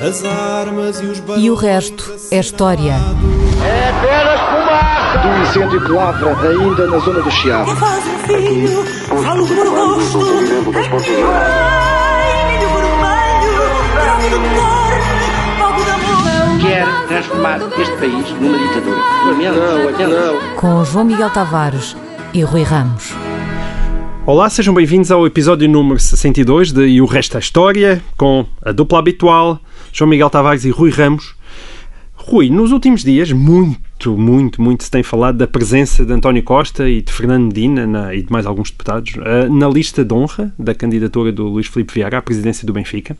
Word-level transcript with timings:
As 0.00 0.24
armas 0.24 1.00
e 1.00 1.06
os 1.06 1.20
E 1.36 1.50
o 1.50 1.56
resto 1.56 2.14
é 2.30 2.38
história. 2.38 2.92
É 2.92 3.88
apenas 3.90 4.40
fumaça! 4.40 5.18
Do 5.18 5.42
incêndio 5.42 5.84
que 5.84 5.90
lavra 5.90 6.48
ainda 6.48 6.86
na 6.86 6.98
zona 6.98 7.20
do 7.20 7.30
Chiado. 7.32 7.74
Faz 7.74 8.04
um 8.06 8.18
filho, 8.20 8.84
falo 9.24 9.44
por 9.44 9.66
gosto. 9.66 10.20
Quer 16.60 16.86
transformar 17.08 17.60
este 17.76 17.96
país 17.96 18.30
numa 18.40 18.56
ditadura. 18.56 18.98
Não, 19.50 20.08
não. 20.08 20.54
Com 20.54 20.84
João 20.84 21.06
Miguel 21.06 21.30
Tavares 21.30 21.96
e 22.32 22.42
Rui 22.42 22.62
Ramos. 22.62 23.12
Olá, 24.24 24.50
sejam 24.50 24.74
bem-vindos 24.74 25.10
ao 25.10 25.26
episódio 25.26 25.66
número 25.68 25.98
62 25.98 26.70
de 26.70 26.86
E 26.86 27.00
o 27.00 27.06
Resto 27.06 27.38
é 27.38 27.40
História, 27.40 28.02
com 28.14 28.44
a 28.62 28.72
dupla 28.72 28.98
habitual, 28.98 29.58
João 29.98 30.10
Miguel 30.10 30.30
Tavares 30.30 30.64
e 30.64 30.70
Rui 30.70 30.90
Ramos. 30.90 31.34
Rui, 32.14 32.48
nos 32.50 32.70
últimos 32.70 33.02
dias, 33.02 33.32
muito, 33.32 33.80
muito, 34.06 34.60
muito 34.62 34.84
se 34.84 34.90
tem 34.90 35.02
falado 35.02 35.38
da 35.38 35.46
presença 35.46 36.04
de 36.04 36.12
António 36.12 36.42
Costa 36.42 36.88
e 36.88 37.02
de 37.02 37.12
Fernando 37.12 37.46
Medina 37.46 37.86
na, 37.86 38.14
e 38.14 38.22
de 38.22 38.30
mais 38.32 38.46
alguns 38.46 38.70
deputados 38.70 39.14
uh, 39.14 39.52
na 39.52 39.68
lista 39.68 40.04
de 40.04 40.14
honra 40.14 40.52
da 40.58 40.74
candidatura 40.74 41.32
do 41.32 41.48
Luís 41.48 41.66
Filipe 41.66 41.94
Vieira 41.94 42.18
à 42.18 42.22
presidência 42.22 42.66
do 42.66 42.72
Benfica. 42.72 43.16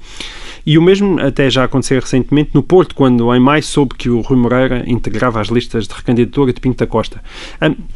E 0.64 0.76
o 0.76 0.82
mesmo 0.82 1.18
até 1.20 1.48
já 1.48 1.64
aconteceu 1.64 2.00
recentemente 2.00 2.50
no 2.52 2.62
Porto, 2.62 2.94
quando 2.94 3.34
em 3.34 3.40
maio 3.40 3.62
soube 3.62 3.94
que 3.94 4.10
o 4.10 4.20
Rui 4.20 4.38
Moreira 4.38 4.84
integrava 4.86 5.40
as 5.40 5.48
listas 5.48 5.88
de 5.88 5.94
recandidatura 5.94 6.52
de 6.52 6.60
Pinto 6.60 6.78
da 6.78 6.86
Costa. 6.86 7.22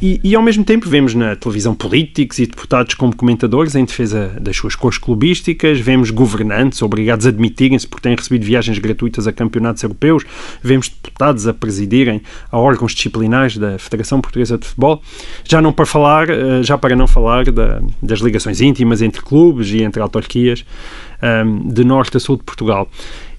E, 0.01 0.19
e, 0.23 0.35
ao 0.35 0.41
mesmo 0.41 0.63
tempo 0.63 0.89
vemos 0.89 1.13
na 1.13 1.35
televisão 1.35 1.75
políticos 1.75 2.39
e 2.39 2.47
deputados 2.47 2.95
como 2.95 3.15
comentadores 3.15 3.75
em 3.75 3.85
defesa 3.85 4.35
das 4.41 4.57
suas 4.57 4.75
cores 4.75 4.97
clubísticas, 4.97 5.79
vemos 5.79 6.09
governantes 6.09 6.81
obrigados 6.81 7.25
a 7.25 7.29
admitirem-se 7.29 7.87
porque 7.87 8.03
têm 8.03 8.15
recebido 8.15 8.43
viagens 8.43 8.79
gratuitas 8.79 9.27
a 9.27 9.31
campeonatos 9.31 9.83
europeus, 9.83 10.25
vemos 10.61 10.89
deputados 10.89 11.47
a 11.47 11.53
presidirem 11.53 12.21
a 12.51 12.57
órgãos 12.73 12.93
disciplinares 12.93 13.57
da 13.57 13.77
Federação 13.77 14.19
Portuguesa 14.19 14.57
de 14.57 14.65
Futebol, 14.65 15.01
já 15.43 15.61
não 15.61 15.71
para 15.71 15.85
falar, 15.85 16.29
eh, 16.29 16.63
já 16.63 16.77
para 16.77 16.95
não 16.95 17.07
falar 17.07 17.45
da, 17.51 17.81
das 18.01 18.19
ligações 18.19 18.61
íntimas 18.61 19.01
entre 19.01 19.21
clubes 19.21 19.69
e 19.69 19.83
entre 19.83 20.01
autarquias 20.01 20.65
um, 21.45 21.69
de 21.69 21.83
norte 21.83 22.17
a 22.17 22.19
sul 22.19 22.37
de 22.37 22.43
Portugal. 22.43 22.89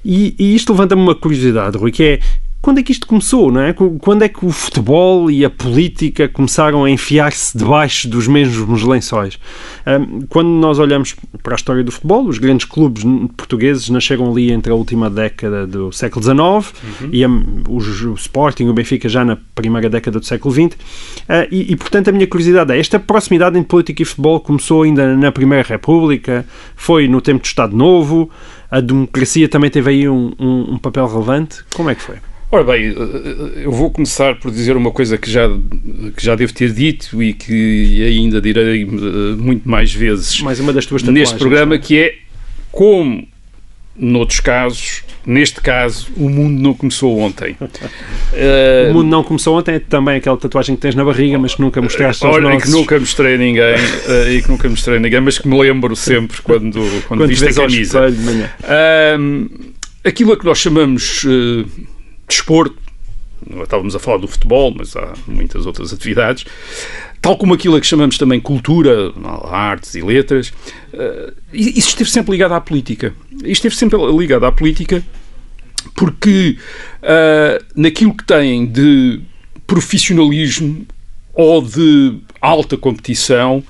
E, 0.05 0.35
e 0.39 0.55
isto 0.55 0.73
levanta-me 0.73 1.03
uma 1.03 1.15
curiosidade, 1.15 1.79
Rui, 1.79 1.91
que 1.91 2.03
é 2.03 2.21
quando 2.65 2.79
é 2.79 2.83
que 2.83 2.93
isto 2.93 3.07
começou, 3.07 3.53
não 3.53 3.61
é? 3.61 3.75
Quando 3.75 4.23
é 4.23 4.29
que 4.29 4.43
o 4.43 4.51
futebol 4.51 5.31
e 5.31 5.45
a 5.45 5.51
política 5.51 6.27
começaram 6.27 6.83
a 6.83 6.89
enfiar-se 6.89 7.59
debaixo 7.59 8.09
dos 8.09 8.27
mesmos 8.27 8.83
lençóis? 8.83 9.39
Quando 10.31 10.49
nós 10.49 10.79
olhamos 10.79 11.15
para 11.43 11.53
a 11.53 11.57
história 11.57 11.85
do 11.85 11.93
futebol, 11.93 12.27
os 12.27 12.39
grandes 12.39 12.65
clubes 12.65 13.05
portugueses 13.37 13.91
nasceram 13.91 14.31
ali 14.31 14.51
entre 14.51 14.73
a 14.73 14.75
última 14.75 15.11
década 15.11 15.67
do 15.67 15.93
século 15.93 16.25
XIX 16.25 16.41
uhum. 16.41 17.11
e 17.13 17.23
a, 17.23 17.29
o, 17.29 17.77
o, 17.77 18.15
Sporting, 18.15 18.69
o 18.69 18.73
Benfica 18.73 19.11
já 19.11 19.27
na 19.27 19.37
primeira 19.55 19.91
década 19.91 20.19
do 20.19 20.25
século 20.25 20.55
XX. 20.55 20.75
Ah, 21.29 21.47
e, 21.51 21.71
e, 21.71 21.77
portanto, 21.77 22.09
a 22.09 22.13
minha 22.13 22.27
curiosidade 22.27 22.73
é, 22.73 22.81
esta 22.81 22.99
proximidade 22.99 23.59
entre 23.59 23.69
política 23.69 24.01
e 24.01 24.07
futebol 24.07 24.41
começou 24.41 24.85
ainda 24.85 25.15
na 25.15 25.31
Primeira 25.31 25.69
República, 25.69 26.47
foi 26.75 27.09
no 27.09 27.21
tempo 27.21 27.43
do 27.43 27.47
Estado 27.47 27.77
Novo, 27.77 28.31
a 28.71 28.81
democracia 28.81 29.51
também 29.51 29.69
teve 29.69 29.91
aí 29.91 30.09
um, 30.09 30.33
um, 30.41 30.73
um 30.73 30.79
papel 30.79 31.07
relevante. 31.07 31.63
Como 31.75 31.91
é 31.91 31.95
que 31.95 32.01
foi? 32.01 32.17
Ora 32.55 32.63
bem, 32.63 32.95
eu 33.57 33.73
vou 33.73 33.91
começar 33.91 34.37
por 34.37 34.49
dizer 34.49 34.77
uma 34.77 34.93
coisa 34.93 35.19
que 35.19 35.29
já, 35.29 35.49
que 36.17 36.25
já 36.25 36.37
devo 36.37 36.55
ter 36.55 36.71
dito 36.73 37.21
e 37.21 37.33
que 37.33 38.01
ainda 38.07 38.41
direi 38.41 38.85
eh, 38.85 38.87
muito 39.37 39.69
mais 39.69 39.93
vezes 39.93 40.41
mais 40.41 40.61
uma 40.61 40.73
das 40.73 40.87
tuas 40.87 41.03
neste 41.03 41.37
programa, 41.37 41.77
que 41.79 41.99
é 41.99 42.15
como 42.71 43.27
noutros 43.97 44.39
casos, 44.39 45.03
neste 45.27 45.61
caso, 45.61 46.07
o 46.17 46.29
mundo 46.29 46.63
não 46.63 46.75
começou 46.75 47.19
ontem. 47.19 47.57
uh, 47.61 47.67
o 48.91 48.95
mundo 48.95 49.09
não 49.09 49.25
começou 49.25 49.59
ontem 49.59 49.75
é 49.75 49.79
também 49.81 50.19
aquela 50.19 50.37
tatuagem 50.37 50.77
que 50.77 50.83
tens 50.83 50.95
na 50.95 51.05
barriga, 51.05 51.37
mas 51.37 51.57
que 51.57 51.61
nunca 51.61 51.83
mostraste 51.83 52.25
aos 52.25 52.37
Olha, 52.37 52.51
nossos... 52.51 52.63
que 52.63 52.71
nunca 52.71 53.01
mostrei 53.01 53.35
a 53.35 53.39
ninguém, 53.39 53.75
uh, 53.75 54.31
e 54.31 54.41
que 54.41 54.49
nunca 54.49 54.69
mostrei 54.69 54.99
a 54.99 55.01
ninguém, 55.01 55.21
mas 55.21 55.41
que 55.41 55.49
me 55.49 55.61
lembro 55.61 55.97
sempre 55.97 56.41
quando, 56.41 56.75
quando, 56.79 57.07
quando 57.09 57.27
viste 57.27 57.49
a 57.49 57.53
camisa. 57.53 58.01
Uh, 58.09 59.75
aquilo 60.05 60.33
a 60.33 60.37
que 60.37 60.45
nós 60.45 60.59
chamamos 60.59 61.27
desporto, 62.35 62.77
estávamos 63.63 63.95
a 63.95 63.99
falar 63.99 64.19
do 64.19 64.29
futebol, 64.29 64.75
mas 64.77 64.97
há 64.97 65.13
muitas 65.27 65.67
outras 65.67 65.93
atividades, 65.93 66.45
tal 67.21 67.37
como 67.37 67.55
aquilo 67.55 67.77
a 67.77 67.81
que 67.81 67.87
chamamos 67.87 68.19
também 68.19 68.41
cultura, 68.41 69.13
artes 69.51 69.95
e 69.95 70.03
letras, 70.03 70.49
uh, 70.93 71.33
isso 71.53 71.89
esteve 71.89 72.11
sempre 72.11 72.33
ligado 72.33 72.53
à 72.53 72.61
política. 72.61 73.15
Isto 73.33 73.67
esteve 73.67 73.77
sempre 73.77 73.99
ligado 74.17 74.45
à 74.47 74.53
política 74.53 75.05
porque 75.95 76.57
uh, 77.03 77.65
naquilo 77.77 78.15
que 78.15 78.25
tem 78.25 78.67
de 78.67 79.21
profissionalismo 79.67 80.87
ou 81.35 81.63
de 81.63 82.19
alta 82.41 82.77
competição, 82.77 83.63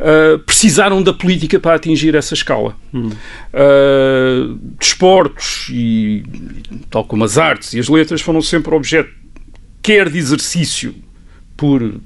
uh, 0.00 0.38
precisaram 0.40 1.02
da 1.02 1.12
política 1.12 1.58
para 1.58 1.76
atingir 1.76 2.14
essa 2.14 2.34
escala. 2.34 2.76
Hum. 2.92 3.10
Uh, 3.52 4.58
desportos 4.78 5.68
e 5.70 6.24
tal 6.90 7.04
como 7.04 7.24
as 7.24 7.38
artes 7.38 7.72
e 7.74 7.78
as 7.78 7.88
letras 7.88 8.20
foram 8.20 8.40
sempre 8.40 8.74
objeto 8.74 9.10
quer 9.84 10.08
de 10.08 10.16
exercício 10.16 10.94
por 11.56 12.00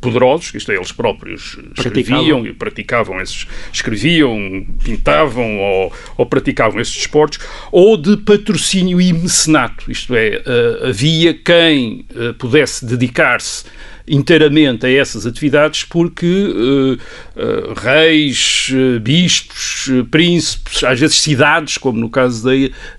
poderosos, 0.00 0.54
isto 0.54 0.70
é, 0.70 0.76
eles 0.76 0.92
próprios 0.92 1.58
escreviam 1.76 2.46
e 2.46 2.52
praticavam 2.52 3.20
esses, 3.20 3.48
escreviam, 3.72 4.64
pintavam 4.84 5.58
ou, 5.58 5.92
ou, 6.16 6.24
praticavam 6.24 6.80
esses 6.80 6.94
desportos, 6.94 7.40
ou 7.72 7.96
de 7.96 8.16
patrocínio 8.18 9.00
e 9.00 9.12
mecenato, 9.12 9.90
isto 9.90 10.14
é, 10.14 10.40
uh, 10.46 10.86
havia 10.86 11.34
quem 11.34 12.06
pudesse 12.38 12.86
dedicar-se 12.86 13.64
inteiramente 14.08 14.86
a 14.86 14.90
essas 14.90 15.26
atividades 15.26 15.84
porque 15.84 16.26
uh, 16.26 16.92
uh, 16.94 17.74
reis, 17.76 18.70
uh, 18.72 19.00
bispos, 19.00 19.88
príncipes, 20.10 20.84
às 20.84 20.98
vezes 21.00 21.20
cidades, 21.20 21.78
como 21.78 21.98
no 21.98 22.10
caso 22.10 22.44
da, 22.44 22.50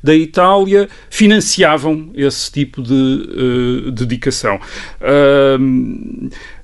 da 0.04 0.16
Itália, 0.16 0.90
financiavam 1.10 2.12
esse 2.16 2.52
tipo 2.52 2.82
de 2.82 3.92
dedicação. 3.92 4.60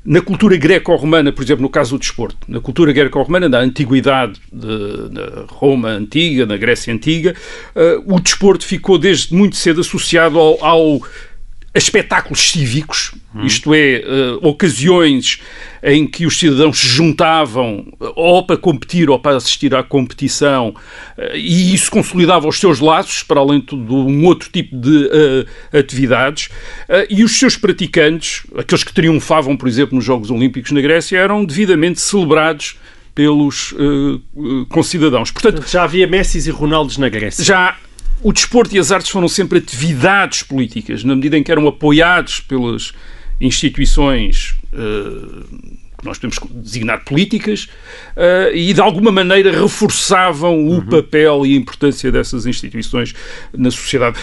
Na 0.05 0.21
cultura 0.21 0.55
greco-romana, 0.55 1.31
por 1.31 1.43
exemplo, 1.43 1.63
no 1.63 1.69
caso 1.69 1.97
do 1.97 1.99
desporto, 1.99 2.37
na 2.47 2.59
cultura 2.59 2.93
greco-romana, 2.93 3.49
na 3.49 3.57
antiguidade, 3.57 4.39
de, 4.53 5.09
na 5.11 5.45
Roma 5.47 5.89
antiga, 5.89 6.45
na 6.45 6.57
Grécia 6.57 6.93
antiga, 6.93 7.33
uh, 7.75 8.13
o 8.15 8.19
desporto 8.19 8.63
ficou 8.63 8.99
desde 8.99 9.33
muito 9.33 9.55
cedo 9.55 9.81
associado 9.81 10.37
ao, 10.37 10.63
ao 10.63 11.01
espetáculos 11.75 12.51
cívicos, 12.51 13.11
hum. 13.35 13.45
isto 13.45 13.73
é, 13.73 14.01
uh, 14.05 14.47
ocasiões 14.47 15.41
em 15.83 16.07
que 16.07 16.25
os 16.25 16.39
cidadãos 16.39 16.79
se 16.79 16.87
juntavam 16.87 17.85
eh, 18.01 18.11
ou 18.15 18.43
para 18.43 18.57
competir 18.57 19.07
ou 19.09 19.19
para 19.19 19.37
assistir 19.37 19.75
à 19.75 19.83
competição, 19.83 20.69
uh, 20.69 21.35
e 21.35 21.73
isso 21.73 21.91
consolidava 21.91 22.47
os 22.47 22.59
seus 22.59 22.79
laços, 22.79 23.23
para 23.23 23.41
além 23.41 23.59
de 23.59 23.75
um 23.75 24.25
outro 24.25 24.49
tipo 24.49 24.75
de 24.75 25.05
uh, 25.05 25.77
atividades, 25.77 26.49
e 27.09 27.23
os 27.23 27.37
seus 27.37 27.57
praticantes, 27.57 28.43
aqueles 28.57 28.83
que 28.83 28.93
triunfavam, 28.93 29.57
por 29.57 29.67
exemplo, 29.67 29.95
nos 29.95 30.05
Jogos 30.05 30.31
Olímpicos 30.31 30.71
na 30.71 30.81
Grécia, 30.81 31.17
eram 31.17 31.43
devidamente 31.43 31.99
celebrados 31.99 32.77
pelos 33.13 33.73
concidadãos. 34.69 35.31
Portanto, 35.31 35.65
já 35.67 35.83
havia 35.83 36.05
Messi 36.05 36.37
e 36.47 36.51
Ronaldos 36.51 36.97
na 36.97 37.09
Grécia. 37.09 37.43
Já 37.43 37.77
o 38.21 38.31
desporto 38.31 38.75
e 38.75 38.79
as 38.79 38.91
artes 38.91 39.09
foram 39.09 39.27
sempre 39.27 39.59
atividades 39.59 40.43
políticas, 40.43 41.03
na 41.03 41.15
medida 41.15 41.37
em 41.37 41.43
que 41.43 41.51
eram 41.51 41.67
apoiados 41.67 42.39
pelas 42.39 42.93
instituições 43.39 44.55
uh, 44.73 45.84
nós 46.05 46.17
podemos 46.17 46.39
designar 46.63 47.03
políticas, 47.03 47.67
uh, 48.15 48.53
e 48.53 48.73
de 48.73 48.81
alguma 48.81 49.11
maneira 49.11 49.51
reforçavam 49.51 50.55
o 50.55 50.75
uhum. 50.75 50.85
papel 50.85 51.45
e 51.45 51.53
a 51.53 51.57
importância 51.57 52.11
dessas 52.11 52.45
instituições 52.45 53.13
na 53.53 53.71
sociedade. 53.71 54.17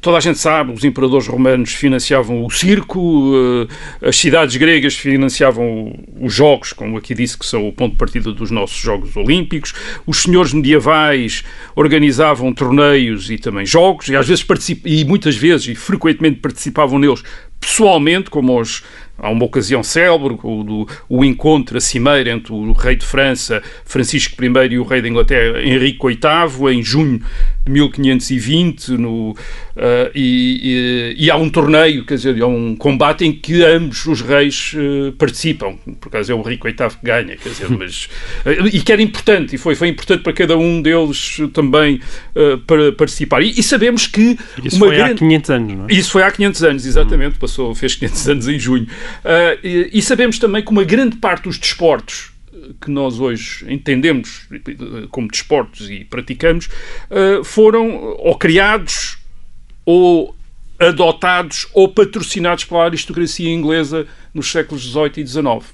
Toda 0.00 0.16
a 0.16 0.20
gente 0.20 0.38
sabe, 0.38 0.72
os 0.72 0.84
imperadores 0.84 1.26
romanos 1.26 1.72
financiavam 1.72 2.44
o 2.44 2.50
circo, 2.50 3.00
uh, 3.00 3.68
as 4.02 4.16
cidades 4.16 4.56
gregas 4.56 4.94
financiavam 4.94 5.92
os 6.20 6.32
jogos, 6.32 6.72
como 6.72 6.96
aqui 6.96 7.14
disse, 7.14 7.38
que 7.38 7.46
são 7.46 7.66
o 7.66 7.72
ponto 7.72 7.92
de 7.92 7.98
partida 7.98 8.32
dos 8.32 8.50
nossos 8.50 8.78
Jogos 8.78 9.16
Olímpicos, 9.16 9.74
os 10.06 10.22
senhores 10.22 10.52
medievais 10.52 11.42
organizavam 11.74 12.52
torneios 12.52 13.30
e 13.30 13.38
também 13.38 13.66
jogos, 13.66 14.08
e 14.08 14.16
às 14.16 14.26
vezes 14.26 14.46
e 14.84 15.04
muitas 15.04 15.36
vezes 15.36 15.68
e 15.68 15.74
frequentemente 15.74 16.40
participavam 16.40 16.98
neles 16.98 17.22
pessoalmente, 17.60 18.30
como 18.30 18.58
os 18.60 18.82
Há 19.18 19.30
uma 19.30 19.44
ocasião 19.44 19.82
célebre, 19.82 20.38
o, 20.42 20.62
do, 20.62 20.88
o 21.08 21.24
encontro, 21.24 21.76
a 21.76 21.80
cimeira 21.80 22.30
entre 22.30 22.52
o 22.52 22.72
rei 22.72 22.94
de 22.94 23.04
França, 23.04 23.60
Francisco 23.84 24.36
I, 24.42 24.74
e 24.74 24.78
o 24.78 24.84
rei 24.84 25.02
da 25.02 25.08
Inglaterra, 25.08 25.60
Henrique 25.60 25.98
VIII, 26.06 26.78
em 26.78 26.82
junho 26.82 27.20
de 27.68 27.72
1520 27.72 28.88
no, 28.92 29.30
uh, 29.30 29.36
e, 30.14 31.14
e, 31.16 31.24
e, 31.26 31.30
há 31.30 31.36
um 31.36 31.48
torneio, 31.48 32.04
quer 32.04 32.14
dizer, 32.14 32.40
há 32.42 32.46
um 32.46 32.74
combate 32.74 33.24
em 33.24 33.32
que 33.32 33.62
ambos 33.62 34.06
os 34.06 34.20
reis 34.20 34.72
uh, 34.74 35.12
participam, 35.12 35.76
por 36.00 36.08
acaso 36.08 36.32
é 36.32 36.34
o 36.34 36.42
Rico 36.42 36.66
VIII 36.66 36.76
que 36.76 37.04
ganha, 37.06 37.36
quer 37.36 37.48
dizer, 37.50 37.70
mas, 37.70 38.06
uh, 38.46 38.66
e 38.72 38.80
que 38.80 38.92
era 38.92 39.02
importante, 39.02 39.54
e 39.54 39.58
foi, 39.58 39.74
foi 39.74 39.88
importante 39.88 40.22
para 40.22 40.32
cada 40.32 40.56
um 40.56 40.80
deles 40.80 41.38
também 41.52 42.00
para 42.66 42.92
participar. 42.92 43.42
E, 43.42 43.58
e, 43.58 43.62
sabemos 43.62 44.06
que... 44.06 44.38
Isso 44.64 44.78
foi 44.78 44.96
grande... 44.96 45.12
há 45.12 45.16
500 45.16 45.50
anos, 45.50 45.74
não 45.74 45.86
é? 45.88 45.92
Isso 45.92 46.10
foi 46.10 46.22
há 46.22 46.30
500 46.30 46.62
anos, 46.62 46.86
exatamente, 46.86 47.38
passou, 47.38 47.74
fez 47.74 47.94
500 47.94 48.28
anos 48.28 48.48
em 48.48 48.58
junho. 48.58 48.86
E, 49.62 49.90
e 49.92 50.02
sabemos 50.02 50.38
também 50.38 50.62
que 50.62 50.70
uma 50.70 50.84
grande 50.84 51.16
parte 51.16 51.44
dos 51.44 51.58
desportos 51.58 52.37
que 52.80 52.90
nós 52.90 53.18
hoje 53.20 53.64
entendemos 53.72 54.48
como 55.10 55.28
desportos 55.28 55.90
e 55.90 56.04
praticamos 56.04 56.68
eh, 57.10 57.40
foram 57.44 57.90
ou 58.18 58.36
criados 58.36 59.18
ou 59.84 60.36
adotados 60.78 61.66
ou 61.72 61.88
patrocinados 61.88 62.64
pela 62.64 62.84
aristocracia 62.84 63.50
inglesa 63.50 64.06
nos 64.32 64.50
séculos 64.50 64.82
XVIII 64.82 65.12
e 65.18 65.26
XIX. 65.26 65.64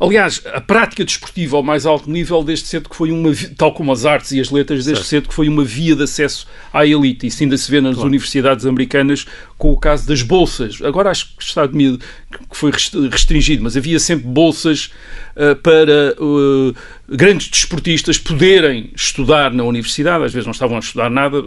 Aliás, 0.00 0.40
a 0.52 0.60
prática 0.60 1.04
desportiva 1.04 1.56
ao 1.56 1.62
mais 1.62 1.84
alto 1.84 2.08
nível, 2.08 2.44
desde 2.44 2.68
cedo 2.68 2.88
que 2.88 2.94
foi 2.94 3.10
uma, 3.10 3.32
tal 3.56 3.72
como 3.72 3.90
as 3.90 4.04
artes 4.04 4.30
e 4.30 4.40
as 4.40 4.48
letras, 4.48 4.84
desde 4.84 5.02
certo. 5.02 5.08
cedo 5.08 5.28
que 5.28 5.34
foi 5.34 5.48
uma 5.48 5.64
via 5.64 5.96
de 5.96 6.04
acesso 6.04 6.46
à 6.72 6.86
elite. 6.86 7.26
Isso 7.26 7.42
ainda 7.42 7.56
se 7.56 7.68
vê 7.68 7.80
nas 7.80 7.94
claro. 7.94 8.08
universidades 8.08 8.64
americanas 8.64 9.26
com 9.58 9.72
o 9.72 9.76
caso 9.76 10.06
das 10.06 10.22
bolsas. 10.22 10.80
Agora 10.80 11.10
acho 11.10 11.36
que 11.36 11.42
está 11.42 11.66
que 11.66 12.56
foi 12.56 12.70
restringido, 13.10 13.64
mas 13.64 13.76
havia 13.76 13.98
sempre 13.98 14.28
bolsas 14.28 14.92
uh, 15.34 15.56
para 15.56 16.14
uh, 16.20 16.74
grandes 17.08 17.48
desportistas 17.48 18.16
poderem 18.16 18.92
estudar 18.94 19.52
na 19.52 19.64
universidade. 19.64 20.24
Às 20.24 20.32
vezes 20.32 20.46
não 20.46 20.52
estavam 20.52 20.76
a 20.76 20.80
estudar 20.80 21.10
nada, 21.10 21.42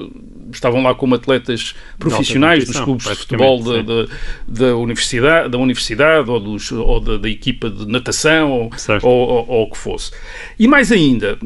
estavam 0.51 0.83
lá 0.83 0.93
como 0.93 1.15
atletas 1.15 1.73
profissionais 1.97 2.65
dos 2.65 2.81
clubes 2.81 3.07
de 3.07 3.15
futebol 3.15 3.63
da, 3.63 3.81
da, 3.81 4.07
da, 4.45 4.75
universidade, 4.75 5.47
da 5.47 5.57
universidade 5.57 6.29
ou, 6.29 6.39
dos, 6.41 6.69
ou 6.69 6.99
da, 6.99 7.17
da 7.17 7.29
equipa 7.29 7.69
de 7.69 7.87
natação 7.87 8.51
ou, 8.51 8.71
ou, 9.03 9.09
ou, 9.09 9.47
ou, 9.47 9.63
o 9.63 9.71
que 9.71 9.77
fosse. 9.77 10.11
E 10.59 10.67
mais 10.67 10.91
ainda, 10.91 11.39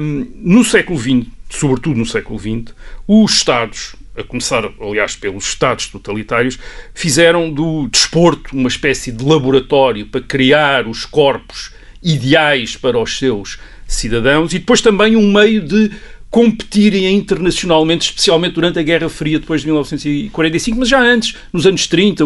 um, 0.00 0.26
no 0.42 0.64
século 0.64 0.98
XX, 0.98 1.24
sobretudo 1.48 1.96
no 1.96 2.06
século 2.06 2.36
XX, 2.36 2.74
os 3.06 3.32
Estados 3.32 3.94
a 4.16 4.22
começar, 4.22 4.64
aliás, 4.80 5.16
pelos 5.16 5.44
Estados 5.44 5.86
totalitários, 5.88 6.58
fizeram 6.94 7.50
do 7.50 7.88
desporto 7.88 8.56
uma 8.56 8.68
espécie 8.68 9.10
de 9.10 9.24
laboratório 9.24 10.06
para 10.06 10.20
criar 10.20 10.86
os 10.86 11.04
corpos 11.04 11.72
ideais 12.02 12.76
para 12.76 12.98
os 12.98 13.18
seus 13.18 13.58
cidadãos 13.86 14.52
e 14.52 14.58
depois 14.58 14.80
também 14.80 15.16
um 15.16 15.32
meio 15.32 15.60
de 15.60 15.90
competirem 16.34 17.14
internacionalmente, 17.14 18.06
especialmente 18.06 18.54
durante 18.54 18.76
a 18.76 18.82
Guerra 18.82 19.08
Fria, 19.08 19.38
depois 19.38 19.60
de 19.60 19.68
1945, 19.68 20.76
mas 20.80 20.88
já 20.88 21.00
antes, 21.00 21.36
nos 21.52 21.64
anos 21.64 21.86
30, 21.86 22.24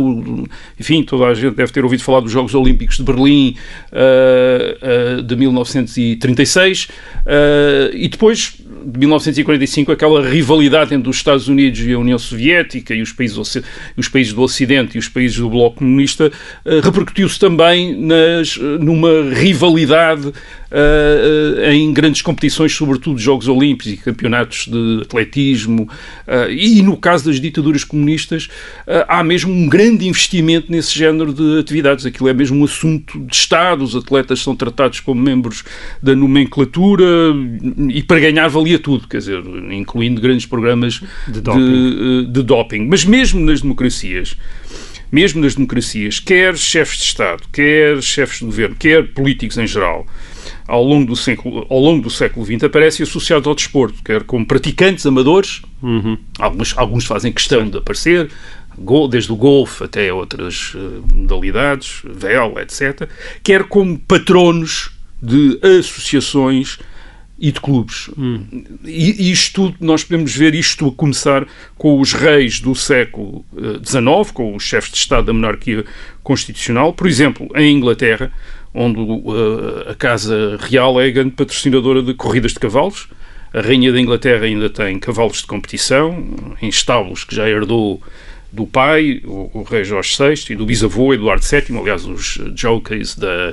enfim, 0.81 1.03
toda 1.03 1.27
a 1.27 1.35
gente 1.35 1.55
deve 1.55 1.71
ter 1.71 1.85
ouvido 1.85 2.03
falar 2.03 2.21
dos 2.21 2.33
Jogos 2.33 2.55
Olímpicos 2.55 2.97
de 2.97 3.03
Berlim 3.03 3.55
uh, 3.93 5.19
uh, 5.19 5.23
de 5.23 5.37
1936, 5.37 6.85
uh, 6.85 6.89
e 7.93 8.09
depois 8.09 8.55
de 8.83 8.99
1945 8.99 9.93
aquela 9.93 10.27
rivalidade 10.27 10.95
entre 10.95 11.11
os 11.11 11.17
Estados 11.17 11.47
Unidos 11.47 11.79
e 11.81 11.93
a 11.93 11.99
União 11.99 12.19
Soviética 12.19 12.95
e 12.95 13.03
os 13.03 13.13
países, 13.13 13.37
os 13.95 14.09
países 14.09 14.33
do 14.33 14.41
Ocidente 14.41 14.97
e 14.97 14.99
os 14.99 15.09
países 15.09 15.37
do 15.37 15.51
Bloco 15.51 15.81
Comunista 15.81 16.33
uh, 16.65 16.81
repercutiu-se 16.83 17.39
também 17.39 17.95
nas, 17.95 18.57
numa 18.57 19.35
rivalidade 19.35 20.33
uh, 20.71 21.71
em 21.71 21.93
grandes 21.93 22.23
competições, 22.23 22.73
sobretudo 22.73 23.19
Jogos 23.19 23.49
Olímpicos 23.49 23.93
e 23.93 23.97
campeonatos 23.97 24.67
de 24.67 25.03
atletismo. 25.03 25.89
Uh, 26.27 26.51
e 26.51 26.83
no 26.83 26.97
caso 26.97 27.27
das 27.27 27.41
ditaduras 27.41 27.85
comunistas, 27.85 28.49
há 29.07 29.23
mesmo 29.23 29.53
um 29.53 29.69
grande 29.69 30.07
investimento 30.07 30.71
nesse 30.71 30.97
género 30.97 31.33
de 31.33 31.59
atividades. 31.59 32.07
Aquilo 32.07 32.29
é 32.29 32.35
mesmo 32.35 32.61
um 32.61 32.65
assunto 32.65 33.19
de 33.21 33.35
Estado, 33.35 33.83
os 33.83 33.95
atletas 33.95 34.41
são 34.41 34.55
tratados 34.55 35.01
como 35.01 35.21
membros 35.21 35.65
da 36.03 36.15
nomenclatura 36.15 37.05
e 37.89 38.03
para 38.03 38.21
ganhar 38.21 38.49
valia 38.49 38.79
tudo, 38.79 39.07
quer 39.07 39.19
dizer, 39.19 39.43
incluindo 39.71 40.21
grandes 40.21 40.47
programas 40.47 41.01
de 41.27 41.41
doping. 41.41 41.61
De, 41.61 42.27
de 42.27 42.43
doping. 42.43 42.87
Mas 42.87 43.05
mesmo 43.05 43.41
nas 43.41 43.61
democracias, 43.61 44.37
mesmo 45.11 45.41
nas 45.41 45.55
democracias, 45.55 46.21
quer 46.21 46.57
chefes 46.57 46.99
de 46.99 47.05
Estado, 47.05 47.43
quer 47.53 48.03
chefes 48.03 48.39
de 48.39 48.45
governo, 48.45 48.77
quer 48.77 49.09
políticos 49.09 49.57
em 49.57 49.67
geral, 49.67 50.07
ao 50.69 50.85
longo 50.85 51.07
do 51.07 51.17
século, 51.17 51.67
ao 51.71 51.81
longo 51.81 52.03
do 52.03 52.11
século 52.11 52.45
XX 52.45 52.65
aparecem 52.65 53.03
associados 53.03 53.49
ao 53.49 53.55
desporto, 53.55 54.03
quer 54.05 54.23
como 54.25 54.47
praticantes 54.47 55.07
amadores, 55.07 55.63
uhum. 55.83 56.19
alguns, 56.39 56.77
alguns 56.77 57.07
fazem 57.07 57.33
questão 57.33 57.69
de 57.69 57.79
aparecer, 57.79 58.31
desde 59.11 59.33
o 59.33 59.37
golfe 59.37 59.83
até 59.83 60.13
outras 60.13 60.75
uh, 60.75 61.03
modalidades, 61.13 62.03
vela, 62.05 62.63
etc., 62.63 63.09
quer 63.43 63.65
como 63.65 63.99
patronos 63.99 64.91
de 65.21 65.59
associações 65.63 66.79
e 67.41 67.51
de 67.53 67.61
clubes. 67.61 68.11
Hum. 68.19 68.45
E, 68.85 69.31
isto 69.31 69.75
nós 69.81 70.05
podemos 70.05 70.35
ver 70.35 70.55
isto 70.55 70.89
a 70.89 70.93
começar 70.93 71.47
com 71.77 72.01
os 72.01 72.13
reis 72.13 72.61
do 72.61 72.75
século 72.75 73.45
XIX, 73.85 74.31
uh, 74.31 74.33
com 74.33 74.57
os 74.57 74.63
chefes 74.63 74.91
de 74.91 74.99
Estado 74.99 75.27
da 75.27 75.33
monarquia 75.33 75.85
constitucional. 76.23 76.93
Por 76.93 77.07
exemplo, 77.07 77.49
em 77.55 77.77
Inglaterra, 77.77 78.33
onde 78.79 79.01
uh, 79.01 79.91
a 79.91 79.95
Casa 79.95 80.57
Real 80.61 81.01
é 81.01 81.07
a 81.07 81.11
grande 81.11 81.33
patrocinadora 81.33 82.01
de 82.01 82.15
corridas 82.15 82.53
de 82.53 82.61
cavalos. 82.61 83.09
A 83.53 83.61
Rainha 83.61 83.93
da 83.93 84.01
Inglaterra 84.01 84.45
ainda 84.45 84.71
tem 84.71 84.99
cavalos 85.01 85.39
de 85.39 85.47
competição 85.47 86.55
em 86.63 86.69
estábulos 86.69 87.25
que 87.25 87.35
já 87.35 87.49
herdou 87.49 88.01
do 88.53 88.67
pai, 88.67 89.21
o, 89.25 89.51
o 89.53 89.63
rei 89.65 89.83
Jorge 89.83 90.17
VI, 90.17 90.53
e 90.53 90.55
do 90.55 90.65
bisavô 90.65 91.13
Eduardo 91.13 91.45
VII. 91.45 91.77
Aliás, 91.77 92.07
os 92.07 92.39
jockeys 92.55 93.17
da 93.17 93.53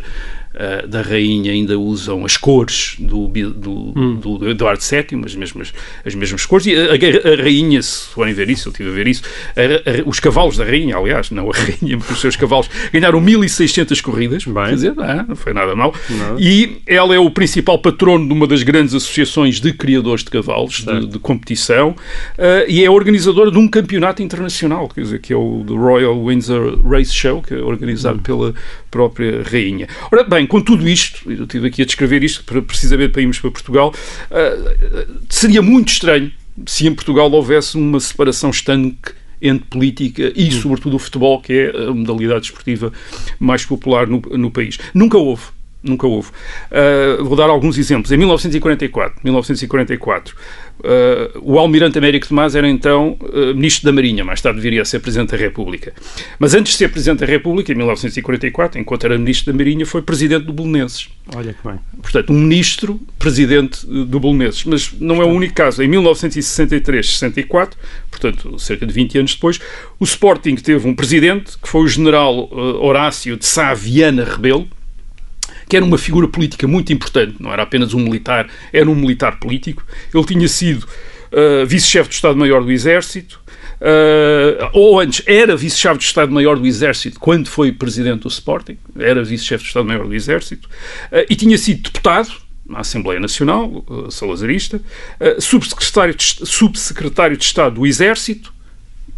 uh, 0.56 0.88
da 0.88 1.02
rainha 1.02 1.52
ainda 1.52 1.78
usam 1.78 2.26
as 2.26 2.38
cores 2.38 2.96
do, 3.00 3.28
do, 3.28 3.94
hum. 3.96 4.16
do 4.16 4.50
Eduardo 4.50 4.82
VII, 4.82 5.22
as 5.26 5.36
mesmas, 5.36 5.74
as 6.06 6.16
mesmas 6.16 6.46
cores, 6.46 6.66
e 6.66 6.76
a, 6.76 6.92
a, 6.92 7.34
a 7.34 7.36
rainha, 7.42 7.82
se 7.82 8.08
forem 8.08 8.34
ver 8.34 8.50
isso, 8.50 8.70
eu 8.70 8.72
estive 8.72 8.90
a 8.90 8.94
ver 8.94 9.08
isso, 9.08 9.24
a, 9.56 10.10
os 10.10 10.20
cavalos 10.20 10.58
da 10.58 10.64
rainha, 10.64 10.96
aliás, 10.96 11.32
não 11.32 11.50
a 11.50 11.54
rainha, 11.54 11.98
mas 11.98 12.10
os 12.10 12.22
seus 12.22 12.36
cavalos, 12.36 12.70
ganharam 12.92 13.20
1600 13.20 14.02
corridas, 14.02 14.46
Bem. 14.46 14.66
quer 14.66 14.76
dizer, 14.76 14.94
ah, 15.00 15.26
não 15.28 15.36
foi 15.36 15.54
nada 15.54 15.76
mal, 15.76 15.94
não. 16.10 16.40
e 16.40 16.82
ela 16.88 17.14
é 17.14 17.20
o 17.20 17.30
principal 17.30 17.80
patrono 17.80 18.28
de 18.28 18.34
uma 18.34 18.48
das 18.48 18.64
grandes 18.64 18.94
associações 18.94 19.60
de 19.60 19.74
criadores 19.74 20.24
de 20.24 20.30
cavalos, 20.30 20.84
de, 20.84 21.08
de, 21.08 21.20
competição, 21.20 21.90
uh, 21.90 22.66
e 22.68 22.84
é 22.84 22.90
organizadora 22.90 23.52
de 23.52 23.58
um 23.58 23.68
campeonato 23.68 24.22
internacional, 24.22 24.88
quer 24.90 25.02
dizer, 25.02 25.20
que 25.20 25.34
é 25.34 25.36
o 25.36 25.64
Royal 25.68 26.26
Windsor 26.26 26.82
Race 26.88 27.14
Show, 27.14 27.42
que 27.42 27.54
é 27.54 27.58
organizado 27.58 28.20
hum. 28.20 28.24
pela 28.24 28.54
própria 28.90 29.44
rainha. 29.44 29.88
Ora 30.12 30.24
bem, 30.24 30.45
com 30.48 30.62
tudo 30.62 30.88
isto, 30.88 31.32
eu 31.32 31.44
estive 31.44 31.68
aqui 31.68 31.82
a 31.82 31.86
descrever 31.86 32.24
isto 32.24 32.44
para, 32.44 32.62
precisamente 32.62 33.12
para 33.12 33.22
irmos 33.22 33.40
para 33.40 33.52
Portugal, 33.52 33.94
uh, 34.32 35.26
seria 35.30 35.62
muito 35.62 35.90
estranho 35.90 36.32
se 36.66 36.88
em 36.88 36.94
Portugal 36.94 37.32
houvesse 37.32 37.78
uma 37.78 38.00
separação 38.00 38.50
estanque 38.50 39.14
entre 39.42 39.68
política 39.68 40.32
e, 40.36 40.52
sobretudo, 40.52 40.96
o 40.96 41.00
futebol, 41.00 41.42
que 41.42 41.54
é 41.54 41.88
a 41.88 41.94
modalidade 41.94 42.46
esportiva 42.46 42.92
mais 43.40 43.66
popular 43.66 44.08
no, 44.08 44.20
no 44.20 44.50
país. 44.50 44.78
Nunca 44.94 45.18
houve. 45.18 45.44
Nunca 45.86 46.08
houve. 46.08 46.30
Uh, 46.72 47.24
vou 47.24 47.38
dar 47.38 47.50
alguns 47.50 47.78
exemplos. 47.78 48.12
Em 48.12 48.18
1944, 48.18 49.20
1944 49.24 50.36
Uh, 50.80 51.40
o 51.42 51.58
almirante 51.58 51.98
Américo 51.98 52.28
Tomás 52.28 52.54
era 52.54 52.70
então 52.70 53.18
uh, 53.22 53.56
ministro 53.56 53.86
da 53.86 53.94
Marinha, 53.94 54.26
mais 54.26 54.42
tarde 54.42 54.60
viria 54.60 54.82
a 54.82 54.86
ser 54.86 55.00
Presidente 55.00 55.32
da 55.32 55.38
República. 55.38 55.94
Mas 56.38 56.54
antes 56.54 56.74
de 56.74 56.78
ser 56.78 56.90
Presidente 56.90 57.20
da 57.22 57.26
República, 57.26 57.72
em 57.72 57.76
1944, 57.76 58.80
enquanto 58.80 59.06
era 59.06 59.18
Ministro 59.18 59.54
da 59.54 59.58
Marinha, 59.58 59.86
foi 59.86 60.02
Presidente 60.02 60.46
do 60.46 60.54
Belenenses. 60.54 61.08
Olha 61.34 61.54
que 61.54 61.68
bem. 61.68 61.80
Portanto, 62.02 62.32
um 62.32 62.40
Ministro 62.40 63.00
Presidente 63.18 63.86
do 63.88 64.20
Belenenses. 64.20 64.66
Mas 64.66 64.92
não 65.00 65.22
é 65.22 65.26
o 65.26 65.30
único 65.30 65.56
caso. 65.56 65.82
Em 65.82 65.90
1963-64, 65.90 67.72
portanto, 68.12 68.60
cerca 68.60 68.86
de 68.86 68.94
20 68.94 69.20
anos 69.20 69.34
depois, 69.34 69.60
o 69.98 70.04
Sporting 70.04 70.56
teve 70.56 70.88
um 70.88 70.94
Presidente, 70.94 71.58
que 71.58 71.70
foi 71.70 71.82
o 71.82 71.88
General 71.88 72.38
uh, 72.38 72.84
Horácio 72.84 73.38
de 73.38 73.46
Sá 73.46 73.74
Viana 73.74 74.26
Rebelo, 74.26 74.68
que 75.68 75.76
era 75.76 75.86
uma 75.86 75.98
figura 75.98 76.28
política 76.28 76.68
muito 76.68 76.94
importante, 76.94 77.36
não 77.40 77.52
era 77.52 77.64
apenas 77.64 77.94
um 77.94 78.00
militar, 78.00 78.48
era 78.72 78.90
um 78.90 78.96
militar 78.96 79.40
político. 79.40 79.86
Ele 80.14 80.26
tinha 80.26 80.48
sido 80.48 80.84
uh, 80.84 81.66
vice-chefe 81.66 82.10
do 82.10 82.14
Estado-Maior 82.14 82.64
do 82.64 82.72
Exército, 82.72 83.40
uh, 83.82 84.70
ou 84.74 85.00
antes, 85.00 85.24
era 85.26 85.56
vice-chefe 85.56 85.98
do 85.98 86.02
Estado-Maior 86.02 86.58
do 86.58 86.66
Exército 86.66 87.20
quando 87.20 87.48
foi 87.48 87.72
presidente 87.72 88.22
do 88.22 88.28
Sporting, 88.28 88.78
era 88.98 89.24
vice-chefe 89.24 89.64
do 89.64 89.68
Estado-Maior 89.68 90.08
do 90.08 90.14
Exército, 90.14 90.68
uh, 91.12 91.26
e 91.30 91.36
tinha 91.36 91.58
sido 91.58 91.84
deputado 91.84 92.30
na 92.68 92.80
Assembleia 92.80 93.20
Nacional, 93.20 93.86
salazarista, 94.10 94.82
subsecretário 95.38 96.16
de, 96.16 96.26
subsecretário 96.48 97.38
de 97.38 97.46
Estado 97.46 97.76
do 97.76 97.86
Exército, 97.86 98.55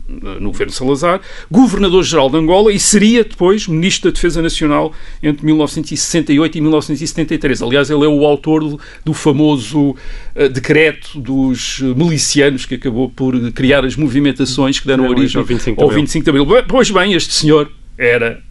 no 0.07 0.51
governo 0.51 0.71
Salazar, 0.71 1.21
governador-geral 1.51 2.29
de 2.29 2.37
Angola 2.37 2.71
e 2.71 2.79
seria 2.79 3.23
depois 3.23 3.67
ministro 3.67 4.09
da 4.09 4.15
Defesa 4.15 4.41
Nacional 4.41 4.93
entre 5.21 5.45
1968 5.45 6.57
e 6.57 6.61
1973. 6.61 7.61
Aliás, 7.61 7.89
ele 7.89 8.05
é 8.05 8.07
o 8.07 8.25
autor 8.25 8.79
do, 9.03 9.13
famoso 9.13 9.89
uh, 9.89 10.49
decreto 10.49 11.19
dos 11.19 11.79
milicianos 11.79 12.65
que 12.65 12.75
acabou 12.75 13.09
por 13.09 13.37
criar 13.51 13.83
as 13.85 13.95
movimentações 13.95 14.79
que 14.79 14.87
deram 14.87 15.07
origem 15.07 15.39
ao 15.39 15.45
25 15.45 15.75
de 15.75 15.81
Abril. 15.81 15.89
Ao 15.89 15.95
25 15.95 16.23
de 16.23 16.29
Abril. 16.29 16.63
Pois 16.67 16.89
bem, 16.89 17.13
este 17.13 17.33
senhor 17.33 17.69
era 17.97 18.41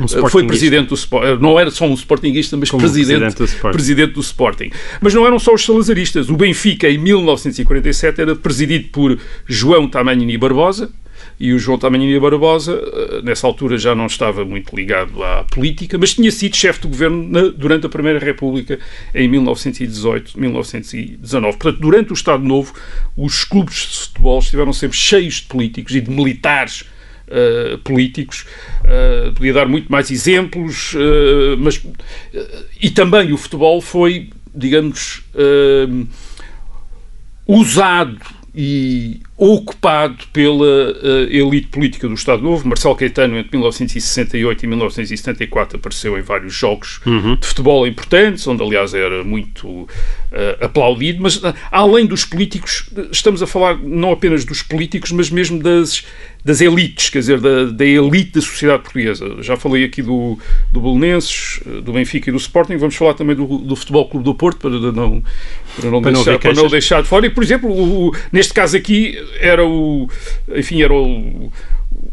um 0.00 0.28
foi 0.28 0.46
presidente 0.46 0.88
do 0.88 0.94
Sporting, 0.94 1.40
não 1.40 1.58
era 1.58 1.70
só 1.70 1.86
um 1.86 1.94
Sportingista, 1.94 2.56
mas 2.56 2.70
presidente, 2.70 3.06
presidente 3.06 3.36
do, 3.36 3.44
Sporting. 3.44 3.76
presidente, 3.76 4.12
do 4.12 4.20
Sporting. 4.20 4.70
Mas 5.00 5.14
não 5.14 5.26
eram 5.26 5.38
só 5.38 5.54
os 5.54 5.64
salazaristas. 5.64 6.28
O 6.28 6.36
Benfica, 6.36 6.88
em 6.88 6.98
1947, 6.98 8.20
era 8.20 8.34
presidido 8.34 8.88
por 8.88 9.18
João 9.46 9.88
Tamanini 9.88 10.36
Barbosa, 10.36 10.90
e 11.38 11.52
o 11.52 11.58
João 11.58 11.78
Tamanini 11.78 12.18
Barbosa, 12.18 12.74
uh, 12.74 13.22
nessa 13.22 13.46
altura, 13.46 13.76
já 13.76 13.94
não 13.94 14.06
estava 14.06 14.44
muito 14.44 14.74
ligado 14.74 15.22
à 15.22 15.44
política, 15.44 15.98
mas 15.98 16.14
tinha 16.14 16.30
sido 16.30 16.56
chefe 16.56 16.80
de 16.80 16.88
governo 16.88 17.28
na, 17.28 17.48
durante 17.48 17.86
a 17.86 17.88
Primeira 17.88 18.18
República, 18.18 18.78
em 19.14 19.28
1918, 19.28 20.38
1919. 20.38 21.58
Portanto, 21.58 21.80
durante 21.80 22.12
o 22.12 22.14
Estado 22.14 22.42
Novo, 22.42 22.72
os 23.16 23.44
clubes 23.44 23.76
de 23.76 23.98
futebol 24.06 24.38
estiveram 24.38 24.72
sempre 24.72 24.96
cheios 24.96 25.34
de 25.36 25.42
políticos 25.42 25.94
e 25.94 26.00
de 26.00 26.10
militares 26.10 26.84
Uh, 27.26 27.78
políticos. 27.78 28.46
Uh, 28.84 29.32
podia 29.32 29.52
dar 29.52 29.66
muito 29.66 29.90
mais 29.90 30.12
exemplos, 30.12 30.94
uh, 30.94 31.56
mas 31.58 31.84
e 32.80 32.88
também 32.88 33.32
o 33.32 33.36
futebol 33.36 33.80
foi, 33.80 34.30
digamos, 34.54 35.24
usado 37.48 38.20
e 38.54 39.20
ocupado 39.38 40.16
pela 40.32 40.92
uh, 40.92 41.30
elite 41.30 41.66
política 41.68 42.08
do 42.08 42.14
Estado 42.14 42.42
Novo. 42.42 42.66
Marcelo 42.66 42.96
Caetano, 42.96 43.36
entre 43.36 43.50
1968 43.52 44.64
e 44.64 44.66
1974, 44.66 45.76
apareceu 45.76 46.18
em 46.18 46.22
vários 46.22 46.54
jogos 46.54 47.00
uhum. 47.04 47.36
de 47.36 47.46
futebol 47.46 47.86
importantes, 47.86 48.46
onde, 48.46 48.62
aliás, 48.62 48.94
era 48.94 49.22
muito 49.22 49.68
uh, 49.68 49.88
aplaudido. 50.60 51.22
Mas, 51.22 51.36
uh, 51.36 51.54
além 51.70 52.06
dos 52.06 52.24
políticos, 52.24 52.88
estamos 53.12 53.42
a 53.42 53.46
falar 53.46 53.78
não 53.78 54.10
apenas 54.10 54.42
dos 54.42 54.62
políticos, 54.62 55.12
mas 55.12 55.28
mesmo 55.28 55.62
das, 55.62 56.02
das 56.42 56.62
elites, 56.62 57.10
quer 57.10 57.18
dizer, 57.18 57.38
da, 57.38 57.64
da 57.64 57.84
elite 57.84 58.32
da 58.32 58.40
sociedade 58.40 58.84
portuguesa. 58.84 59.42
Já 59.42 59.56
falei 59.58 59.84
aqui 59.84 60.00
do, 60.00 60.38
do 60.72 60.80
Belenenses, 60.80 61.60
do 61.82 61.92
Benfica 61.92 62.30
e 62.30 62.32
do 62.32 62.38
Sporting. 62.38 62.78
Vamos 62.78 62.96
falar 62.96 63.12
também 63.12 63.36
do, 63.36 63.58
do 63.58 63.76
Futebol 63.76 64.08
Clube 64.08 64.24
do 64.24 64.34
Porto, 64.34 64.60
para 64.60 64.70
não, 64.70 65.22
para 65.78 65.90
não, 65.90 66.00
para 66.00 66.12
deixar, 66.12 66.32
não, 66.32 66.38
para 66.38 66.54
não 66.54 66.68
deixar 66.68 67.02
de 67.02 67.08
fora. 67.08 67.26
E, 67.26 67.30
por 67.30 67.44
exemplo, 67.44 67.70
o, 67.70 68.16
neste 68.32 68.54
caso 68.54 68.76
aqui, 68.76 69.25
era 69.38 69.64
o, 69.64 70.08
enfim, 70.54 70.82
era 70.82 70.92
o, 70.92 71.50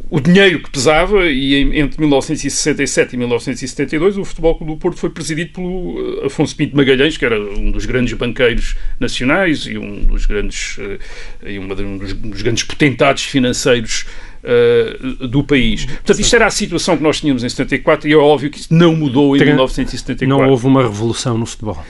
o 0.10 0.20
dinheiro 0.20 0.62
que 0.62 0.70
pesava 0.70 1.26
e 1.26 1.80
entre 1.80 2.00
1967 2.00 3.14
e 3.14 3.18
1972 3.18 4.18
o 4.18 4.24
Futebol 4.24 4.56
Clube 4.56 4.74
do 4.74 4.78
Porto 4.78 5.00
foi 5.00 5.10
presidido 5.10 5.54
pelo 5.54 6.22
eh, 6.22 6.28
Afonso 6.28 6.56
Pinto 6.56 6.78
Magalhães, 6.78 7.18
que 7.18 7.26
era 7.26 7.42
um 7.42 7.72
dos 7.72 7.88
grandes 7.88 8.14
banqueiros 8.14 8.76
nacionais 9.00 9.66
e 9.66 9.76
um 9.76 10.04
dos 10.04 10.28
grandes, 10.28 10.78
eh, 10.80 11.54
e 11.54 11.58
uma, 11.58 11.74
um 11.74 11.98
dos, 11.98 12.14
dos 12.14 12.42
grandes 12.44 12.64
potentados 12.64 13.24
financeiros 13.24 14.06
Uh, 14.44 15.26
do 15.30 15.42
país. 15.42 15.86
Portanto, 15.86 16.20
isto 16.20 16.36
era 16.36 16.46
a 16.46 16.50
situação 16.50 16.98
que 16.98 17.04
nós 17.04 17.22
tínhamos 17.22 17.46
em 17.46 17.48
74 17.48 18.10
e 18.10 18.12
é 18.12 18.18
óbvio 18.18 18.50
que 18.50 18.60
isso 18.60 18.74
não 18.74 18.94
mudou 18.94 19.38
em 19.38 19.40
Tem, 19.40 19.48
1974. 19.48 20.28
Não 20.28 20.52
houve 20.52 20.68
uma 20.68 20.84
revolução 20.84 21.38
no 21.38 21.46
futebol. 21.46 21.82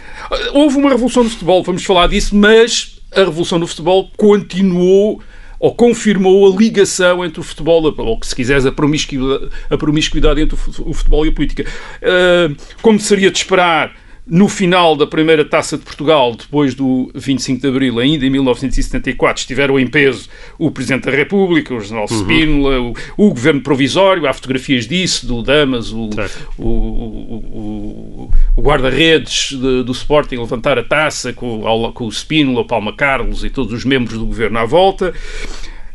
Houve 0.53 0.77
uma 0.77 0.91
revolução 0.91 1.23
no 1.23 1.31
futebol, 1.31 1.63
vamos 1.63 1.83
falar 1.83 2.05
disso, 2.05 2.35
mas 2.35 3.01
a 3.15 3.19
revolução 3.19 3.59
no 3.59 3.67
futebol 3.67 4.09
continuou 4.17 5.21
ou 5.59 5.73
confirmou 5.73 6.51
a 6.51 6.57
ligação 6.57 7.23
entre 7.23 7.39
o 7.39 7.43
futebol, 7.43 7.95
ou 7.97 8.19
se 8.21 8.35
quiseres, 8.35 8.65
a 8.65 8.71
promiscuidade, 8.71 9.49
a 9.69 9.77
promiscuidade 9.77 10.41
entre 10.41 10.55
o 10.55 10.93
futebol 10.93 11.25
e 11.25 11.29
a 11.29 11.31
política. 11.31 11.65
Uh, 12.01 12.53
como 12.81 12.99
seria 12.99 13.31
de 13.31 13.37
esperar, 13.37 13.95
no 14.25 14.47
final 14.47 14.95
da 14.95 15.05
primeira 15.05 15.43
taça 15.43 15.77
de 15.77 15.83
Portugal, 15.83 16.33
depois 16.33 16.73
do 16.73 17.11
25 17.13 17.61
de 17.61 17.67
Abril, 17.67 17.99
ainda 17.99 18.25
em 18.25 18.29
1974, 18.29 19.41
estiveram 19.41 19.77
em 19.77 19.85
peso 19.85 20.29
o 20.57 20.71
Presidente 20.71 21.05
da 21.05 21.11
República, 21.11 21.73
o 21.73 21.81
General 21.81 22.07
uhum. 22.09 22.19
Spínola, 22.19 22.79
o, 22.79 22.93
o, 23.17 23.29
Governo 23.29 23.61
Provisório, 23.61 24.25
há 24.25 24.33
fotografias 24.33 24.87
disso, 24.87 25.27
do 25.27 25.43
Damas, 25.43 25.91
o, 25.91 26.09
o, 26.57 28.31
o, 28.55 28.61
guarda-redes 28.61 29.51
do 29.51 29.91
Sporting 29.91 30.37
levantar 30.37 30.79
a 30.79 30.83
taça 30.83 31.33
com, 31.33 31.91
com 31.93 32.05
o 32.05 32.11
Spínola, 32.11 32.61
o 32.61 32.65
Palma 32.65 32.93
Carlos 32.95 33.43
e 33.43 33.49
todos 33.49 33.73
os 33.73 33.83
membros 33.83 34.17
do 34.17 34.25
Governo 34.25 34.57
à 34.59 34.65
volta. 34.65 35.13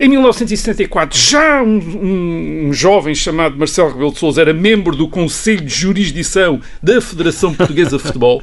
Em 0.00 0.08
1974, 0.08 1.18
já 1.18 1.60
um, 1.60 1.76
um, 1.76 2.68
um, 2.68 2.72
jovem 2.72 3.16
chamado 3.16 3.58
Marcelo 3.58 3.90
Rebelo 3.90 4.12
de 4.12 4.18
Sousa 4.18 4.40
era 4.40 4.52
membro 4.52 4.94
do 4.94 5.08
Conselho 5.08 5.60
de 5.60 5.74
Jurisdição 5.74 6.60
da 6.80 7.00
Federação 7.00 7.52
Portuguesa 7.52 7.96
de 7.96 8.04
Futebol. 8.04 8.40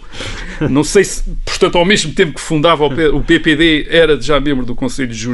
Não 0.70 0.84
sei 0.84 1.06
se, 1.06 1.24
portanto, 1.46 1.78
ao 1.78 1.86
mesmo 1.86 2.12
tempo 2.12 2.34
que 2.34 2.42
fundava 2.42 2.86
o 2.86 3.24
PPD, 3.24 3.88
era 3.90 4.20
já 4.20 4.38
membro 4.38 4.66
do 4.66 4.76
Conselho 4.76 5.08
de 5.08 5.28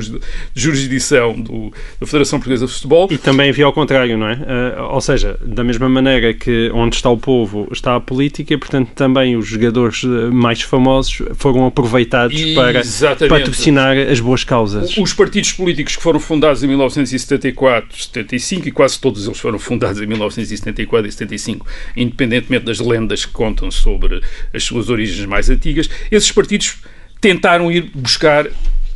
Jurisdição 0.54 1.42
do, 1.42 1.74
da 2.00 2.06
Federação 2.06 2.38
Portuguesa 2.38 2.68
de 2.68 2.74
Futebol. 2.74 3.08
E 3.10 3.18
também 3.18 3.50
havia 3.50 3.66
ao 3.66 3.74
contrário, 3.74 4.16
não 4.16 4.30
é? 4.30 4.36
Uh, 4.36 4.94
ou 4.94 5.02
seja, 5.02 5.40
da 5.44 5.64
mesma 5.64 5.90
maneira 5.90 6.36
que 6.36 6.70
onde 6.72 6.98
está 6.98 7.10
o 7.10 7.18
povo 7.18 7.68
está 7.72 7.96
a 7.96 8.00
política, 8.00 8.56
portanto, 8.60 8.90
também 8.94 9.36
os 9.36 9.48
jogadores 9.48 10.04
mais 10.32 10.62
famosos 10.62 11.24
foram 11.34 11.66
aproveitados 11.66 12.40
para 12.54 12.82
patrocinar 13.28 13.98
as 13.98 14.20
boas 14.20 14.44
causas. 14.44 14.96
Os 14.96 15.14
partidos 15.14 15.52
políticos 15.54 15.96
que 15.96 16.04
foram 16.04 16.11
foram 16.12 16.20
fundados 16.20 16.62
em 16.62 16.68
1974, 16.68 18.04
75 18.04 18.68
e 18.68 18.72
quase 18.72 19.00
todos 19.00 19.26
eles 19.26 19.40
foram 19.40 19.58
fundados 19.58 20.02
em 20.02 20.06
1974 20.06 21.08
e 21.08 21.12
75, 21.12 21.66
independentemente 21.96 22.66
das 22.66 22.80
lendas 22.80 23.24
que 23.24 23.32
contam 23.32 23.72
sobre 23.72 24.22
as 24.54 24.62
suas 24.62 24.90
origens 24.90 25.26
mais 25.26 25.50
antigas, 25.50 25.90
esses 26.12 26.30
partidos 26.30 26.80
tentaram 27.22 27.72
ir 27.72 27.90
buscar 27.96 28.48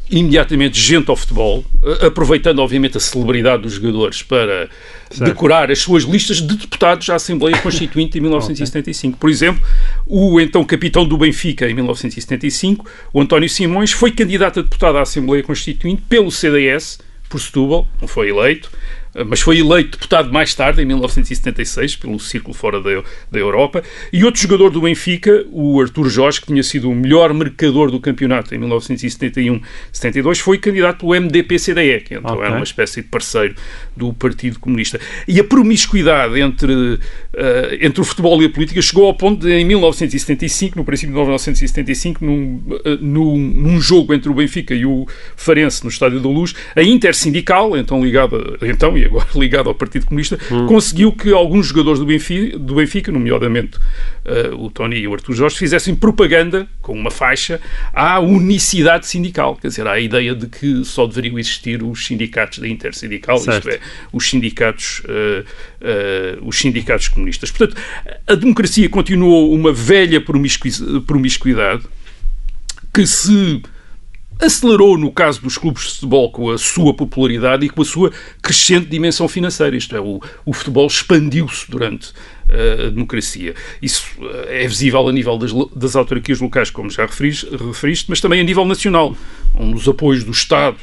imediatamente 0.10 0.80
gente 0.80 1.10
ao 1.10 1.16
futebol, 1.16 1.66
aproveitando 2.02 2.60
obviamente 2.60 2.98
a 2.98 3.00
celebridade 3.00 3.64
dos 3.64 3.74
jogadores 3.74 4.22
para 4.22 4.70
certo. 5.10 5.24
decorar 5.24 5.72
as 5.72 5.80
suas 5.80 6.04
listas 6.04 6.38
de 6.38 6.56
deputados 6.56 7.10
à 7.10 7.16
Assembleia 7.16 7.58
Constituinte 7.58 8.18
em 8.18 8.22
1975. 8.22 9.06
Okay. 9.16 9.20
Por 9.20 9.30
exemplo, 9.30 9.64
o 10.06 10.40
então 10.40 10.64
capitão 10.64 11.06
do 11.06 11.18
Benfica 11.18 11.70
em 11.70 11.74
1975, 11.74 12.86
o 13.14 13.22
António 13.22 13.50
Simões, 13.50 13.92
foi 13.92 14.12
candidato 14.12 14.60
a 14.60 14.64
deputado 14.64 14.98
à 14.98 15.02
Assembleia 15.02 15.44
Constituinte 15.44 16.02
pelo 16.08 16.32
CDS 16.32 17.00
por 17.30 17.40
Setúbal, 17.40 17.88
não 18.00 18.08
foi 18.08 18.30
eleito, 18.30 18.72
mas 19.24 19.40
foi 19.42 19.60
eleito 19.60 19.92
deputado 19.92 20.32
mais 20.32 20.54
tarde, 20.54 20.82
em 20.82 20.86
1976, 20.86 21.96
pelo 21.96 22.20
Círculo 22.20 22.54
Fora 22.54 22.82
da, 22.82 22.90
da 23.32 23.40
Europa. 23.40 23.82
E 24.12 24.26
outro 24.26 24.42
jogador 24.42 24.70
do 24.70 24.82
Benfica, 24.82 25.46
o 25.52 25.80
Artur 25.82 26.10
Jorge, 26.10 26.42
que 26.42 26.48
tinha 26.48 26.64
sido 26.64 26.90
o 26.90 26.96
melhor 26.96 27.34
mercador 27.34 27.92
do 27.92 28.00
campeonato 28.00 28.54
em 28.54 28.60
1971-72, 28.60 30.40
foi 30.40 30.58
candidato 30.58 31.00
pelo 31.00 31.16
MDP-CDE, 31.16 32.02
que 32.02 32.16
então 32.16 32.36
okay. 32.36 32.46
era 32.46 32.56
uma 32.56 32.64
espécie 32.64 33.02
de 33.02 33.08
parceiro 33.08 33.56
do 33.96 34.14
Partido 34.14 34.60
Comunista. 34.60 35.00
E 35.28 35.40
a 35.40 35.44
promiscuidade 35.44 36.40
entre, 36.40 37.00
entre 37.82 38.02
o 38.02 38.04
futebol 38.04 38.42
e 38.42 38.46
a 38.46 38.50
política 38.50 38.82
chegou 38.82 39.06
ao 39.06 39.14
ponto 39.14 39.46
de, 39.46 39.54
em 39.54 39.66
1975, 39.66 40.78
no 40.78 40.86
princípio 40.86 41.14
de 41.14 41.20
1975, 41.20 42.26
num, 42.26 42.62
uh, 42.68 42.98
num, 43.02 43.38
num 43.38 43.82
jogo 43.82 44.14
entre 44.14 44.30
o 44.30 44.34
Benfica 44.34 44.74
e 44.74 44.86
o 44.86 45.06
Farense 45.36 45.84
no 45.84 45.90
Estádio 45.90 46.20
da 46.20 46.30
Luz, 46.30 46.54
a 46.76 46.82
Intersindical, 46.82 47.78
então 47.78 48.04
ligada, 48.04 48.38
então, 48.62 48.98
e 48.98 49.06
agora 49.06 49.28
ligado 49.36 49.70
ao 49.70 49.76
Partido 49.76 50.06
Comunista, 50.06 50.40
hum. 50.52 50.66
conseguiu 50.68 51.12
que 51.12 51.32
alguns 51.32 51.68
jogadores 51.68 52.00
do 52.00 52.06
Benfica, 52.06 52.58
do 52.58 52.76
Benfica 52.76 53.12
nomeadamente 53.12 53.78
uh, 53.78 54.56
o 54.64 54.70
Tony 54.70 54.98
e 54.98 55.08
o 55.08 55.14
Artur 55.14 55.36
Jorge, 55.36 55.58
fizessem 55.58 55.96
propaganda 55.96 56.68
com 56.82 56.94
uma 56.94 57.12
faixa 57.12 57.60
à 57.94 58.20
unicidade 58.20 59.08
sindical. 59.08 59.56
Quer 59.56 59.68
dizer, 59.68 59.88
à 59.88 60.00
ideia 60.00 60.36
de 60.36 60.48
que 60.48 60.84
só 60.86 61.06
deveriam 61.06 61.38
existir 61.38 61.84
os 61.84 62.06
sindicatos 62.06 62.60
da 62.60 62.68
Intersindical, 62.68 63.38
certo. 63.38 63.70
isto 63.70 63.70
é, 63.70 63.80
os 64.12 64.30
sindicatos, 64.30 65.02
uh, 65.06 65.44
uh, 66.42 66.48
os 66.48 66.58
sindicatos 66.58 67.08
comunistas. 67.08 67.25
Portanto, 67.52 67.76
a 68.28 68.36
democracia 68.36 68.90
continuou 68.90 69.54
uma 69.54 69.72
velha 69.72 70.22
promiscuidade 70.22 71.84
que 72.94 73.06
se 73.06 73.62
acelerou 74.40 74.98
no 74.98 75.12
caso 75.12 75.42
dos 75.42 75.58
clubes 75.58 75.84
de 75.84 75.94
futebol 75.94 76.32
com 76.32 76.50
a 76.50 76.58
sua 76.58 76.94
popularidade 76.94 77.66
e 77.66 77.70
com 77.70 77.82
a 77.82 77.86
sua 77.86 78.12
crescente 78.42 78.88
dimensão 78.88 79.28
financeira. 79.28 79.76
Isto 79.76 79.96
é, 79.96 80.00
o, 80.00 80.22
o 80.46 80.54
futebol 80.54 80.88
expandiu-se 80.88 81.70
durante 81.70 82.10
uh, 82.10 82.88
a 82.88 82.90
democracia. 82.90 83.56
Isso 83.82 84.06
uh, 84.20 84.26
é 84.48 84.68
visível 84.68 85.08
a 85.08 85.12
nível 85.12 85.38
das, 85.38 85.52
das 85.76 85.96
autarquias 85.96 86.40
locais, 86.42 86.70
como 86.70 86.90
já 86.90 87.06
referiste, 87.06 87.48
referiste, 87.56 88.10
mas 88.10 88.20
também 88.20 88.42
a 88.42 88.44
nível 88.44 88.66
nacional, 88.66 89.16
onde 89.54 89.76
os 89.76 89.88
apoios 89.88 90.24
do 90.24 90.32
Estado 90.32 90.78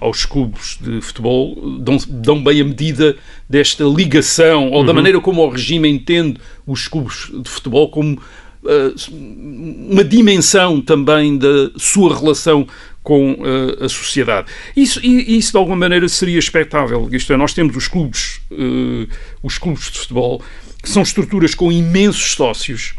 aos 0.00 0.24
clubes 0.24 0.78
de 0.80 1.00
futebol 1.00 1.78
dão, 1.80 1.96
dão 2.08 2.42
bem 2.42 2.60
a 2.60 2.64
medida 2.64 3.16
desta 3.48 3.84
ligação 3.84 4.70
ou 4.70 4.80
uhum. 4.80 4.86
da 4.86 4.92
maneira 4.92 5.20
como 5.20 5.42
o 5.42 5.48
regime 5.48 5.88
entende 5.88 6.38
os 6.66 6.86
clubes 6.86 7.30
de 7.42 7.48
futebol 7.48 7.90
como 7.90 8.14
uh, 8.14 8.94
uma 9.90 10.04
dimensão 10.04 10.80
também 10.80 11.36
da 11.36 11.70
sua 11.76 12.16
relação 12.16 12.66
com 13.02 13.32
uh, 13.32 13.84
a 13.84 13.88
sociedade. 13.88 14.48
Isso, 14.76 15.00
e, 15.02 15.38
isso, 15.38 15.52
de 15.52 15.56
alguma 15.56 15.76
maneira, 15.76 16.08
seria 16.08 16.38
expectável. 16.38 17.08
Isto 17.10 17.32
é, 17.32 17.36
nós 17.36 17.54
temos 17.54 17.74
os 17.74 17.88
clubes, 17.88 18.40
uh, 18.50 19.08
os 19.42 19.56
clubes 19.56 19.90
de 19.90 19.98
futebol, 20.00 20.42
que 20.82 20.90
são 20.90 21.02
estruturas 21.02 21.54
com 21.54 21.72
imensos 21.72 22.32
sócios, 22.32 22.94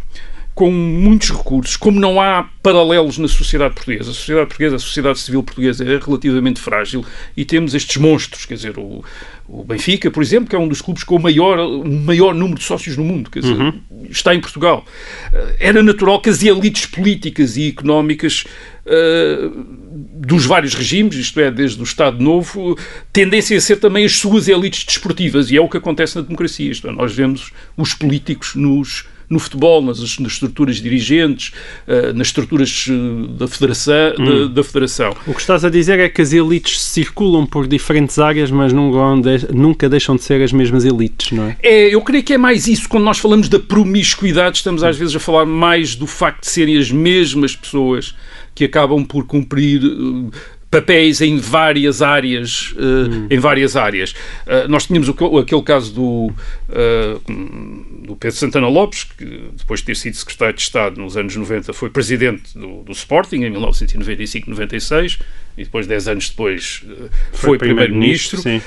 com 0.59 0.69
muitos 0.69 1.29
recursos, 1.29 1.77
como 1.77 2.01
não 2.01 2.19
há 2.19 2.49
paralelos 2.61 3.17
na 3.17 3.29
sociedade 3.29 3.75
portuguesa. 3.75 4.11
A 4.11 4.13
sociedade 4.13 4.47
portuguesa, 4.47 4.75
a 4.75 4.79
sociedade 4.79 5.19
civil 5.19 5.41
portuguesa 5.41 5.85
é 5.85 5.97
relativamente 5.97 6.59
frágil 6.59 7.05
e 7.37 7.45
temos 7.45 7.73
estes 7.73 7.95
monstros, 7.95 8.45
quer 8.45 8.55
dizer, 8.55 8.77
o, 8.77 9.01
o 9.47 9.63
Benfica, 9.63 10.11
por 10.11 10.21
exemplo, 10.21 10.49
que 10.49 10.57
é 10.57 10.59
um 10.59 10.67
dos 10.67 10.81
clubes 10.81 11.05
com 11.05 11.15
o 11.15 11.19
maior, 11.21 11.57
o 11.59 11.85
maior 11.85 12.35
número 12.35 12.59
de 12.59 12.65
sócios 12.65 12.97
no 12.97 13.05
mundo, 13.05 13.29
quer 13.29 13.39
dizer, 13.39 13.53
uhum. 13.53 13.79
está 14.09 14.35
em 14.35 14.41
Portugal. 14.41 14.83
Eh, 15.31 15.55
era 15.61 15.81
natural 15.81 16.19
que 16.19 16.29
as 16.29 16.43
elites 16.43 16.87
políticas 16.87 17.55
e 17.55 17.69
económicas 17.69 18.43
uh, 18.85 19.65
dos 19.95 20.45
vários 20.45 20.73
regimes, 20.73 21.15
isto 21.15 21.39
é, 21.39 21.49
desde 21.49 21.79
o 21.79 21.85
Estado 21.85 22.21
Novo, 22.21 22.77
tendessem 23.13 23.55
a 23.55 23.61
ser 23.61 23.77
também 23.77 24.03
as 24.03 24.17
suas 24.17 24.49
elites 24.49 24.83
desportivas, 24.83 25.51
e 25.51 25.55
é 25.55 25.61
o 25.61 25.69
que 25.69 25.77
acontece 25.77 26.17
na 26.17 26.21
democracia. 26.21 26.69
Isto 26.69 26.89
é, 26.89 26.91
nós 26.91 27.15
vemos 27.15 27.53
os 27.77 27.93
políticos 27.93 28.55
nos 28.55 29.05
no 29.29 29.39
futebol, 29.39 29.81
nas, 29.81 29.99
nas 29.99 30.31
estruturas 30.33 30.77
dirigentes, 30.77 31.53
uh, 31.87 32.13
nas 32.13 32.27
estruturas 32.27 32.87
uh, 32.87 33.27
da, 33.27 33.47
federação, 33.47 34.13
hum. 34.17 34.25
da, 34.25 34.53
da, 34.55 34.63
federação. 34.63 35.15
O 35.27 35.33
que 35.33 35.41
estás 35.41 35.63
a 35.63 35.69
dizer 35.69 35.99
é 35.99 36.09
que 36.09 36.21
as 36.21 36.33
elites 36.33 36.81
circulam 36.81 37.45
por 37.45 37.67
diferentes 37.67 38.17
áreas, 38.17 38.49
mas 38.49 38.73
nunca 38.73 39.87
deixam 39.87 40.15
de 40.15 40.23
ser 40.23 40.41
as 40.41 40.51
mesmas 40.51 40.83
elites, 40.83 41.31
não 41.31 41.45
é? 41.45 41.57
É, 41.61 41.93
eu 41.93 42.01
creio 42.01 42.23
que 42.23 42.33
é 42.33 42.37
mais 42.37 42.67
isso. 42.67 42.89
Quando 42.89 43.03
nós 43.03 43.19
falamos 43.19 43.47
da 43.47 43.59
promiscuidade, 43.59 44.57
estamos 44.57 44.83
às 44.83 44.97
vezes 44.97 45.15
a 45.15 45.19
falar 45.19 45.45
mais 45.45 45.95
do 45.95 46.07
facto 46.07 46.41
de 46.41 46.47
serem 46.47 46.77
as 46.77 46.91
mesmas 46.91 47.55
pessoas 47.55 48.15
que 48.55 48.65
acabam 48.65 49.05
por 49.05 49.25
cumprir 49.25 49.83
uh, 49.83 50.31
papéis 50.69 51.19
em 51.21 51.37
várias 51.37 52.01
áreas, 52.01 52.73
uh, 52.77 53.09
hum. 53.11 53.27
em 53.29 53.39
várias 53.39 53.75
áreas. 53.75 54.11
Uh, 54.45 54.67
nós 54.67 54.85
tínhamos 54.85 55.09
o, 55.09 55.37
aquele 55.37 55.63
caso 55.63 55.93
do, 55.93 56.31
uh, 56.69 58.05
do 58.05 58.15
Pedro 58.15 58.37
Santana 58.37 58.67
Lopes, 58.67 59.03
que 59.03 59.49
depois 59.57 59.79
de 59.79 59.87
ter 59.87 59.95
sido 59.95 60.15
secretário 60.15 60.55
de 60.55 60.61
Estado 60.61 61.01
nos 61.01 61.17
anos 61.17 61.35
90 61.35 61.73
foi 61.73 61.89
presidente 61.89 62.57
do, 62.57 62.83
do 62.83 62.91
Sporting 62.91 63.37
em 63.37 63.51
1995-96 63.51 65.19
e 65.59 65.63
depois, 65.65 65.85
10 65.85 66.07
anos 66.07 66.29
depois, 66.29 66.83
eh, 66.89 66.93
foi, 67.33 67.49
foi 67.49 67.57
primeiro-ministro. 67.57 68.41
Primeiro 68.41 68.63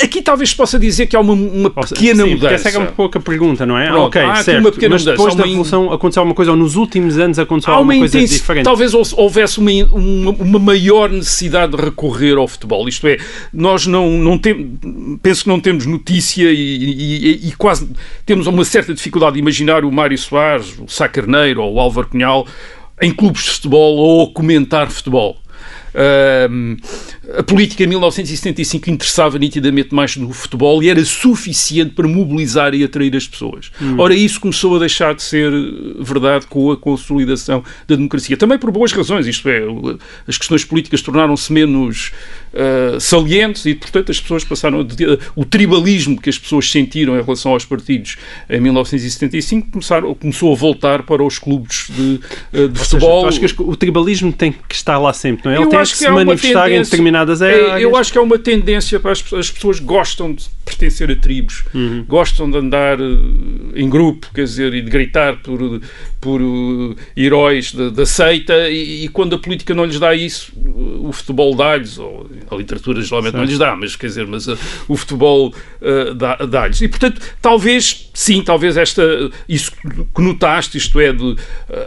Aqui 0.00 0.22
talvez 0.22 0.50
se 0.50 0.56
possa 0.56 0.78
dizer 0.78 1.06
que 1.06 1.16
há 1.16 1.20
uma, 1.20 1.32
uma 1.32 1.70
pequena 1.70 2.22
sim, 2.22 2.30
mudança. 2.30 2.68
Essa 2.68 2.78
é 2.78 2.78
um 2.78 2.86
pouco 2.86 3.18
a 3.18 3.20
pergunta, 3.20 3.66
não 3.66 3.76
é? 3.76 3.88
Pronto, 3.88 4.06
ok, 4.06 4.22
há 4.22 4.36
certo. 4.36 4.60
uma 4.60 4.70
pequena 4.70 4.94
Mas 4.94 5.04
depois 5.04 5.34
mudança. 5.34 5.36
da 5.38 5.44
Revolução 5.44 5.92
aconteceu 5.92 6.20
alguma 6.20 6.36
coisa, 6.36 6.52
ou 6.52 6.56
nos 6.56 6.76
últimos 6.76 7.18
anos 7.18 7.36
aconteceu 7.40 7.74
há 7.74 7.76
alguma 7.78 7.98
coisa 7.98 8.24
diferente? 8.24 8.64
Talvez 8.64 8.94
houvesse 8.94 9.58
uma, 9.58 9.72
uma, 9.92 10.30
uma, 10.30 10.58
maior 10.60 11.10
necessidade 11.10 11.76
de 11.76 11.82
recorrer 11.82 12.36
ao 12.36 12.46
futebol. 12.46 12.88
Isto 12.88 13.08
é, 13.08 13.18
nós 13.52 13.88
não, 13.88 14.08
não 14.12 14.38
temos, 14.38 14.66
penso 15.20 15.42
que 15.42 15.48
não 15.48 15.58
temos 15.58 15.84
notícia 15.84 16.48
e, 16.48 16.54
e, 16.54 17.48
e, 17.48 17.52
quase 17.58 17.90
temos 18.24 18.46
uma 18.46 18.64
certa 18.64 18.94
dificuldade 18.94 19.34
de 19.34 19.40
imaginar 19.40 19.84
o 19.84 19.90
Mário 19.90 20.16
Soares, 20.16 20.78
o 20.78 20.86
Sá 20.86 21.08
Carneiro 21.08 21.60
ou 21.60 21.74
o 21.74 21.80
Álvaro 21.80 22.06
Cunhal 22.06 22.46
em 23.00 23.12
clubes 23.12 23.44
de 23.44 23.50
futebol 23.50 23.96
ou 23.96 24.32
comentar 24.32 24.90
futebol. 24.90 25.36
A 27.38 27.42
política 27.42 27.82
em 27.84 27.86
1975 27.86 28.90
interessava 28.90 29.38
nitidamente 29.38 29.94
mais 29.94 30.16
no 30.16 30.32
futebol 30.32 30.82
e 30.82 30.88
era 30.90 31.02
suficiente 31.04 31.92
para 31.92 32.06
mobilizar 32.06 32.74
e 32.74 32.84
atrair 32.84 33.16
as 33.16 33.26
pessoas. 33.26 33.70
Hum. 33.80 33.96
Ora, 33.98 34.14
isso 34.14 34.38
começou 34.40 34.76
a 34.76 34.78
deixar 34.78 35.14
de 35.14 35.22
ser 35.22 35.50
verdade 35.98 36.46
com 36.46 36.70
a 36.70 36.76
consolidação 36.76 37.64
da 37.88 37.96
democracia. 37.96 38.36
Também 38.36 38.58
por 38.58 38.70
boas 38.70 38.92
razões, 38.92 39.26
isto 39.26 39.48
é, 39.48 39.62
as 40.26 40.36
questões 40.36 40.64
políticas 40.64 41.00
tornaram-se 41.00 41.52
menos 41.52 42.12
uh, 42.56 43.00
salientes 43.00 43.66
e, 43.66 43.74
portanto, 43.74 44.10
as 44.10 44.20
pessoas 44.20 44.44
passaram 44.44 44.80
a, 44.80 44.84
o 45.34 45.44
tribalismo 45.44 46.20
que 46.20 46.30
as 46.30 46.38
pessoas 46.38 46.70
sentiram 46.70 47.18
em 47.18 47.22
relação 47.22 47.52
aos 47.52 47.64
partidos 47.64 48.16
em 48.48 48.60
1975 48.60 49.70
começaram, 49.70 50.14
começou 50.14 50.52
a 50.52 50.56
voltar 50.56 51.02
para 51.02 51.22
os 51.22 51.38
clubes 51.38 51.88
de, 51.90 52.20
uh, 52.52 52.68
de 52.68 52.78
futebol. 52.78 53.30
Seja, 53.30 53.46
acho 53.46 53.54
que 53.54 53.62
o 53.62 53.76
tribalismo 53.76 54.32
tem 54.32 54.52
que 54.52 54.74
estar 54.74 54.98
lá 54.98 55.12
sempre, 55.12 55.44
não 55.44 55.52
é? 55.52 55.56
Ele 55.56 55.64
Eu 55.64 55.68
tem 55.68 55.82
que, 55.82 55.90
que 55.90 55.96
se 55.96 56.10
manifestar 56.10 56.70
em 56.70 56.82
determinadas 56.82 57.42
é, 57.42 57.82
Eu 57.82 57.96
acho 57.96 58.12
que 58.12 58.18
é 58.18 58.20
uma 58.20 58.38
tendência 58.38 58.98
para 58.98 59.12
as 59.12 59.22
pessoas, 59.22 59.46
as 59.46 59.50
pessoas 59.50 59.80
gostam 59.80 60.32
de 60.32 60.44
pertencer 60.66 61.10
a 61.10 61.16
tribos, 61.16 61.64
uhum. 61.72 62.04
gostam 62.08 62.50
de 62.50 62.58
andar 62.58 63.00
eh, 63.00 63.04
em 63.76 63.88
grupo, 63.88 64.28
quer 64.34 64.42
dizer, 64.42 64.74
e 64.74 64.82
de 64.82 64.90
gritar 64.90 65.36
por, 65.36 65.80
por 66.20 66.42
uh, 66.42 66.96
heróis 67.16 67.72
da, 67.72 68.04
seita, 68.04 68.68
e, 68.68 69.04
e, 69.04 69.08
quando 69.08 69.36
a 69.36 69.38
política 69.38 69.72
não 69.74 69.84
lhes 69.84 70.00
dá 70.00 70.12
isso, 70.12 70.52
o 71.00 71.12
futebol 71.12 71.54
dá-lhes, 71.54 71.98
ou 71.98 72.28
a 72.50 72.56
literatura 72.56 73.00
geralmente 73.02 73.32
certo. 73.32 73.42
não 73.42 73.44
lhes 73.44 73.58
dá, 73.58 73.76
mas 73.76 73.96
quer 73.96 74.06
dizer, 74.06 74.26
mas 74.26 74.46
uh, 74.46 74.58
o 74.88 74.96
futebol 74.96 75.54
uh, 75.80 76.46
dá-lhes. 76.46 76.80
E 76.80 76.88
portanto, 76.88 77.20
talvez, 77.40 78.10
sim, 78.12 78.42
talvez 78.42 78.76
esta, 78.76 79.02
isso 79.48 79.72
que 80.14 80.22
notaste, 80.22 80.78
isto 80.78 80.98
é, 81.00 81.12
de, 81.12 81.36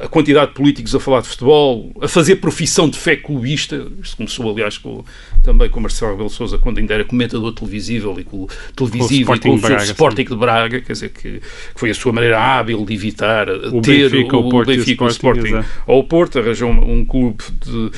a 0.03 0.07
quantidade 0.07 0.47
de 0.47 0.53
políticos 0.53 0.93
a 0.95 0.99
falar 0.99 1.21
de 1.21 1.27
futebol, 1.27 1.91
a 2.01 2.07
fazer 2.07 2.37
profissão 2.37 2.89
de 2.89 2.97
fé 2.97 3.15
clubista, 3.15 3.87
isto 4.01 4.17
começou 4.17 4.49
aliás 4.49 4.77
com, 4.77 5.03
também 5.41 5.69
com 5.69 5.79
Marcelo 5.79 6.11
Rebelo 6.11 6.29
Souza, 6.29 6.57
quando 6.57 6.79
ainda 6.79 6.93
era 6.93 7.03
comentador 7.03 7.53
televisível 7.53 8.15
e 8.19 8.23
com, 8.23 8.47
televisivo 8.75 9.25
com 9.25 9.31
o 9.31 9.55
Sporting, 9.55 9.67
Braga, 9.67 9.83
Sporting 9.83 10.23
de 10.23 10.35
Braga, 10.35 10.81
quer 10.81 10.93
dizer, 10.93 11.09
que, 11.09 11.39
que, 11.39 11.41
foi 11.75 11.89
a 11.89 11.93
sua 11.93 12.11
maneira 12.11 12.39
hábil 12.39 12.85
de 12.85 12.93
evitar 12.93 13.49
o 13.49 13.81
ter 13.81 14.09
Benfica, 14.09 14.37
o, 14.37 14.47
o 14.47 14.49
Porto 14.49 14.67
Benfica, 14.67 15.03
o 15.03 15.07
Sporting, 15.07 15.39
Sporting 15.39 15.67
ao 15.87 16.03
Porto, 16.03 16.39
arranjou 16.39 16.69
um, 16.69 17.05
clube 17.05 17.43
de 17.65 17.91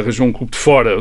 arranjou 0.00 0.26
um 0.26 0.32
clube 0.32 0.52
de 0.52 0.58
fora 0.58 0.96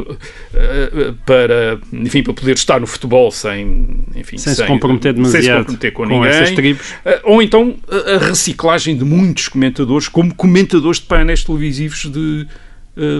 para, 1.25 1.79
enfim, 1.93 2.23
para 2.23 2.33
poder 2.33 2.55
estar 2.55 2.79
no 2.79 2.87
futebol 2.87 3.31
sem, 3.31 4.03
enfim, 4.15 4.37
sem, 4.37 4.53
sem 4.53 4.55
se 4.55 4.65
comprometer 4.65 5.13
demasiado 5.13 5.43
sem 5.43 5.53
se 5.53 5.57
comprometer 5.57 5.91
com, 5.91 6.03
com 6.03 6.09
ninguém. 6.09 6.77
Ou 7.23 7.41
então 7.41 7.75
a 7.89 8.25
reciclagem 8.25 8.97
de 8.97 9.03
muitos 9.03 9.47
comentadores 9.47 10.07
como 10.07 10.33
comentadores 10.33 10.99
de 10.99 11.05
painéis 11.05 11.43
televisivos 11.43 12.09
de 12.11 12.47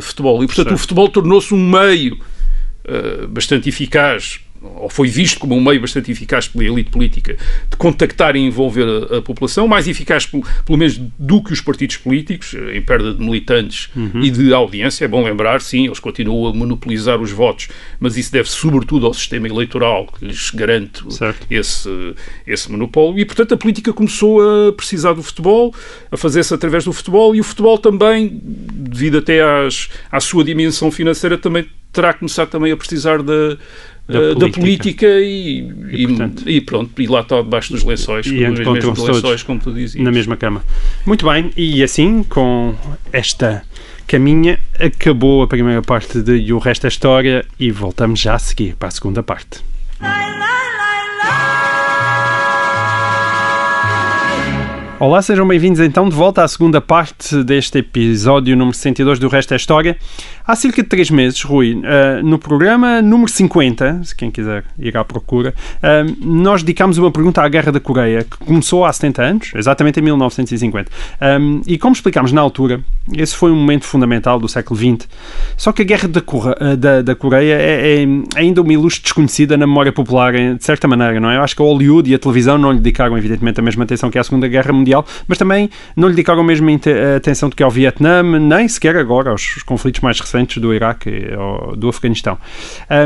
futebol. 0.02 0.44
E, 0.44 0.48
portanto, 0.48 0.68
certo. 0.68 0.76
o 0.76 0.80
futebol 0.80 1.10
tornou-se 1.10 1.54
um 1.54 1.70
meio 1.70 2.16
uh, 2.16 3.28
bastante 3.28 3.70
eficaz 3.70 4.40
ou 4.76 4.90
foi 4.90 5.08
visto 5.08 5.40
como 5.40 5.56
um 5.56 5.64
meio 5.64 5.80
bastante 5.80 6.12
eficaz 6.12 6.48
pela 6.48 6.64
elite 6.64 6.90
política 6.90 7.38
de 7.70 7.78
contactar 7.78 8.36
e 8.36 8.40
envolver 8.40 8.86
a, 8.86 9.18
a 9.18 9.22
população, 9.22 9.68
mais 9.68 9.88
eficaz 9.88 10.26
pelo, 10.26 10.44
pelo, 10.66 10.78
menos 10.78 11.00
do 11.20 11.42
que 11.44 11.54
os 11.54 11.62
partidos 11.62 11.98
políticos, 11.98 12.56
em 12.74 12.82
perda 12.82 13.14
de 13.14 13.24
militantes 13.24 13.90
uhum. 13.96 14.22
e 14.22 14.30
de 14.30 14.54
audiência. 14.54 15.06
É 15.06 15.08
bom 15.08 15.24
lembrar, 15.24 15.62
sim, 15.62 15.86
eles 15.86 16.00
continuam 16.00 16.48
a 16.48 16.54
monopolizar 16.54 17.20
os 17.22 17.32
votos, 17.32 17.70
mas 18.00 18.18
isso 18.18 18.32
deve 18.32 18.50
sobretudo 18.50 19.06
ao 19.06 19.14
sistema 19.14 19.48
eleitoral 19.48 20.08
que 20.08 20.26
lhes 20.26 20.50
garante 20.52 21.04
esse, 21.50 21.90
esse 22.46 22.72
monopólio. 22.72 23.20
E, 23.20 23.26
portanto, 23.26 23.54
a 23.54 23.58
política 23.58 23.94
começou 23.94 24.42
a 24.42 24.74
precisar 24.74 25.14
do 25.14 25.24
futebol, 25.24 25.74
a 26.12 26.18
fazer-se 26.18 26.54
através 26.54 26.84
do 26.84 26.94
futebol, 26.94 27.36
e 27.36 27.40
o 27.40 27.44
futebol 27.44 27.78
também, 27.78 28.40
devido 28.42 29.18
até 29.18 29.42
às, 29.42 29.90
à 30.12 30.20
sua 30.20 30.44
dimensão 30.44 30.92
financeira, 30.92 31.38
também 31.38 31.66
terá 31.96 32.14
começado 32.14 32.50
também 32.50 32.72
a 32.72 32.78
precisar 32.78 33.24
da 33.24 33.58
da, 34.08 34.20
política. 34.20 34.40
da 34.40 34.50
política, 34.50 35.06
e, 35.08 35.74
e, 35.92 36.04
e, 36.04 36.08
portanto, 36.08 36.50
e, 36.50 36.62
pronto, 36.62 37.02
e 37.02 37.08
lá 37.08 37.22
está 37.22 37.42
debaixo 37.42 37.74
dos 37.74 37.84
lençóis, 37.84 38.26
e 38.28 38.44
entre 38.44 38.70
mesmos 38.70 39.00
lençóis, 39.00 39.44
como 39.44 39.60
tu 39.60 39.74
dizias. 39.74 40.04
Na 40.04 40.12
mesma 40.12 40.38
cama. 40.38 40.64
Muito 41.06 41.26
bem, 41.26 41.52
e 41.58 41.84
assim, 41.84 42.24
com 42.24 42.76
esta 43.12 43.64
caminha, 44.08 44.60
acabou 44.80 45.42
a 45.42 45.48
primeira 45.48 45.82
parte 45.82 46.22
de 46.22 46.36
E 46.38 46.54
o 46.54 46.60
Resto 46.60 46.86
é 46.86 46.88
História 46.88 47.46
e 47.60 47.72
voltamos 47.72 48.20
já 48.20 48.36
a 48.36 48.40
seguir 48.40 48.76
para 48.76 48.90
a 48.90 48.92
segunda 48.92 49.24
parte. 49.24 49.64
Olá, 55.06 55.22
sejam 55.22 55.48
bem-vindos 55.48 55.80
então 55.82 56.10
de 56.10 56.16
volta 56.16 56.44
à 56.44 56.48
segunda 56.48 56.82
parte 56.82 57.44
deste 57.44 57.78
episódio 57.78 58.58
número 58.58 58.76
62 58.76 59.20
do 59.20 59.28
Resto 59.28 59.54
é 59.54 59.56
História. 59.56 59.96
Há 60.44 60.56
cerca 60.56 60.82
de 60.82 60.90
três 60.90 61.12
meses, 61.12 61.44
Rui, 61.44 61.76
uh, 61.76 62.26
no 62.26 62.40
programa 62.40 63.04
número 63.04 63.30
50, 63.30 64.02
se 64.04 64.16
quem 64.16 64.32
quiser 64.32 64.64
ir 64.80 64.98
à 64.98 65.06
procura, 65.06 65.54
uh, 65.78 66.26
nós 66.26 66.64
dedicámos 66.64 66.98
uma 66.98 67.12
pergunta 67.12 67.44
à 67.44 67.48
Guerra 67.48 67.72
da 67.72 67.80
Coreia, 67.80 68.24
que 68.24 68.36
começou 68.38 68.84
há 68.84 68.92
70 68.92 69.22
anos, 69.22 69.52
exatamente 69.54 70.00
em 70.00 70.04
1950. 70.04 70.92
Um, 71.40 71.62
e 71.68 71.78
como 71.78 71.94
explicámos 71.94 72.32
na 72.32 72.42
altura, 72.42 72.84
esse 73.14 73.36
foi 73.36 73.52
um 73.52 73.56
momento 73.56 73.86
fundamental 73.86 74.40
do 74.40 74.48
século 74.48 74.80
XX. 74.80 75.08
Só 75.58 75.72
que 75.72 75.82
a 75.82 75.86
Guerra 75.86 76.08
da, 76.08 76.22
Cor 76.22 76.56
da, 76.78 77.02
da 77.02 77.16
Coreia 77.16 77.56
é, 77.56 78.04
é, 78.04 78.08
ainda 78.36 78.62
uma 78.62 78.74
ilustre 78.74 79.04
desconhecida 79.04 79.58
na 79.58 79.68
memória 79.68 79.92
popular, 79.92 80.34
de 80.34 80.64
certa 80.64 80.88
maneira, 80.88 81.20
não 81.20 81.30
é? 81.30 81.38
Eu 81.38 81.42
acho 81.42 81.56
que 81.56 81.62
a 81.62 81.66
Hollywood 81.66 82.10
e 82.10 82.16
a 82.16 82.20
televisão 82.20 82.58
não 82.58 82.72
lhe 82.72 82.80
dedicaram, 82.80 83.18
evidentemente, 83.18 83.60
a 83.60 83.64
mesma 83.64 83.84
atenção 83.84 84.10
que 84.10 84.18
à 84.18 84.24
Segunda 84.24 84.48
Guerra 84.48 84.72
Mundial, 84.72 85.06
mas 85.28 85.38
também 85.38 85.70
não 85.96 86.08
lhe 86.08 86.14
dedicaram 86.14 86.42
a 86.42 86.44
mesma 86.44 86.72
atenção 87.16 87.50
do 87.50 87.56
que 87.56 87.64
ao 87.64 87.72
Vietnã, 87.72 88.24
nem 88.24 88.68
sequer 88.68 88.96
agora 88.96 89.32
aos 89.32 89.64
conflitos 89.64 90.02
mais 90.02 90.20
recentes 90.20 90.36
recentes 90.36 90.62
do 90.62 90.74
Iraque 90.74 91.10
ou 91.38 91.76
do 91.76 91.90
Afeganistão. 91.90 92.38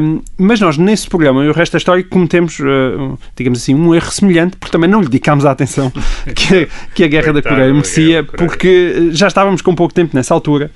Um, 0.01 0.21
mas 0.37 0.59
nós, 0.59 0.77
nesse 0.77 1.07
programa 1.07 1.43
e 1.45 1.49
o 1.49 1.53
resto 1.53 1.73
da 1.73 1.77
história, 1.77 2.03
cometemos, 2.03 2.59
uh, 2.59 3.17
digamos 3.35 3.59
assim, 3.59 3.75
um 3.75 3.93
erro 3.93 4.11
semelhante, 4.11 4.57
porque 4.57 4.71
também 4.71 4.89
não 4.89 4.99
lhe 4.99 5.07
dedicámos 5.07 5.45
a 5.45 5.51
atenção 5.51 5.91
que, 6.35 6.67
que 6.93 7.03
a 7.03 7.07
Guerra 7.07 7.31
Coitado, 7.31 7.41
da 7.41 7.49
Coreia 7.49 7.73
merecia, 7.73 8.23
porque 8.23 9.09
já 9.11 9.27
estávamos 9.27 9.61
com 9.61 9.75
pouco 9.75 9.88
pouco 9.89 9.93
tempo 9.93 10.15
nessa 10.15 10.33
altura. 10.33 10.71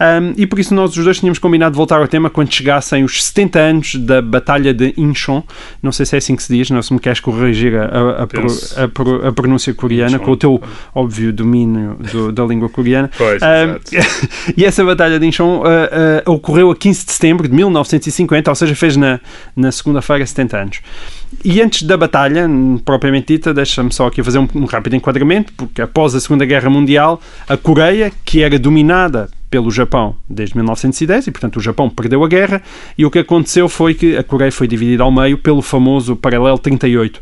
Um, 0.00 0.32
e 0.36 0.46
por 0.46 0.58
isso 0.58 0.74
nós 0.74 0.96
os 0.96 1.04
dois 1.04 1.18
tínhamos 1.18 1.38
combinado 1.38 1.76
voltar 1.76 1.98
ao 1.98 2.08
tema 2.08 2.30
quando 2.30 2.52
chegassem 2.52 3.04
os 3.04 3.24
70 3.24 3.58
anos 3.58 3.94
da 3.96 4.22
Batalha 4.22 4.72
de 4.72 4.94
Incheon. 4.96 5.42
Não 5.82 5.92
sei 5.92 6.06
se 6.06 6.14
é 6.14 6.18
assim 6.18 6.36
que 6.36 6.42
se 6.42 6.56
diz, 6.56 6.70
não 6.70 6.80
se 6.80 6.92
me 6.94 7.00
queres 7.00 7.20
corrigir 7.20 7.74
a, 7.74 7.84
a, 7.84 8.22
a, 8.22 9.28
a 9.28 9.32
pronúncia 9.32 9.74
coreana, 9.74 10.16
Incheon. 10.16 10.24
com 10.24 10.30
o 10.30 10.36
teu 10.36 10.62
óbvio 10.94 11.32
domínio 11.32 11.96
do, 12.12 12.32
da 12.32 12.44
língua 12.44 12.68
coreana. 12.68 13.10
Pois, 13.16 13.42
um, 13.42 14.00
e 14.56 14.64
essa 14.64 14.84
Batalha 14.84 15.18
de 15.18 15.26
Incheon 15.26 15.58
uh, 15.58 16.28
uh, 16.28 16.32
ocorreu 16.32 16.70
a 16.70 16.76
15 16.76 17.06
de 17.06 17.12
setembro 17.12 17.48
de 17.48 17.54
1950, 17.54 18.50
ou 18.50 18.54
seja, 18.54 18.74
fez 18.74 18.96
na, 18.96 19.20
na 19.56 19.72
segunda-feira 19.72 20.24
70 20.24 20.56
anos. 20.56 20.80
E 21.44 21.60
antes 21.60 21.82
da 21.82 21.96
batalha, 21.96 22.48
propriamente 22.84 23.32
dita, 23.32 23.54
deixa-me 23.54 23.92
só 23.92 24.06
aqui 24.06 24.22
fazer 24.22 24.38
um, 24.38 24.48
um, 24.54 24.64
rápido 24.64 24.94
enquadramento, 24.94 25.52
porque 25.54 25.82
após 25.82 26.14
a 26.14 26.20
Segunda 26.20 26.44
Guerra 26.44 26.70
Mundial, 26.70 27.20
a 27.48 27.56
Coreia, 27.56 28.12
que 28.24 28.42
era 28.42 28.58
dominada 28.58 29.28
pelo 29.50 29.70
Japão 29.70 30.16
desde 30.28 30.56
1910, 30.56 31.26
e 31.26 31.30
portanto 31.30 31.56
o 31.56 31.60
Japão 31.60 31.90
perdeu 31.90 32.22
a 32.24 32.28
guerra, 32.28 32.62
e 32.96 33.04
o 33.04 33.10
que 33.10 33.18
aconteceu 33.18 33.68
foi 33.68 33.94
que 33.94 34.16
a 34.16 34.22
Coreia 34.22 34.52
foi 34.52 34.68
dividida 34.68 35.02
ao 35.02 35.10
meio 35.10 35.36
pelo 35.36 35.62
famoso 35.62 36.14
Paralelo 36.16 36.58
38. 36.58 37.20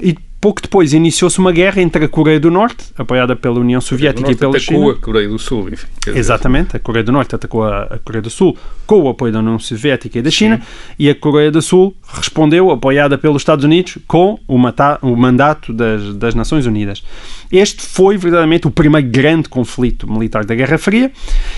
E 0.00 0.16
pouco 0.40 0.62
depois 0.62 0.92
iniciou-se 0.92 1.38
uma 1.38 1.52
guerra 1.52 1.82
entre 1.82 2.04
a 2.04 2.08
Coreia 2.08 2.38
do 2.38 2.50
Norte, 2.50 2.86
apoiada 2.96 3.34
pela 3.34 3.58
União 3.58 3.80
Soviética 3.80 4.30
e 4.30 4.36
pela 4.36 4.58
China. 4.58 4.78
atacou 4.78 4.92
a 4.92 5.04
Coreia 5.04 5.28
do 5.28 5.38
Sul, 5.38 5.68
enfim. 5.68 5.86
Exatamente, 6.06 6.76
a 6.76 6.80
Coreia 6.80 7.04
do 7.04 7.12
Norte 7.12 7.34
atacou 7.34 7.64
a, 7.64 7.98
Coreia 8.04 8.22
do 8.22 8.30
Sul 8.30 8.56
com 8.86 9.02
o 9.02 9.08
apoio 9.08 9.32
da 9.32 9.40
União 9.40 9.58
Soviética 9.58 10.18
e 10.18 10.22
da 10.22 10.30
China, 10.30 10.56
Sim. 10.58 10.94
e 10.98 11.10
a 11.10 11.14
Coreia 11.14 11.50
do 11.50 11.60
Sul 11.60 11.94
respondeu, 12.12 12.70
apoiada 12.70 13.18
pelos 13.18 13.42
Estados 13.42 13.64
Unidos, 13.64 13.98
com 14.06 14.38
o, 14.46 14.56
o 15.02 15.16
mandato 15.16 15.72
das, 15.72 16.14
das 16.14 16.34
Nações 16.34 16.66
Unidas. 16.66 17.02
Este 17.50 17.82
foi 17.82 18.16
verdadeiramente 18.16 18.66
o 18.66 18.70
primeiro 18.70 19.08
grande 19.08 19.48
conflito 19.48 20.10
militar 20.10 20.44
da 20.44 20.54
Guerra 20.54 20.78
Fria, 20.78 21.10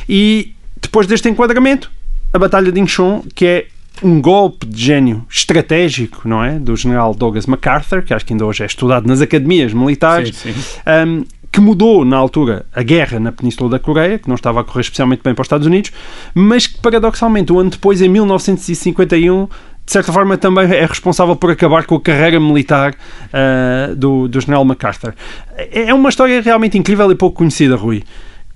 e 0.09 0.55
depois 0.81 1.07
deste 1.07 1.29
enquadramento, 1.29 1.91
a 2.33 2.39
Batalha 2.39 2.73
de 2.73 2.81
Incheon, 2.81 3.23
que 3.35 3.45
é 3.45 3.67
um 4.03 4.21
golpe 4.21 4.67
de 4.67 4.83
gênio 4.83 5.27
estratégico, 5.29 6.27
não 6.27 6.43
é? 6.43 6.59
Do 6.59 6.75
general 6.75 7.15
Douglas 7.15 7.47
MacArthur, 7.47 8.03
que 8.03 8.15
acho 8.15 8.25
que 8.25 8.33
ainda 8.33 8.47
hoje 8.47 8.63
é 8.63 8.67
estudado 8.67 9.07
nas 9.07 9.21
academias 9.21 9.73
militares, 9.73 10.37
sim, 10.37 10.53
sim. 10.53 10.81
Um, 11.07 11.25
que 11.53 11.61
mudou 11.61 12.05
na 12.05 12.17
altura 12.17 12.65
a 12.73 12.83
guerra 12.83 13.19
na 13.19 13.33
Península 13.33 13.69
da 13.71 13.79
Coreia, 13.79 14.19
que 14.19 14.29
não 14.29 14.37
estava 14.37 14.61
a 14.61 14.65
correr 14.65 14.83
especialmente 14.83 15.23
bem 15.23 15.35
para 15.35 15.43
os 15.43 15.47
Estados 15.47 15.67
Unidos, 15.67 15.91
mas 16.35 16.67
que 16.67 16.79
paradoxalmente, 16.79 17.53
um 17.53 17.59
ano 17.59 17.71
depois, 17.71 18.01
em 18.01 18.09
1951, 18.09 19.47
de 19.85 19.93
certa 19.93 20.13
forma 20.13 20.39
também 20.39 20.73
é 20.73 20.87
responsável 20.87 21.35
por 21.35 21.51
acabar 21.51 21.85
com 21.85 21.97
a 21.97 22.01
carreira 22.01 22.39
militar 22.39 22.95
uh, 22.95 23.95
do, 23.97 24.29
do 24.29 24.41
general 24.41 24.65
MacArthur. 24.65 25.15
É, 25.57 25.89
é 25.89 25.95
uma 25.95 26.09
história 26.09 26.41
realmente 26.41 26.79
incrível 26.79 27.11
e 27.11 27.15
pouco 27.17 27.39
conhecida, 27.39 27.75
Rui. 27.75 28.05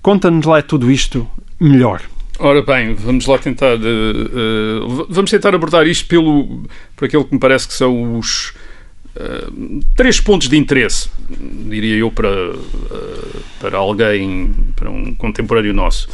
Conta-nos 0.00 0.46
lá 0.46 0.62
tudo 0.62 0.90
isto 0.90 1.26
melhor. 1.58 2.00
Ora 2.38 2.62
bem, 2.62 2.94
vamos 2.94 3.26
lá 3.26 3.38
tentar. 3.38 3.76
Uh, 3.76 4.84
uh, 4.84 5.06
vamos 5.08 5.30
tentar 5.30 5.54
abordar 5.54 5.86
isto 5.86 6.06
pelo, 6.08 6.64
por 6.96 7.04
aquilo 7.04 7.24
que 7.24 7.32
me 7.32 7.38
parece 7.38 7.68
que 7.68 7.74
são 7.74 8.18
os 8.18 8.52
uh, 9.14 9.80
três 9.96 10.20
pontos 10.20 10.48
de 10.48 10.56
interesse, 10.56 11.08
diria 11.68 11.96
eu, 11.96 12.10
para, 12.10 12.28
para 13.60 13.78
alguém, 13.78 14.52
para 14.74 14.90
um 14.90 15.14
contemporâneo 15.14 15.72
nosso. 15.72 16.08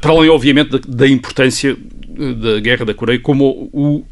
para 0.00 0.12
além, 0.12 0.30
obviamente, 0.30 0.70
da, 0.70 0.78
da, 0.86 1.08
importância 1.08 1.76
da 1.76 2.60
Guerra 2.60 2.84
da 2.84 2.94
Coreia 2.94 3.18
como 3.18 3.68
o, 3.72 4.06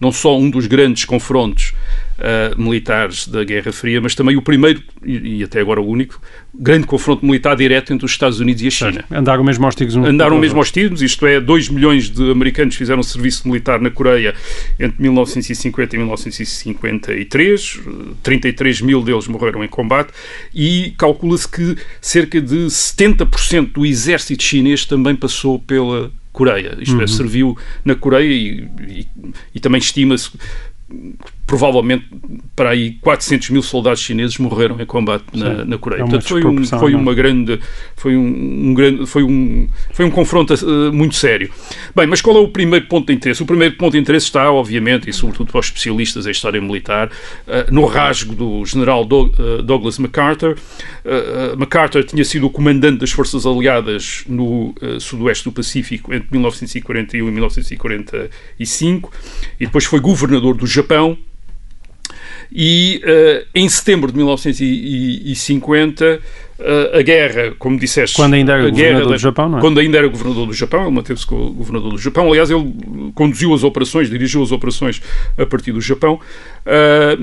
não 0.00 0.12
só 0.12 0.38
um 0.38 0.48
dos 0.48 0.68
grandes 0.68 1.04
confrontos 1.04 1.72
uh, 2.18 2.60
militares 2.60 3.26
da 3.26 3.44
Guerra 3.44 3.72
Fria, 3.72 4.00
mas 4.00 4.14
também 4.14 4.36
o 4.36 4.42
primeiro, 4.42 4.82
e, 5.04 5.38
e, 5.38 5.44
até 5.44 5.60
agora 5.60 5.80
o 5.80 5.86
único, 5.86 6.20
grande 6.54 6.86
confronto 6.86 7.24
militar 7.24 7.56
direto 7.56 7.92
entre 7.92 8.04
os 8.04 8.12
Estados 8.12 8.40
Unidos 8.40 8.62
e 8.62 8.68
a 8.68 8.70
China. 8.70 8.92
Certo. 8.92 9.12
Andaram 9.14 9.44
mesmo 9.44 9.64
aos 9.64 9.74
tiros. 9.74 9.96
Andaram 9.96 10.38
mesmo 10.38 10.58
aos 10.58 10.72
isto 11.02 11.26
é, 11.26 11.40
2 11.40 11.68
milhões 11.68 12.10
de 12.10 12.30
americanos 12.30 12.74
fizeram 12.74 13.02
serviço 13.02 13.46
militar 13.46 13.80
na 13.80 13.90
Coreia 13.90 14.34
entre 14.78 15.00
1950 15.02 15.94
e 15.94 15.98
1953, 15.98 17.80
33 18.22 18.80
mil 18.80 19.02
deles 19.02 19.26
morreram 19.28 19.64
em 19.64 19.68
combate, 19.68 20.12
e 20.54 20.94
calcula-se 20.98 21.48
que 21.48 21.76
cerca 22.00 22.40
de 22.40 22.66
70% 22.66 23.72
do 23.72 23.86
exército 23.86 24.42
chinês 24.42 24.84
também 24.84 25.14
passou 25.14 25.58
pela 25.58 26.10
Coreia. 26.32 26.76
Isto 26.80 26.94
é, 26.94 26.96
uhum. 26.96 27.02
é, 27.02 27.06
serviu 27.06 27.58
na 27.84 27.94
Coreia 27.94 28.32
e, 28.32 28.68
e, 28.88 29.06
e 29.54 29.60
também 29.60 29.78
estima-se 29.78 30.30
provavelmente 31.46 32.06
para 32.56 32.70
aí 32.70 32.92
400 33.00 33.50
mil 33.50 33.62
soldados 33.62 34.00
chineses 34.00 34.38
morreram 34.38 34.80
em 34.80 34.86
combate 34.86 35.24
na, 35.34 35.64
na 35.64 35.78
Coreia. 35.78 36.00
É 36.00 36.02
Portanto, 36.02 36.26
foi, 36.26 36.44
um, 36.44 36.64
foi 36.64 36.92
é? 36.92 36.96
uma 36.96 37.14
grande, 37.14 37.60
foi 37.96 38.16
um, 38.16 38.68
um, 38.68 38.74
grande, 38.74 39.06
foi 39.06 39.22
um, 39.22 39.68
foi 39.92 40.04
um 40.04 40.10
confronto 40.10 40.54
uh, 40.54 40.92
muito 40.92 41.14
sério. 41.16 41.50
Bem, 41.94 42.06
mas 42.06 42.22
qual 42.22 42.36
é 42.36 42.40
o 42.40 42.48
primeiro 42.48 42.86
ponto 42.86 43.08
de 43.08 43.12
interesse? 43.12 43.42
O 43.42 43.46
primeiro 43.46 43.76
ponto 43.76 43.92
de 43.92 43.98
interesse 43.98 44.26
está, 44.26 44.50
obviamente, 44.50 45.08
e 45.10 45.12
sobretudo 45.12 45.50
para 45.50 45.60
os 45.60 45.66
especialistas 45.66 46.26
em 46.26 46.30
história 46.30 46.60
militar, 46.60 47.08
uh, 47.08 47.72
no 47.72 47.84
rasgo 47.84 48.34
do 48.34 48.64
general 48.64 49.02
uh, 49.02 49.62
Douglas 49.62 49.98
MacArthur. 49.98 50.56
MacArthur 51.58 52.04
tinha 52.04 52.24
sido 52.24 52.46
o 52.46 52.50
comandante 52.50 53.00
das 53.00 53.10
forças 53.10 53.44
aliadas 53.44 54.24
no 54.26 54.74
sudoeste 54.98 55.44
do 55.44 55.52
Pacífico 55.52 56.14
entre 56.14 56.28
1941 56.30 57.28
e 57.28 57.30
1945 57.30 59.12
e 59.60 59.66
depois 59.66 59.84
foi 59.84 60.00
governador 60.00 60.56
do 60.56 60.66
Japão 60.66 61.18
e 62.54 63.02
uh, 63.04 63.44
em 63.52 63.68
setembro 63.68 64.12
de 64.12 64.16
1950 64.16 66.04
uh, 66.04 66.20
eh, 66.56 66.98
a 67.00 67.02
guerra, 67.02 67.52
como 67.58 67.76
disseste, 67.76 68.14
quando 68.14 68.34
ainda 68.34 68.52
era 68.52 68.70
governador 68.70 69.08
da, 69.08 69.14
do 69.14 69.18
Japão, 69.18 69.48
não 69.48 69.58
é? 69.58 69.60
Quando 69.60 69.80
ainda 69.80 69.98
era 69.98 70.06
governador 70.06 70.46
do 70.46 70.52
Japão, 70.52 70.82
ele 70.82 70.92
manteve-se 70.92 71.26
como 71.26 71.50
governador 71.50 71.90
do 71.90 71.98
Japão. 71.98 72.28
Aliás, 72.28 72.48
ele 72.52 73.10
conduziu 73.12 73.52
as 73.52 73.64
operações, 73.64 74.08
dirigiu 74.08 74.40
as 74.40 74.52
operações 74.52 75.02
a 75.36 75.44
partir 75.44 75.72
do 75.72 75.80
Japão. 75.80 76.20
Uh, 76.64 77.18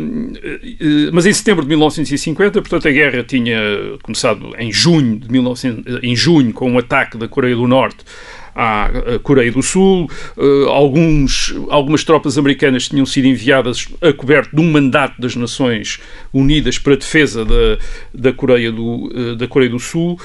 mas 1.14 1.26
em 1.26 1.32
setembro 1.32 1.64
de 1.64 1.70
1950, 1.70 2.62
portanto, 2.62 2.90
a 2.90 2.92
guerra 2.92 3.24
tinha 3.24 3.58
começado 4.04 4.54
em 4.60 4.70
junho 4.70 5.18
de 5.18 5.32
1900, 5.32 6.04
em 6.04 6.14
junho 6.14 6.52
com 6.52 6.70
um 6.70 6.78
ataque 6.78 7.18
da 7.18 7.30
Coreia 7.30 7.56
do 7.56 7.66
Norte 7.66 8.04
à 8.56 8.90
Coreia 9.24 9.52
do 9.52 9.62
Sul. 9.62 10.10
Uh, 10.38 10.68
alguns, 10.70 11.54
algumas 11.70 12.04
tropas 12.04 12.38
americanas 12.38 12.88
tinham 12.88 13.06
sido 13.06 13.28
enviadas 13.28 13.88
a 14.02 14.14
coberto 14.14 14.56
de 14.56 14.62
um 14.62 14.72
mandato 14.72 15.20
das 15.20 15.36
Nações 15.36 16.00
Unidas 16.34 16.78
para 16.78 16.94
a 16.94 16.98
defesa 16.98 17.46
da, 17.46 17.78
da, 18.14 18.34
Coreia, 18.34 18.72
do, 18.72 19.06
uh, 19.06 19.36
da 19.36 19.48
Coreia 19.48 19.72
do 19.72 19.80
Sul. 19.80 20.20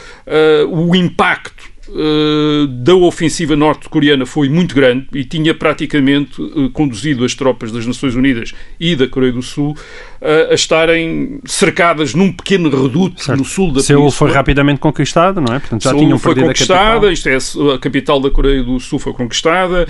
O 0.71 0.95
impacto 0.95 1.76
Uh, 1.88 2.66
da 2.66 2.96
ofensiva 2.96 3.55
norte-coreana 3.55 4.27
foi 4.27 4.49
muito 4.49 4.75
grande 4.75 5.07
e 5.14 5.25
tinha 5.25 5.55
praticamente 5.55 6.42
uh, 6.42 6.68
conduzido 6.70 7.25
as 7.25 7.33
tropas 7.33 7.70
das 7.70 7.87
Nações 7.87 8.16
Unidas 8.16 8.53
e 8.81 8.96
da 8.96 9.07
Coreia 9.07 9.33
do 9.33 9.40
Sul 9.40 9.70
uh, 9.70 10.51
a 10.51 10.55
estarem 10.55 11.38
cercadas 11.44 12.12
num 12.12 12.33
pequeno 12.33 12.68
reduto 12.70 13.22
certo. 13.22 13.38
no 13.38 13.44
sul 13.44 13.72
da 13.72 13.81
Seul 13.81 14.11
foi 14.11 14.33
rapidamente 14.33 14.81
conquistada, 14.81 15.40
não 15.40 15.55
é? 15.55 15.61
Portanto, 15.61 15.85
já 15.85 15.90
Seul 15.90 16.03
tinham 16.03 16.18
foi 16.18 16.35
conquistada, 16.35 17.12
isto 17.12 17.29
é, 17.29 17.37
a 17.75 17.79
capital 17.79 18.20
da 18.20 18.31
Coreia 18.31 18.64
do 18.64 18.81
Sul 18.81 18.99
foi 18.99 19.12
conquistada 19.12 19.87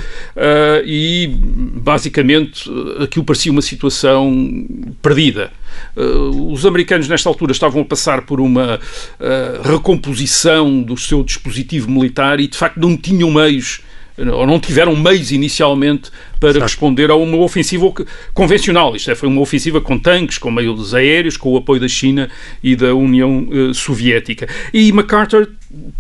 e 0.85 1.35
basicamente 1.38 2.70
aquilo 3.00 3.24
parecia 3.24 3.50
uma 3.50 3.62
situação 3.62 4.66
perdida. 5.00 5.50
Uh, 5.96 6.52
os 6.52 6.66
americanos, 6.66 7.08
nesta 7.08 7.28
altura, 7.28 7.52
estavam 7.52 7.82
a 7.82 7.84
passar 7.84 8.22
por 8.22 8.40
uma 8.40 8.76
uh, 8.76 9.62
recomposição 9.62 10.82
do 10.82 10.96
seu 10.96 11.22
dispositivo 11.22 11.90
militar 11.90 12.40
e, 12.40 12.48
de 12.48 12.56
facto, 12.56 12.78
não 12.78 12.96
tinham 12.96 13.30
meios 13.30 13.80
ou 14.18 14.46
não 14.46 14.58
tiveram 14.58 14.96
meios 14.96 15.30
inicialmente 15.30 16.10
para 16.40 16.58
responder 16.58 17.10
a 17.10 17.14
uma 17.14 17.36
ofensiva 17.36 17.92
convencional. 18.32 18.96
Isto 18.96 19.10
é, 19.10 19.14
foi 19.14 19.28
uma 19.28 19.40
ofensiva 19.40 19.80
com 19.80 19.98
tanques, 19.98 20.38
com 20.38 20.50
meios 20.50 20.94
aéreos, 20.94 21.36
com 21.36 21.52
o 21.52 21.56
apoio 21.56 21.80
da 21.80 21.88
China 21.88 22.30
e 22.62 22.74
da 22.74 22.94
União 22.94 23.46
uh, 23.48 23.74
Soviética. 23.74 24.48
E 24.72 24.90
MacArthur 24.90 25.50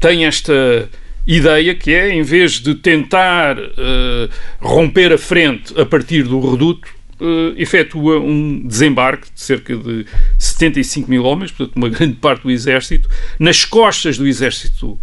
tem 0.00 0.24
esta 0.24 0.88
ideia 1.26 1.74
que 1.74 1.92
é, 1.92 2.10
em 2.10 2.22
vez 2.22 2.52
de 2.52 2.74
tentar 2.76 3.58
uh, 3.58 4.30
romper 4.60 5.12
a 5.12 5.18
frente 5.18 5.78
a 5.78 5.84
partir 5.84 6.22
do 6.22 6.40
reduto, 6.40 6.88
uh, 7.20 7.54
efetua 7.56 8.20
um 8.20 8.66
desembarque 8.66 9.28
de 9.32 9.40
cerca 9.40 9.76
de 9.76 10.06
75 10.38 11.10
mil 11.10 11.24
homens, 11.24 11.50
portanto, 11.50 11.76
uma 11.76 11.88
grande 11.90 12.14
parte 12.14 12.42
do 12.42 12.50
exército, 12.50 13.08
nas 13.38 13.64
costas 13.64 14.18
do 14.18 14.26
exército 14.26 14.92
uh, 14.92 14.98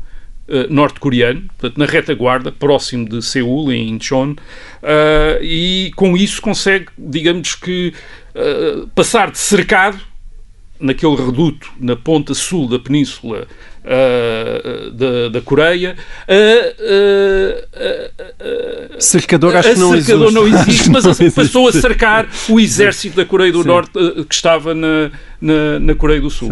norte-coreano, 0.69 1.41
portanto, 1.57 1.77
na 1.77 1.85
retaguarda, 1.85 2.51
próximo 2.51 3.07
de 3.07 3.21
Seul, 3.21 3.71
em 3.71 3.89
Incheon, 3.89 4.31
uh, 4.31 5.41
e 5.41 5.91
com 5.95 6.15
isso 6.15 6.41
consegue, 6.41 6.87
digamos 6.97 7.55
que, 7.55 7.93
passar 8.95 9.29
de 9.29 9.37
cercado 9.37 9.99
naquele 10.79 11.15
reduto 11.15 11.71
na 11.79 11.95
ponta 11.95 12.33
sul 12.33 12.67
da 12.67 12.77
península 12.79 13.47
uh, 13.83 14.91
da, 14.91 15.29
da 15.29 15.41
Coreia. 15.41 15.95
Uh, 16.27 16.73
cercador 18.99 19.55
acho 19.55 19.73
que 19.73 19.79
não 19.79 19.95
existe. 19.95 20.31
não 20.31 20.47
existe, 20.47 20.89
mas 20.89 21.05
não 21.05 21.13
passou 21.31 21.69
existe. 21.69 21.85
a 21.85 21.89
cercar 21.89 22.27
o 22.49 22.59
exército 22.59 23.15
da 23.15 23.25
Coreia 23.25 23.51
do 23.51 23.61
Sim. 23.61 23.67
Norte 23.67 23.91
que 24.27 24.35
estava 24.35 24.73
na, 24.73 25.11
na, 25.39 25.79
na, 25.79 25.95
Coreia 25.95 26.21
do 26.21 26.29
Sul. 26.29 26.49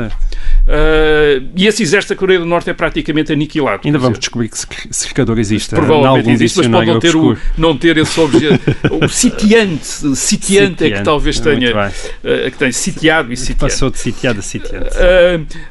Uh, 0.67 1.50
e 1.56 1.67
esse 1.67 1.82
exército 1.82 2.13
da 2.13 2.19
Coreia 2.19 2.39
do 2.39 2.45
Norte 2.45 2.69
é 2.69 2.74
praticamente 2.74 3.32
aniquilado. 3.34 3.82
Ainda 3.86 3.97
vamos 3.97 4.19
descobrir 4.19 4.50
que 4.50 4.58
cercador 4.91 5.39
existe. 5.39 5.76
Provavelmente 5.76 6.30
existe, 6.30 6.58
mas 6.60 6.67
pode 6.67 6.88
não 6.88 7.00
ter, 7.00 7.15
o, 7.15 7.38
não 7.58 7.78
ter 7.78 7.97
esse 7.97 8.19
objeto. 8.19 8.62
o 9.04 9.08
sitiante, 9.10 10.15
sitiante, 10.15 10.86
é 10.86 10.91
que 10.91 11.04
talvez 11.04 11.39
tenha, 11.39 11.88
uh, 11.88 12.52
que 12.52 12.58
tenha 12.58 12.71
sitiado 12.71 13.34
e 13.34 13.38
sitiante. 13.38 13.60
Passou 13.60 13.89
de 13.89 13.97
sitiado 13.97 14.39
a 14.39 14.41
sitiante. 14.41 14.89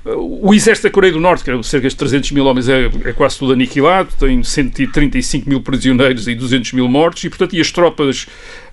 Uh, 0.04 0.46
o 0.46 0.52
exército 0.54 0.88
da 0.88 0.92
Coreia 0.92 1.12
do 1.12 1.20
Norte, 1.20 1.44
que 1.44 1.50
é 1.50 1.62
cerca 1.62 1.88
de 1.88 1.96
300 1.96 2.32
mil 2.32 2.44
homens, 2.46 2.68
é, 2.68 2.90
é 3.04 3.12
quase 3.12 3.38
tudo 3.38 3.52
aniquilado, 3.52 4.10
tem 4.18 4.42
135 4.42 5.48
mil 5.48 5.60
prisioneiros 5.60 6.26
e 6.26 6.34
200 6.34 6.72
mil 6.72 6.88
mortos, 6.88 7.24
e 7.24 7.28
portanto, 7.28 7.54
e 7.54 7.60
as 7.60 7.70
tropas 7.70 8.26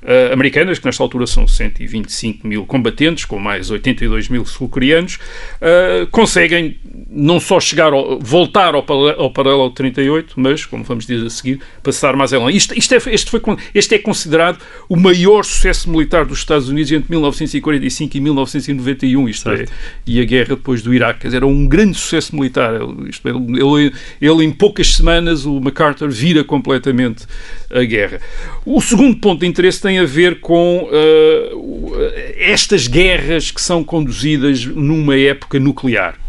uh, 0.03 0.33
americanas, 0.33 0.79
que 0.79 0.85
nesta 0.85 1.03
altura 1.03 1.27
são 1.27 1.47
125 1.47 2.47
mil 2.47 2.65
combatentes, 2.65 3.25
com 3.25 3.39
mais 3.39 3.69
82 3.69 4.29
mil 4.29 4.45
sul-coreanos, 4.45 5.15
uh, 5.15 6.07
conseguem 6.11 6.77
não 7.09 7.39
só 7.39 7.59
chegar 7.59 7.93
ao, 7.93 8.19
voltar 8.19 8.75
ao, 8.75 8.85
ao 9.17 9.31
paralelo 9.31 9.69
38, 9.71 10.33
mas, 10.37 10.65
como 10.65 10.83
vamos 10.83 11.05
dizer 11.05 11.25
a 11.25 11.29
seguir, 11.29 11.59
passar 11.81 12.15
mais 12.15 12.33
além. 12.33 12.55
Isto, 12.55 12.77
isto 12.77 12.93
é, 12.93 12.97
este, 13.07 13.31
foi, 13.31 13.41
este 13.73 13.95
é 13.95 13.99
considerado 13.99 14.59
o 14.89 14.95
maior 14.95 15.43
sucesso 15.43 15.89
militar 15.89 16.25
dos 16.25 16.39
Estados 16.39 16.67
Unidos 16.69 16.91
entre 16.91 17.09
1945 17.09 18.17
e 18.17 18.19
1991, 18.19 19.29
isto 19.29 19.49
é, 19.49 19.65
e 20.05 20.19
a 20.19 20.25
guerra 20.25 20.55
depois 20.55 20.81
do 20.81 20.93
Iraque. 20.93 21.21
Quer 21.21 21.27
dizer, 21.27 21.37
era 21.37 21.47
um 21.47 21.65
grande 21.65 21.97
sucesso 21.97 22.35
militar. 22.35 22.73
Isto, 23.07 23.27
é, 23.27 23.31
ele, 23.31 23.61
ele, 23.61 23.93
ele, 24.21 24.43
em 24.43 24.51
poucas 24.51 24.95
semanas, 24.95 25.45
o 25.45 25.59
MacArthur 25.59 26.09
vira 26.09 26.43
completamente 26.43 27.25
a 27.71 27.83
guerra. 27.83 28.19
O 28.65 28.81
segundo 28.81 29.17
ponto 29.17 29.39
de 29.39 29.47
interesse 29.47 29.81
tem 29.81 29.99
a 29.99 30.05
ver 30.05 30.39
com 30.39 30.89
uh, 30.89 31.93
estas 32.37 32.87
guerras 32.87 33.51
que 33.51 33.61
são 33.61 33.83
conduzidas 33.83 34.65
numa 34.65 35.15
época 35.15 35.59
nuclear. 35.59 36.26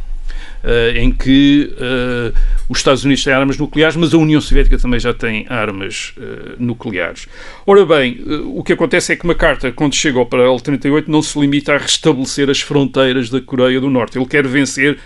Uh, 0.59 0.99
em 0.99 1.13
que 1.13 1.73
uh, 1.75 2.37
os 2.69 2.79
Estados 2.79 3.05
Unidos 3.05 3.23
têm 3.23 3.33
armas 3.33 3.57
nucleares, 3.57 3.95
mas 3.95 4.13
a 4.13 4.19
União 4.19 4.41
Soviética 4.41 4.77
também 4.77 4.99
já 4.99 5.15
tem 5.15 5.47
armas 5.49 6.15
uh, 6.17 6.57
nucleares. 6.59 7.29
Ora 7.65 7.87
bem, 7.87 8.21
o 8.45 8.65
que 8.65 8.73
acontece 8.73 9.13
é 9.13 9.17
que 9.17 9.25
MacArthur, 9.25 9.73
quando 9.73 9.95
chega 9.95 10.19
ao 10.19 10.27
paralelo 10.27 10.61
38, 10.61 11.09
não 11.09 11.23
se 11.23 11.39
limita 11.39 11.75
a 11.75 11.79
restabelecer 11.79 12.51
as 12.51 12.61
fronteiras 12.61 13.31
da 13.31 13.41
Coreia 13.41 13.81
do 13.81 13.89
Norte. 13.89 14.19
Ele 14.19 14.27
quer 14.27 14.47
vencer 14.49 14.99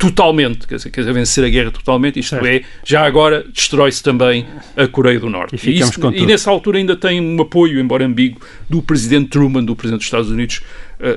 totalmente, 0.00 0.66
quer 0.66 0.76
dizer, 0.76 0.90
quer 0.90 1.02
dizer, 1.02 1.12
vencer 1.12 1.44
a 1.44 1.48
guerra 1.50 1.70
totalmente, 1.70 2.18
isto 2.18 2.30
certo. 2.30 2.46
é, 2.46 2.62
já 2.82 3.04
agora 3.04 3.44
destrói-se 3.52 4.02
também 4.02 4.46
a 4.74 4.88
Coreia 4.88 5.20
do 5.20 5.28
Norte. 5.28 5.54
E, 5.68 5.72
e, 5.72 5.78
isso, 5.78 6.00
e, 6.14 6.24
nessa 6.24 6.50
altura 6.50 6.78
ainda 6.78 6.96
tem 6.96 7.20
um 7.20 7.38
apoio, 7.42 7.78
embora 7.78 8.06
ambíguo, 8.06 8.40
do 8.68 8.80
presidente 8.80 9.28
Truman, 9.28 9.62
do 9.62 9.76
presidente 9.76 9.98
dos 9.98 10.06
Estados 10.06 10.30
Unidos, 10.30 10.62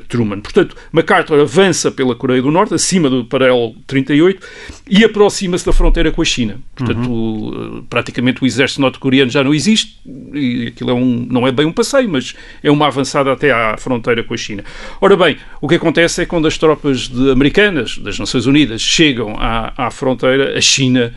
Truman. 0.08 0.40
Portanto, 0.40 0.76
MacArthur 0.92 1.42
avança 1.42 1.92
pela 1.92 2.16
Coreia 2.16 2.42
do 2.42 2.52
Norte, 2.52 2.74
acima 2.74 3.10
do 3.10 3.26
paralelo 3.26 3.76
38, 3.86 4.46
e 4.90 5.04
aproxima-se 5.04 5.66
da 5.66 5.74
fronteira 5.74 6.12
com 6.12 6.22
a 6.22 6.26
China. 6.26 6.60
Portanto, 6.76 7.12
uhum. 7.12 7.80
uh, 7.80 7.84
praticamente 7.84 8.44
o 8.44 8.46
exército 8.46 8.82
norte-coreano 8.82 9.30
já 9.30 9.44
não 9.44 9.54
existe, 9.54 10.00
e 10.34 10.68
aquilo 10.68 10.92
é 10.92 10.94
um, 10.94 11.28
não 11.30 11.48
é 11.48 11.52
bem 11.52 11.66
um 11.66 11.72
passeio, 11.72 12.10
mas 12.10 12.34
é 12.64 12.72
uma 12.72 12.88
avançada 12.88 13.32
até 13.32 13.52
à 13.52 13.76
fronteira 13.78 14.24
com 14.24 14.34
a 14.34 14.38
China. 14.38 14.64
Ora 15.02 15.18
bem, 15.18 15.38
o 15.62 15.68
que 15.68 15.76
acontece 15.76 16.22
é 16.22 16.26
que 16.26 16.30
quando 16.30 16.48
as 16.48 16.58
tropas 16.58 17.08
de, 17.08 17.32
americanas, 17.32 17.98
das 17.98 18.18
Nações 18.18 18.46
Unidas, 18.46 18.82
chegam 18.82 19.36
à, 19.38 19.74
à 19.76 19.92
fronteira, 19.92 20.58
a 20.58 20.62
China 20.62 21.14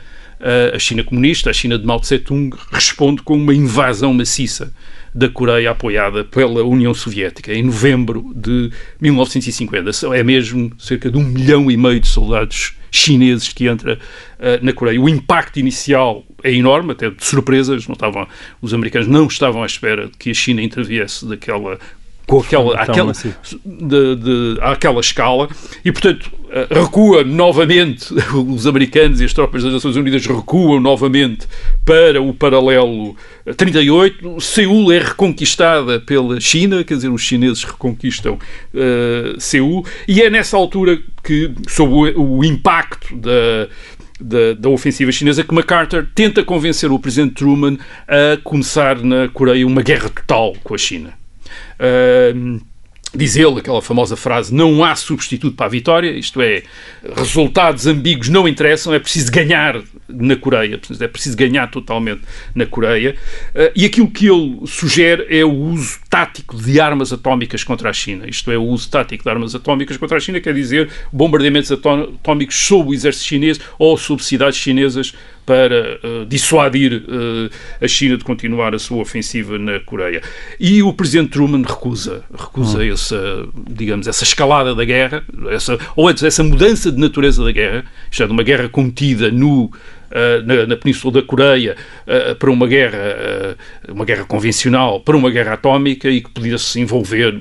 a 0.74 0.78
China 0.78 1.02
comunista, 1.02 1.48
a 1.48 1.52
China 1.52 1.78
de 1.78 1.86
Mao 1.86 1.98
Tse-tung, 1.98 2.54
responde 2.70 3.22
com 3.22 3.38
uma 3.38 3.54
invasão 3.54 4.12
maciça 4.12 4.70
da 5.16 5.30
Coreia 5.30 5.70
apoiada 5.70 6.24
pela 6.24 6.62
União 6.62 6.92
Soviética 6.92 7.54
em 7.54 7.62
novembro 7.62 8.32
de 8.34 8.70
1950. 9.00 9.90
É 10.14 10.22
mesmo 10.22 10.70
cerca 10.78 11.10
de 11.10 11.16
um 11.16 11.24
milhão 11.24 11.70
e 11.70 11.76
meio 11.76 11.98
de 11.98 12.06
soldados 12.06 12.76
chineses 12.90 13.50
que 13.50 13.66
entra 13.66 13.94
uh, 13.94 14.64
na 14.64 14.74
Coreia. 14.74 15.00
O 15.00 15.08
impacto 15.08 15.58
inicial 15.58 16.22
é 16.44 16.52
enorme, 16.52 16.92
até 16.92 17.08
de 17.08 17.24
surpresas. 17.24 17.86
Não 17.86 17.94
estavam, 17.94 18.28
os 18.60 18.74
americanos 18.74 19.08
não 19.08 19.26
estavam 19.26 19.62
à 19.62 19.66
espera 19.66 20.06
de 20.06 20.12
que 20.18 20.30
a 20.30 20.34
China 20.34 20.62
interviesse 20.62 21.26
daquela 21.26 21.78
com 22.26 22.40
aquela, 22.40 22.74
aquela, 22.80 23.10
assim. 23.12 23.32
de, 23.64 24.16
de, 24.16 24.58
àquela 24.60 25.00
escala 25.00 25.48
e, 25.84 25.92
portanto, 25.92 26.30
eh, 26.50 26.66
recua 26.70 27.22
novamente, 27.22 28.12
os 28.34 28.66
americanos 28.66 29.20
e 29.20 29.24
as 29.24 29.32
tropas 29.32 29.62
das 29.62 29.72
Nações 29.72 29.94
Unidas 29.94 30.26
recuam 30.26 30.80
novamente 30.80 31.46
para 31.84 32.20
o 32.20 32.34
paralelo 32.34 33.16
38. 33.56 34.40
Seul 34.40 34.90
é 34.92 34.98
reconquistada 34.98 36.00
pela 36.00 36.40
China, 36.40 36.82
quer 36.82 36.94
dizer, 36.94 37.10
os 37.10 37.22
chineses 37.22 37.62
reconquistam 37.62 38.34
uh, 38.34 39.40
Seul, 39.40 39.84
e 40.08 40.20
é 40.20 40.28
nessa 40.28 40.56
altura 40.56 40.98
que, 41.22 41.52
sob 41.68 41.92
o, 41.92 42.38
o 42.38 42.44
impacto 42.44 43.14
da, 43.16 43.68
da, 44.20 44.54
da, 44.58 44.68
ofensiva 44.68 45.12
chinesa 45.12 45.44
que 45.44 45.54
MacArthur 45.54 46.06
tenta 46.14 46.42
convencer 46.42 46.90
o 46.90 46.98
presidente 46.98 47.34
Truman 47.34 47.76
a 48.08 48.36
começar 48.42 49.02
na 49.02 49.28
Coreia 49.28 49.66
uma 49.66 49.82
guerra 49.82 50.08
total 50.08 50.54
com 50.64 50.74
a 50.74 50.78
China. 50.78 51.25
Uh, 51.78 52.60
diz 53.14 53.36
ele 53.36 53.58
aquela 53.58 53.80
famosa 53.80 54.16
frase: 54.16 54.54
não 54.54 54.84
há 54.84 54.94
substituto 54.94 55.56
para 55.56 55.66
a 55.66 55.68
vitória, 55.68 56.10
isto 56.10 56.40
é, 56.40 56.62
resultados 57.16 57.86
ambíguos 57.86 58.28
não 58.28 58.46
interessam, 58.46 58.92
é 58.92 58.98
preciso 58.98 59.30
ganhar 59.30 59.80
na 60.08 60.36
Coreia, 60.36 60.80
é 61.00 61.08
preciso 61.08 61.36
ganhar 61.36 61.70
totalmente 61.70 62.22
na 62.54 62.66
Coreia. 62.66 63.16
Uh, 63.54 63.72
e 63.74 63.84
aquilo 63.84 64.10
que 64.10 64.28
ele 64.28 64.60
sugere 64.66 65.26
é 65.28 65.44
o 65.44 65.52
uso 65.52 65.98
tático 66.08 66.56
de 66.56 66.80
armas 66.80 67.12
atómicas 67.12 67.64
contra 67.64 67.90
a 67.90 67.92
China. 67.92 68.28
Isto 68.28 68.50
é, 68.50 68.58
o 68.58 68.62
uso 68.62 68.88
tático 68.90 69.24
de 69.24 69.30
armas 69.30 69.54
atómicas 69.54 69.96
contra 69.96 70.16
a 70.16 70.20
China 70.20 70.40
quer 70.40 70.54
dizer 70.54 70.90
bombardeamentos 71.12 71.72
atómicos 71.72 72.56
sob 72.56 72.90
o 72.90 72.94
exército 72.94 73.26
chinês 73.26 73.60
ou 73.78 73.96
sob 73.96 74.22
cidades 74.22 74.58
chinesas 74.58 75.14
para 75.46 76.00
uh, 76.02 76.26
dissuadir 76.26 77.04
uh, 77.08 77.48
a 77.80 77.86
China 77.86 78.18
de 78.18 78.24
continuar 78.24 78.74
a 78.74 78.78
sua 78.78 78.98
ofensiva 78.98 79.56
na 79.58 79.78
Coreia. 79.78 80.20
E 80.58 80.82
o 80.82 80.92
presidente 80.92 81.30
Truman 81.30 81.62
recusa, 81.62 82.24
recusa 82.36 82.78
hum. 82.78 82.92
essa, 82.92 83.48
digamos, 83.70 84.08
essa 84.08 84.24
escalada 84.24 84.74
da 84.74 84.84
guerra, 84.84 85.22
essa, 85.50 85.78
ou 85.94 86.08
antes, 86.08 86.24
essa 86.24 86.42
mudança 86.42 86.90
de 86.90 87.00
natureza 87.00 87.44
da 87.44 87.52
guerra, 87.52 87.84
isto 88.10 88.24
é, 88.24 88.26
de 88.26 88.32
uma 88.32 88.42
guerra 88.42 88.68
contida 88.68 89.30
no 89.30 89.70
na, 90.44 90.66
na, 90.66 90.76
Península 90.76 91.14
da 91.14 91.22
Coreia 91.22 91.76
uh, 92.06 92.34
para 92.36 92.50
uma 92.50 92.66
guerra, 92.66 93.56
uh, 93.88 93.92
uma 93.92 94.04
guerra 94.04 94.24
convencional, 94.24 95.00
para 95.00 95.16
uma 95.16 95.30
guerra 95.30 95.54
atómica 95.54 96.08
e 96.08 96.20
que 96.20 96.30
podia-se 96.30 96.80
envolver 96.80 97.40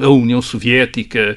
a 0.00 0.08
União 0.08 0.40
Soviética 0.42 1.36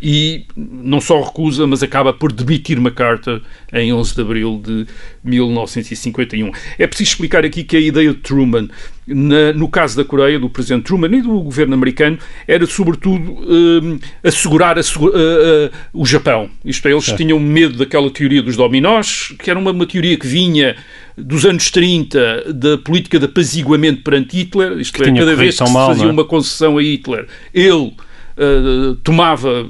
e 0.00 0.44
não 0.56 1.00
só 1.00 1.20
recusa, 1.20 1.66
mas 1.66 1.82
acaba 1.82 2.12
por 2.12 2.32
demitir 2.32 2.80
MacArthur 2.80 3.42
em 3.72 3.92
11 3.92 4.14
de 4.14 4.20
abril 4.20 4.62
de 4.64 4.86
1951. 5.28 6.50
É 6.78 6.86
preciso 6.86 7.10
explicar 7.10 7.44
aqui 7.44 7.62
que 7.62 7.76
a 7.76 7.80
ideia 7.80 8.10
de 8.10 8.18
Truman, 8.18 8.68
na, 9.06 9.52
no 9.52 9.68
caso 9.68 9.96
da 9.96 10.04
Coreia, 10.04 10.38
do 10.38 10.50
presidente 10.50 10.84
Truman 10.84 11.14
e 11.16 11.22
do 11.22 11.40
governo 11.40 11.74
americano, 11.74 12.18
era 12.46 12.66
sobretudo 12.66 13.32
uh, 13.32 14.00
assegurar 14.22 14.78
uh, 14.78 14.80
uh, 14.80 15.70
o 15.92 16.04
Japão. 16.04 16.50
Isto 16.64 16.88
é, 16.88 16.92
eles 16.92 17.04
tinham 17.12 17.38
medo 17.38 17.78
daquela 17.78 18.10
teoria 18.10 18.42
dos 18.42 18.56
dominós, 18.56 19.34
que 19.38 19.50
era 19.50 19.58
uma, 19.58 19.70
uma 19.70 19.86
teoria 19.86 20.18
que 20.18 20.26
vinha 20.26 20.76
dos 21.16 21.44
anos 21.44 21.70
30 21.70 22.52
da 22.52 22.78
política 22.78 23.18
de 23.18 23.24
apaziguamento 23.24 24.02
perante 24.02 24.36
Hitler, 24.36 24.78
isto 24.78 25.02
que 25.02 25.08
é, 25.08 25.12
cada 25.12 25.34
vez 25.34 25.58
que 25.58 25.66
se 25.66 25.72
fazia 25.72 26.06
é? 26.06 26.10
uma 26.10 26.24
concessão 26.24 26.78
a 26.78 26.82
Hitler, 26.82 27.26
ele 27.52 27.92
uh, 28.38 28.94
tomava 28.96 29.66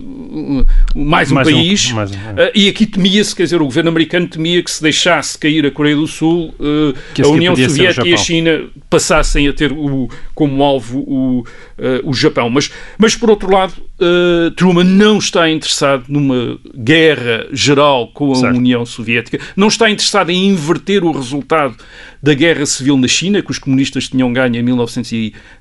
mais 0.95 1.33
um 1.33 1.35
mais 1.35 1.49
país 1.49 1.91
um, 1.91 1.95
mais 1.95 2.11
um, 2.11 2.15
é. 2.15 2.49
uh, 2.49 2.53
e 2.55 2.69
aqui 2.69 2.87
temia-se, 2.87 3.35
quer 3.35 3.45
dizer, 3.45 3.61
o 3.61 3.65
governo 3.65 3.91
americano 3.91 4.29
temia 4.29 4.63
que 4.63 4.71
se 4.71 4.83
deixasse 4.83 5.39
cair 5.39 5.65
a 5.67 5.71
Coreia 5.71 5.97
do 5.97 6.07
Sul, 6.07 6.55
uh, 6.61 6.95
a 7.23 7.29
União 7.29 7.57
Soviética 7.57 8.07
e 8.07 8.15
a 8.15 8.17
China 8.17 8.65
passassem 8.91 9.49
a 9.49 9.53
ter 9.53 9.73
o, 9.73 10.09
como 10.35 10.63
alvo 10.63 11.01
o, 11.01 11.45
o 12.05 12.13
Japão. 12.13 12.51
Mas, 12.51 12.71
mas, 12.97 13.15
por 13.15 13.31
outro 13.31 13.51
lado, 13.51 13.75
Truman 14.57 14.85
não 14.85 15.19
está 15.19 15.49
interessado 15.49 16.05
numa 16.09 16.59
guerra 16.77 17.47
geral 17.53 18.09
com 18.09 18.33
a 18.33 18.37
certo. 18.37 18.57
União 18.57 18.85
Soviética, 18.87 19.39
não 19.57 19.69
está 19.69 19.91
interessado 19.91 20.31
em 20.31 20.49
inverter 20.49 21.05
o 21.05 21.13
resultado 21.13 21.77
da 22.23 22.35
guerra 22.35 22.67
civil 22.67 22.97
na 22.97 23.09
China, 23.09 23.43
que 23.43 23.51
os 23.51 23.59
comunistas 23.59 24.09
tinham 24.09 24.33
ganho 24.33 24.57
em 24.57 24.63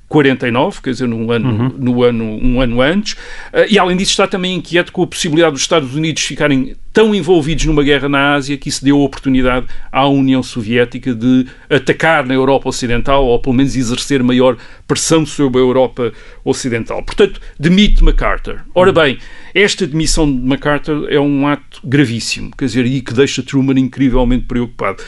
1949, 0.10 0.82
quer 0.82 0.92
dizer, 0.92 1.08
num 1.08 1.32
ano, 1.32 1.50
uhum. 1.50 1.74
no 1.78 2.04
ano, 2.04 2.24
um 2.24 2.62
ano 2.62 2.82
antes, 2.82 3.16
eh, 3.52 3.68
e 3.72 3.78
além 3.80 3.98
disso 3.98 4.12
está 4.12 4.26
também 4.26 4.56
inquieto 4.56 4.92
com 4.92 5.04
a 5.04 5.08
possibilidade 5.08 5.52
dos 5.52 5.62
Estados 5.62 5.94
Unidos 5.94 6.24
ficarem 6.24 6.76
tão 6.98 7.14
envolvidos 7.14 7.66
numa 7.66 7.84
guerra 7.84 8.10
na 8.10 8.34
Ásia 8.34 8.58
que 8.58 8.70
isso 8.70 8.84
deu 8.84 9.00
a 9.00 9.04
oportunidade 9.04 9.68
à 9.92 10.08
União 10.08 10.42
Soviética 10.42 11.14
de 11.14 11.46
atacar 11.70 12.26
na 12.26 12.34
Europa 12.34 12.70
Ocidental 12.70 13.24
ou 13.24 13.40
pelo 13.40 13.54
menos 13.54 13.76
exercer 13.76 14.24
maior 14.24 14.58
pressão 14.88 15.24
sobre 15.24 15.60
a 15.60 15.64
Europa 15.64 16.12
Ocidental. 16.44 17.04
Portanto, 17.04 17.40
demite 17.60 18.04
MacArthur. 18.04 18.62
Ora 18.74 18.92
bem, 18.92 19.20
esta 19.54 19.86
demissão 19.86 20.26
de 20.26 20.42
MacArthur 20.42 21.08
é 21.12 21.20
um 21.20 21.46
ato 21.46 21.82
gravíssimo, 21.84 22.52
quer 22.58 22.66
dizer, 22.66 22.86
e 22.88 23.00
que 23.02 23.14
deixa 23.14 23.44
Truman 23.44 23.80
incrivelmente 23.80 24.46
preocupado. 24.46 25.04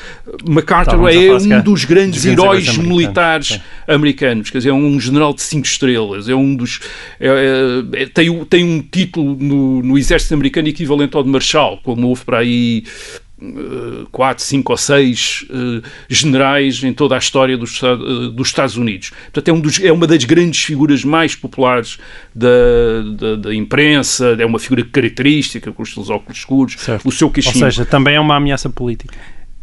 MacArthur 0.47 1.07
é 1.09 1.33
um 1.33 1.61
dos 1.63 1.85
grandes 1.85 2.23
heróis 2.23 2.77
militares 2.77 3.59
americanos. 3.87 4.51
quer 4.51 4.59
dizer, 4.59 4.69
é 4.69 4.73
um 4.89 4.99
general 4.99 5.33
de 5.33 5.41
cinco 5.41 5.65
estrelas, 5.65 6.27
é 6.29 6.35
um 6.35 6.55
dos. 6.55 6.79
É, 7.19 7.83
é, 7.93 8.05
tem, 8.07 8.45
tem 8.45 8.63
um 8.63 8.81
título 8.81 9.35
no, 9.35 9.81
no 9.81 9.97
exército 9.97 10.33
americano 10.33 10.67
equivalente 10.67 11.15
ao 11.15 11.23
de 11.23 11.29
Marshal, 11.29 11.79
como 11.83 12.07
houve 12.07 12.25
para 12.25 12.39
aí 12.39 12.83
quatro, 14.11 14.43
cinco 14.43 14.73
ou 14.73 14.77
seis 14.77 15.45
uh, 15.49 15.81
generais 16.09 16.83
em 16.83 16.93
toda 16.93 17.15
a 17.15 17.17
história 17.17 17.57
dos, 17.57 17.81
uh, 17.81 18.29
dos 18.31 18.49
Estados 18.49 18.75
Unidos. 18.75 19.11
Portanto, 19.31 19.47
é, 19.47 19.53
um 19.53 19.59
dos, 19.59 19.79
é, 19.81 19.91
uma 19.91 20.05
das 20.05 20.23
grandes 20.25 20.63
figuras 20.63 21.03
mais 21.03 21.35
populares 21.35 21.97
da, 22.35 22.47
da, 23.17 23.35
da, 23.35 23.55
imprensa, 23.55 24.35
é 24.37 24.45
uma 24.45 24.59
figura 24.59 24.83
característica, 24.83 25.71
com 25.71 25.83
os 25.83 25.93
seus 25.93 26.09
óculos 26.09 26.39
escuros, 26.39 26.75
certo. 26.77 27.07
o 27.07 27.11
seu 27.11 27.29
queixinho. 27.29 27.65
Ou 27.65 27.71
seja, 27.71 27.85
também 27.85 28.15
é 28.15 28.19
uma 28.19 28.35
ameaça 28.35 28.69
política. 28.69 29.15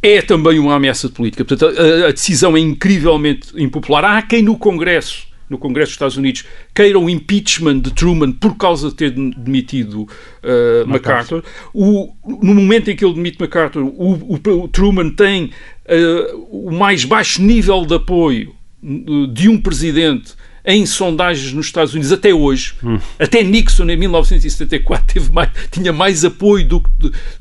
É 0.06 0.22
também 0.22 0.58
uma 0.60 0.76
ameaça 0.76 1.08
política. 1.08 1.44
Portanto, 1.44 1.76
a, 1.76 2.08
a 2.08 2.12
decisão 2.12 2.56
é 2.56 2.60
incrivelmente 2.60 3.48
impopular. 3.56 4.04
Há 4.04 4.22
quem 4.22 4.40
no 4.40 4.56
Congresso 4.56 5.26
no 5.48 5.58
Congresso 5.58 5.90
dos 5.90 5.94
Estados 5.94 6.16
Unidos 6.16 6.44
queiram 6.74 7.04
o 7.04 7.10
impeachment 7.10 7.78
de 7.78 7.92
Truman 7.92 8.32
por 8.32 8.56
causa 8.56 8.88
de 8.88 8.96
ter 8.96 9.10
demitido 9.10 10.02
uh, 10.02 10.86
MacArthur. 10.86 11.44
O, 11.72 12.12
no 12.42 12.52
momento 12.54 12.90
em 12.90 12.96
que 12.96 13.04
ele 13.04 13.14
demite 13.14 13.38
MacArthur, 13.40 13.84
o, 13.84 14.34
o, 14.34 14.64
o 14.64 14.68
Truman 14.68 15.10
tem 15.10 15.44
uh, 15.44 16.48
o 16.50 16.72
mais 16.72 17.04
baixo 17.04 17.40
nível 17.40 17.86
de 17.86 17.94
apoio 17.94 18.54
de 19.32 19.48
um 19.48 19.60
presidente 19.60 20.34
em 20.66 20.85
sondagens 20.85 21.52
nos 21.52 21.66
Estados 21.66 21.94
Unidos 21.94 22.11
até 22.11 22.35
hoje. 22.35 22.74
Hum. 22.83 22.98
Até 23.18 23.44
Nixon, 23.44 23.88
em 23.88 23.96
1974, 23.96 25.14
teve 25.14 25.33
mais, 25.33 25.48
tinha 25.70 25.92
mais 25.92 26.24
apoio 26.24 26.66
do, 26.66 26.83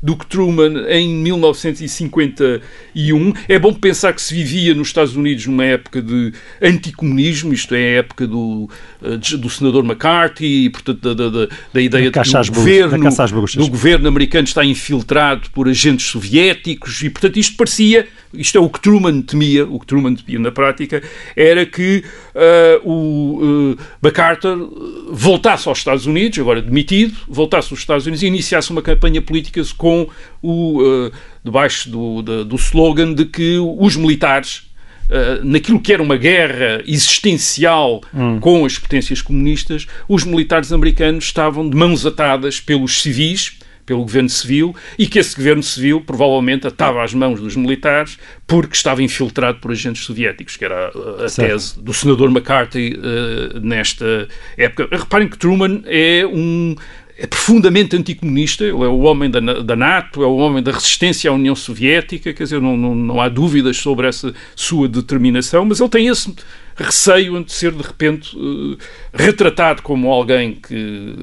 do, 0.00 0.16
que 0.16 0.24
Truman 0.26 0.86
em 0.88 1.08
1951. 1.08 3.32
É 3.48 3.58
bom 3.58 3.74
pensar 3.74 4.12
que 4.12 4.22
se 4.22 4.32
vivia 4.32 4.72
nos 4.74 4.86
Estados 4.88 5.16
Unidos 5.16 5.46
numa 5.46 5.64
época 5.64 6.00
de 6.00 6.32
anticomunismo, 6.62 7.52
isto 7.52 7.74
é, 7.74 7.96
a 7.96 7.98
época 7.98 8.28
do, 8.28 8.70
eh, 9.02 9.16
do 9.16 9.50
senador 9.50 9.84
McCarthy, 9.84 10.66
e, 10.66 10.70
portanto, 10.70 11.14
da, 11.14 11.28
da, 11.28 11.48
da 11.72 11.80
ideia 11.80 12.10
de 12.10 12.12
que 12.12 12.20
o 12.20 12.52
governo, 12.52 13.10
do 13.56 13.68
governo 13.68 14.06
americano 14.08 14.44
está 14.44 14.64
infiltrado 14.64 15.50
por 15.50 15.68
agentes 15.68 16.06
soviéticos, 16.06 17.02
e, 17.02 17.10
portanto, 17.10 17.38
isto 17.38 17.56
parecia, 17.56 18.06
isto 18.36 18.58
é 18.58 18.60
o 18.60 18.68
que 18.68 18.80
Truman 18.80 19.22
temia, 19.22 19.66
o 19.66 19.78
que 19.80 19.86
Truman 19.86 20.14
temia 20.14 20.38
na 20.38 20.50
prática, 20.50 21.02
era 21.34 21.64
que 21.66 22.04
uh, 22.34 22.88
o 22.88 23.72
uh, 23.72 23.78
MacArthur 24.00 25.06
voltasse 25.10 25.68
aos 25.68 25.78
Estados 25.78 26.06
Unidos, 26.06 26.38
agora 26.38 26.62
demitido, 26.62 27.16
voltasse 27.28 27.72
aos 27.72 27.80
Estados 27.80 28.06
Unidos 28.06 28.22
e 28.22 28.26
iniciasse 28.26 28.70
uma 28.70 28.82
campanha 28.82 29.20
política 29.22 29.62
com 29.76 30.08
o 30.42 30.82
uh, 30.82 31.12
debaixo 31.44 31.90
do, 31.90 32.22
do, 32.22 32.44
do 32.44 32.56
slogan 32.56 33.14
de 33.14 33.24
que 33.24 33.58
os 33.58 33.96
militares 33.96 34.64
Uh, 35.06 35.38
naquilo 35.44 35.78
que 35.78 35.92
era 35.92 36.02
uma 36.02 36.16
guerra 36.16 36.82
existencial 36.84 38.00
hum. 38.12 38.40
com 38.40 38.64
as 38.64 38.76
potências 38.76 39.22
comunistas, 39.22 39.86
os 40.08 40.24
militares 40.24 40.72
americanos 40.72 41.26
estavam 41.26 41.70
de 41.70 41.76
mãos 41.76 42.04
atadas 42.04 42.58
pelos 42.58 43.02
civis 43.02 43.56
pelo 43.86 44.00
governo 44.02 44.28
civil 44.28 44.74
e 44.98 45.06
que 45.06 45.18
esse 45.18 45.34
governo 45.34 45.62
civil 45.62 46.00
provavelmente 46.00 46.66
atava 46.66 47.02
as 47.02 47.14
mãos 47.14 47.40
dos 47.40 47.56
militares 47.56 48.18
porque 48.46 48.74
estava 48.74 49.02
infiltrado 49.02 49.58
por 49.58 49.70
agentes 49.70 50.04
soviéticos, 50.04 50.56
que 50.56 50.64
era 50.64 50.88
a, 50.88 51.30
tese 51.30 51.80
do 51.80 51.94
senador 51.94 52.28
McCarthy 52.28 52.98
uh, 52.98 53.60
nesta 53.60 54.28
época. 54.56 54.88
Reparem 54.90 55.28
que 55.28 55.38
Truman 55.38 55.82
é 55.86 56.26
um 56.26 56.74
é 57.18 57.26
profundamente 57.26 57.96
anticomunista, 57.96 58.62
ele 58.62 58.82
é 58.82 58.88
o 58.88 58.98
homem 59.00 59.30
da, 59.30 59.40
da, 59.40 59.74
NATO, 59.74 60.22
é 60.22 60.26
o 60.26 60.36
homem 60.36 60.62
da 60.62 60.70
resistência 60.70 61.30
à 61.30 61.32
União 61.32 61.54
Soviética, 61.54 62.30
quer 62.34 62.42
dizer, 62.42 62.60
não, 62.60 62.76
não, 62.76 62.94
não 62.94 63.20
há 63.22 63.28
dúvidas 63.30 63.78
sobre 63.78 64.06
essa 64.06 64.34
sua 64.54 64.86
determinação, 64.86 65.64
mas 65.64 65.80
ele 65.80 65.88
tem 65.88 66.08
esse 66.08 66.34
receio 66.76 67.42
de 67.42 67.52
ser 67.52 67.72
de 67.72 67.82
repente 67.82 68.36
uh, 68.36 68.76
retratado 69.12 69.82
como 69.82 70.10
alguém 70.10 70.54
que, 70.54 71.14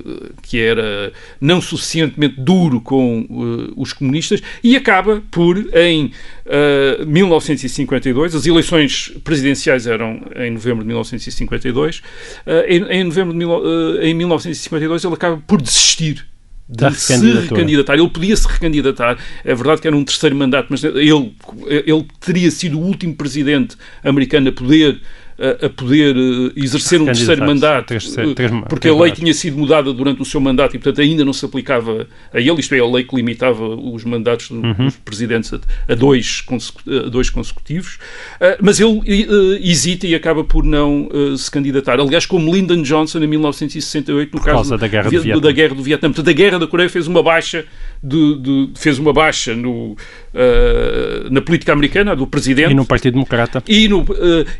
que 0.41 0.59
era 0.59 1.13
não 1.39 1.61
suficientemente 1.61 2.35
duro 2.39 2.81
com 2.81 3.21
uh, 3.21 3.73
os 3.77 3.93
comunistas 3.93 4.41
e 4.63 4.75
acaba 4.75 5.21
por, 5.29 5.57
em 5.75 6.05
uh, 6.05 6.11
eh, 6.45 7.05
1952, 7.05 8.35
as 8.35 8.45
eleições 8.45 9.13
presidenciais 9.23 9.85
eram 9.85 10.21
em 10.35 10.51
novembro 10.51 10.81
de 10.81 10.87
1952, 10.87 12.01
em, 12.67 12.83
em, 12.83 13.03
novembro 13.03 13.33
de, 13.33 14.07
em 14.07 14.13
1952 14.13 15.03
ele 15.03 15.13
acaba 15.13 15.41
por 15.45 15.61
desistir 15.61 16.25
de 16.67 16.95
se 16.95 17.15
recandidatar. 17.15 17.95
Ele 17.95 18.09
podia 18.09 18.35
se 18.35 18.47
recandidatar. 18.47 19.17
É 19.43 19.53
verdade 19.53 19.81
que 19.81 19.87
era 19.87 19.95
um 19.95 20.03
terceiro 20.03 20.35
mandato, 20.35 20.67
mas 20.69 20.83
ele, 20.83 21.35
ele 21.67 22.07
teria 22.19 22.49
sido 22.49 22.79
o 22.79 22.81
último 22.81 23.15
presidente 23.15 23.75
americano 24.03 24.49
a 24.49 24.51
poder 24.51 24.99
a, 25.65 25.69
poder 25.69 26.15
eh, 26.15 26.51
exercer 26.55 27.01
um 27.01 27.05
terceiro 27.05 27.45
mandato, 27.45 27.87
três, 27.87 28.09
três, 28.11 28.33
três, 28.33 28.51
porque 28.69 28.87
a 28.87 28.95
lei 28.95 29.11
tinha 29.11 29.33
sido 29.33 29.57
mudada 29.57 29.91
durante 29.91 30.21
o 30.21 30.25
seu 30.25 30.39
mandato 30.39 30.75
e, 30.75 30.79
portanto, 30.79 31.01
ainda 31.01 31.25
não 31.25 31.33
se 31.33 31.43
aplicava 31.45 32.07
a 32.33 32.39
ele, 32.39 32.59
isto 32.59 32.73
é, 32.73 32.79
a 32.79 32.85
lei 32.85 33.03
que 33.03 33.15
limitava 33.15 33.67
os 33.67 34.05
mandatos 34.05 34.49
uhum. 34.49 34.73
dos 34.73 34.95
presidentes 34.95 35.53
a, 35.53 35.59
a, 35.91 35.95
dois, 35.95 36.43
a 36.87 37.09
dois 37.09 37.29
consecutivos, 37.29 37.95
uh, 38.35 38.57
mas 38.61 38.79
ele 38.79 39.25
uh, 39.25 39.55
hesita 39.61 40.07
e 40.07 40.15
acaba 40.15 40.43
por 40.43 40.63
não 40.63 41.07
uh, 41.07 41.35
se 41.37 41.51
candidatar. 41.51 41.99
Aliás, 41.99 42.25
como 42.25 42.53
Lyndon 42.53 42.81
Johnson 42.81 43.19
em 43.19 43.27
1968, 43.27 44.33
no 44.33 44.39
por 44.39 44.45
caso 44.45 44.77
da 44.77 44.87
guerra, 44.87 45.09
do, 45.09 45.41
da 45.41 45.51
guerra 45.51 45.75
do 45.75 45.83
Vietnã. 45.83 46.09
Portanto, 46.09 46.29
a 46.29 46.33
guerra 46.33 46.59
da 46.59 46.67
Coreia 46.67 46.89
fez 46.89 47.07
uma 47.07 47.21
baixa, 47.21 47.65
de, 48.03 48.39
de, 48.39 48.69
fez 48.75 48.99
uma 48.99 49.13
baixa 49.13 49.55
no, 49.55 49.95
na 51.31 51.41
política 51.41 51.71
americana, 51.71 52.15
do 52.15 52.27
presidente. 52.27 52.71
E 52.71 52.75
no 52.75 52.85
Partido 52.85 53.13
Democrata. 53.13 53.63
E, 53.67 53.87
no, 53.87 54.05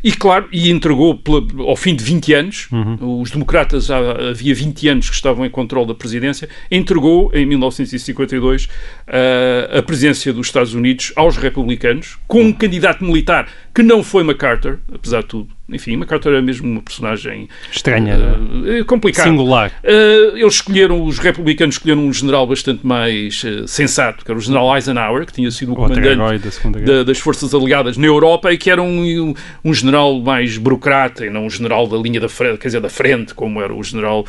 e 0.02 0.12
claro, 0.12 0.48
e 0.52 0.70
entregou 0.70 1.20
ao 1.66 1.76
fim 1.76 1.94
de 1.94 2.02
20 2.02 2.34
anos, 2.34 2.68
uhum. 2.72 3.20
os 3.20 3.30
democratas 3.30 3.86
já 3.86 3.98
havia 4.30 4.54
20 4.54 4.88
anos 4.88 5.08
que 5.08 5.14
estavam 5.14 5.44
em 5.44 5.50
controle 5.50 5.88
da 5.88 5.94
presidência, 5.94 6.48
entregou 6.70 7.30
em 7.34 7.44
1952 7.46 8.64
uh, 8.64 9.78
a 9.78 9.82
presidência 9.82 10.32
dos 10.32 10.46
Estados 10.46 10.74
Unidos 10.74 11.12
aos 11.16 11.36
republicanos, 11.36 12.18
com 12.26 12.42
um 12.42 12.52
candidato 12.52 13.04
militar 13.04 13.48
que 13.74 13.82
não 13.82 14.02
foi 14.02 14.22
MacArthur, 14.22 14.78
apesar 14.92 15.22
de 15.22 15.26
tudo, 15.26 15.48
enfim, 15.68 15.96
MacArthur 15.96 16.32
era 16.32 16.42
mesmo 16.42 16.68
uma 16.68 16.82
personagem 16.82 17.48
estranha, 17.72 18.16
uh, 18.16 18.84
complicada. 18.84 19.28
Singular. 19.28 19.72
Uh, 19.82 20.36
eles 20.36 20.54
escolheram, 20.54 21.02
os 21.02 21.18
republicanos 21.18 21.76
escolheram 21.76 22.06
um 22.06 22.12
general 22.12 22.46
bastante 22.46 22.86
mais 22.86 23.42
uh, 23.42 23.66
sensato, 23.66 24.24
que 24.24 24.30
era 24.30 24.38
o 24.38 24.42
general 24.42 24.76
Eisenhower, 24.76 25.24
que 25.24 25.32
tinha 25.32 25.50
sido 25.50 25.72
o 25.72 25.74
comandante 25.74 26.82
da, 26.84 27.02
das 27.02 27.18
forças 27.18 27.54
aliadas 27.54 27.96
na 27.96 28.06
Europa 28.06 28.52
e 28.52 28.58
que 28.58 28.70
era 28.70 28.82
um, 28.82 29.34
um, 29.64 29.72
general 29.72 30.20
mais 30.20 30.58
burocrata 30.58 31.24
e 31.24 31.30
não 31.30 31.46
um 31.46 31.50
general 31.50 31.86
da 31.86 31.96
linha 31.96 32.20
da 32.20 32.28
frente, 32.28 32.58
quer 32.58 32.68
dizer, 32.68 32.80
da 32.80 32.90
frente, 32.90 33.32
como 33.32 33.60
era 33.60 33.74
o 33.74 33.82
general 33.82 34.26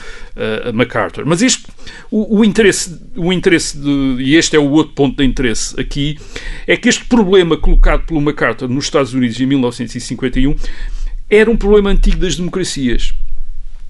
MacArthur. 0.73 1.25
Mas 1.25 1.41
este, 1.41 1.65
o, 2.09 2.39
o, 2.39 2.45
interesse, 2.45 2.97
o 3.15 3.33
interesse 3.33 3.77
de, 3.77 4.15
e 4.19 4.35
este 4.35 4.55
é 4.55 4.59
o 4.59 4.71
outro 4.71 4.93
ponto 4.93 5.17
de 5.17 5.25
interesse 5.25 5.79
aqui, 5.79 6.17
é 6.65 6.77
que 6.77 6.87
este 6.87 7.05
problema 7.05 7.57
colocado 7.57 8.05
pelo 8.05 8.21
MacArthur 8.21 8.69
nos 8.69 8.85
Estados 8.85 9.13
Unidos 9.13 9.34
em 9.43 9.45
1951 9.45 10.55
era 11.29 11.49
um 11.49 11.57
problema 11.57 11.89
antigo 11.89 12.17
das 12.17 12.35
democracias 12.35 13.13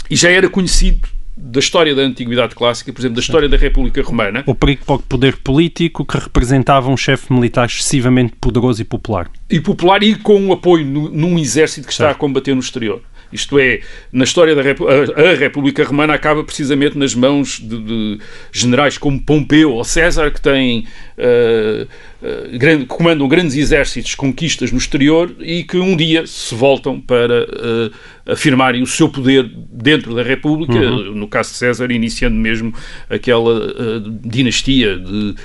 e 0.09 0.15
já 0.15 0.29
era 0.29 0.49
conhecido 0.49 1.07
da 1.37 1.59
história 1.59 1.93
da 1.93 2.01
Antiguidade 2.01 2.55
Clássica, 2.55 2.93
por 2.93 3.01
exemplo, 3.01 3.15
da 3.15 3.21
história 3.21 3.49
da 3.49 3.57
República 3.57 4.01
Romana. 4.01 4.43
O 4.45 4.55
perigo 4.55 4.85
para 4.85 4.95
o 4.95 4.99
poder 4.99 5.35
político 5.37 6.05
que 6.05 6.17
representava 6.17 6.89
um 6.89 6.95
chefe 6.95 7.33
militar 7.33 7.65
excessivamente 7.65 8.33
poderoso 8.39 8.81
e 8.81 8.85
popular. 8.85 9.29
E 9.49 9.59
popular 9.59 10.01
e 10.01 10.15
com 10.15 10.39
um 10.39 10.53
apoio 10.53 10.85
no, 10.85 11.09
num 11.09 11.37
exército 11.37 11.87
que 11.87 11.93
está 11.93 12.11
a 12.11 12.15
combater 12.15 12.53
no 12.53 12.61
exterior. 12.61 13.01
Isto 13.31 13.59
é, 13.59 13.81
na 14.11 14.23
história 14.23 14.55
da 14.55 14.61
a, 14.61 15.31
a 15.31 15.35
República 15.35 15.83
Romana 15.83 16.13
acaba 16.13 16.43
precisamente 16.43 16.97
nas 16.97 17.13
mãos 17.13 17.59
de, 17.59 17.77
de 17.79 18.19
generais 18.51 18.97
como 18.97 19.21
Pompeu 19.21 19.73
ou 19.73 19.83
César, 19.83 20.31
que 20.31 20.41
têm 20.41 20.85
uh, 21.17 21.83
uh, 22.21 22.57
grande, 22.57 22.85
comandam 22.85 23.27
grandes 23.27 23.55
exércitos, 23.55 24.15
conquistas 24.15 24.71
no 24.71 24.77
exterior 24.77 25.35
e 25.39 25.63
que 25.63 25.77
um 25.77 25.95
dia 25.95 26.25
se 26.27 26.53
voltam 26.55 26.99
para 26.99 27.43
uh, 27.43 28.31
afirmarem 28.31 28.81
o 28.81 28.87
seu 28.87 29.09
poder 29.09 29.49
dentro 29.71 30.15
da 30.15 30.23
República, 30.23 30.73
uhum. 30.73 31.13
no 31.13 31.27
caso 31.27 31.51
de 31.51 31.57
César, 31.57 31.91
iniciando 31.91 32.35
mesmo 32.35 32.73
aquela 33.09 34.01
dinastia 34.23 34.97
de 34.97 35.35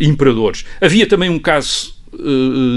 imperadores. 0.00 0.64
Havia 0.80 1.06
também 1.06 1.28
um 1.28 1.38
caso 1.38 1.94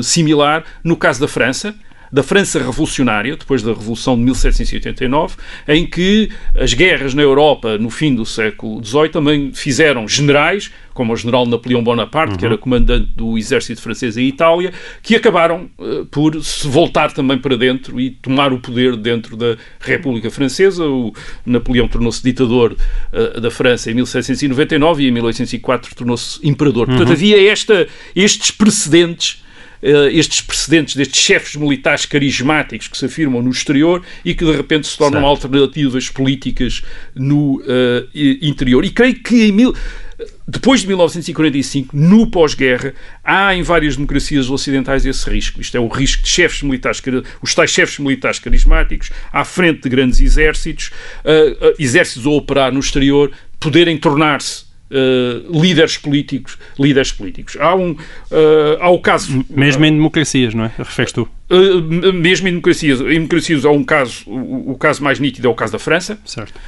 similar 0.03 0.65
no 0.83 0.97
caso 0.97 1.21
da 1.21 1.27
França, 1.27 1.73
da 2.13 2.21
França 2.21 2.59
revolucionária, 2.59 3.35
depois 3.35 3.63
da 3.63 3.73
Revolução 3.73 4.15
de 4.15 4.21
1789, 4.21 5.35
em 5.67 5.83
que 5.83 6.29
as 6.53 6.71
guerras 6.71 7.15
na 7.15 7.23
Europa 7.23 7.75
no 7.79 7.89
fim 7.89 8.13
do 8.13 8.23
século 8.23 8.85
XVIII 8.85 9.09
também 9.09 9.51
fizeram 9.51 10.07
generais, 10.07 10.69
como 10.93 11.11
o 11.11 11.17
general 11.17 11.47
Napoleão 11.47 11.83
Bonaparte, 11.83 12.33
uhum. 12.33 12.37
que 12.37 12.45
era 12.45 12.55
comandante 12.55 13.07
do 13.15 13.35
exército 13.35 13.81
francês 13.81 14.15
em 14.15 14.27
Itália, 14.27 14.71
que 15.01 15.15
acabaram 15.15 15.71
uh, 15.79 16.05
por 16.05 16.39
se 16.43 16.67
voltar 16.67 17.11
também 17.11 17.39
para 17.39 17.57
dentro 17.57 17.99
e 17.99 18.11
tomar 18.11 18.53
o 18.53 18.59
poder 18.59 18.95
dentro 18.95 19.35
da 19.35 19.57
República 19.79 20.29
Francesa. 20.29 20.85
O 20.85 21.11
Napoleão 21.43 21.87
tornou-se 21.87 22.21
ditador 22.21 22.77
uh, 23.11 23.41
da 23.41 23.49
França 23.49 23.89
em 23.89 23.95
1799 23.95 25.03
e 25.03 25.07
em 25.07 25.11
1804 25.11 25.95
tornou-se 25.95 26.47
imperador. 26.47 26.85
Portanto, 26.85 27.07
uhum. 27.07 27.13
havia 27.13 27.51
esta, 27.51 27.87
estes 28.15 28.51
precedentes 28.51 29.42
estes 30.11 30.41
precedentes 30.41 30.95
destes 30.95 31.19
chefes 31.19 31.55
militares 31.55 32.05
carismáticos 32.05 32.87
que 32.87 32.97
se 32.97 33.05
afirmam 33.05 33.41
no 33.41 33.51
exterior 33.51 34.01
e 34.23 34.33
que 34.33 34.45
de 34.45 34.51
repente 34.51 34.87
se 34.87 34.97
tornam 34.97 35.21
certo. 35.21 35.29
alternativas 35.29 36.09
políticas 36.09 36.81
no 37.13 37.57
uh, 37.57 38.09
interior. 38.41 38.85
E 38.85 38.89
creio 38.89 39.15
que 39.15 39.43
em 39.43 39.51
mil 39.51 39.75
depois 40.47 40.81
de 40.81 40.87
1945, 40.87 41.95
no 41.95 42.27
pós-guerra, 42.27 42.93
há 43.23 43.55
em 43.55 43.63
várias 43.63 43.95
democracias 43.95 44.49
ocidentais 44.49 45.05
esse 45.05 45.29
risco. 45.29 45.61
Isto 45.61 45.77
é 45.77 45.79
o 45.79 45.87
risco 45.87 46.23
de 46.23 46.29
chefes 46.29 46.61
militares, 46.61 47.01
os 47.41 47.55
tais 47.55 47.71
chefes 47.71 47.99
militares 47.99 48.39
carismáticos, 48.39 49.09
à 49.31 49.45
frente 49.45 49.83
de 49.83 49.89
grandes 49.89 50.19
exércitos, 50.19 50.91
uh, 51.23 51.67
uh, 51.67 51.75
exércitos 51.79 52.25
a 52.25 52.29
operar 52.29 52.71
no 52.71 52.79
exterior, 52.79 53.31
poderem 53.59 53.97
tornar-se 53.97 54.65
uh, 54.93 55.61
líderes 55.61 55.97
políticos, 55.97 56.57
líderes 56.79 57.11
políticos. 57.11 57.57
Há 57.59 57.75
um, 57.75 57.91
uh, 57.91 57.97
há 58.79 58.89
o 58.89 58.99
caso 58.99 59.43
mesmo 59.49 59.83
em 59.85 59.91
democracias, 59.91 60.53
não 60.53 60.65
é? 60.65 60.71
Referes 60.77 61.11
tu? 61.11 61.27
Uh, 61.49 62.13
mesmo 62.13 62.47
em 62.47 62.51
democracias, 62.51 63.01
em 63.01 63.05
democracias 63.15 63.65
há 63.65 63.71
um 63.71 63.83
caso, 63.83 64.23
o, 64.27 64.71
o, 64.71 64.77
caso 64.77 65.03
mais 65.03 65.19
nítido 65.19 65.47
é 65.47 65.49
o 65.51 65.55
caso 65.55 65.73
da 65.73 65.79
França, 65.79 66.19
certo. 66.25 66.59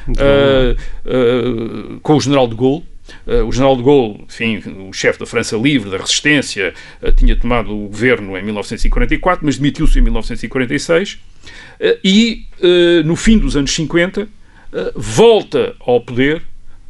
com 2.01 2.15
o 2.15 2.21
General 2.21 2.47
de 2.47 2.55
Gaulle. 2.55 2.83
Uh, 3.27 3.45
o 3.45 3.51
general 3.51 3.75
de 3.75 3.83
Gaulle, 3.83 4.25
enfim, 4.27 4.61
o 4.89 4.91
chefe 4.91 5.19
da 5.19 5.27
França 5.27 5.55
Livre, 5.55 5.91
da 5.91 5.97
Resistência, 5.97 6.73
uh, 7.01 7.11
tinha 7.11 7.35
tomado 7.35 7.71
o 7.71 7.87
governo 7.87 8.35
em 8.35 8.43
1944, 8.43 9.45
mas 9.45 9.57
demitiu-se 9.57 9.99
em 9.99 10.01
1946 10.01 11.13
uh, 11.13 11.99
e, 12.03 12.45
no 13.05 13.15
fim 13.15 13.37
dos 13.37 13.55
anos 13.55 13.71
50, 13.75 14.27
volta 14.95 15.75
ao 15.79 16.01
poder 16.01 16.41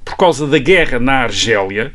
por 0.06 0.16
causa 0.16 0.48
da 0.48 0.60
guerra 0.60 1.00
na 1.00 1.24
Argélia, 1.24 1.92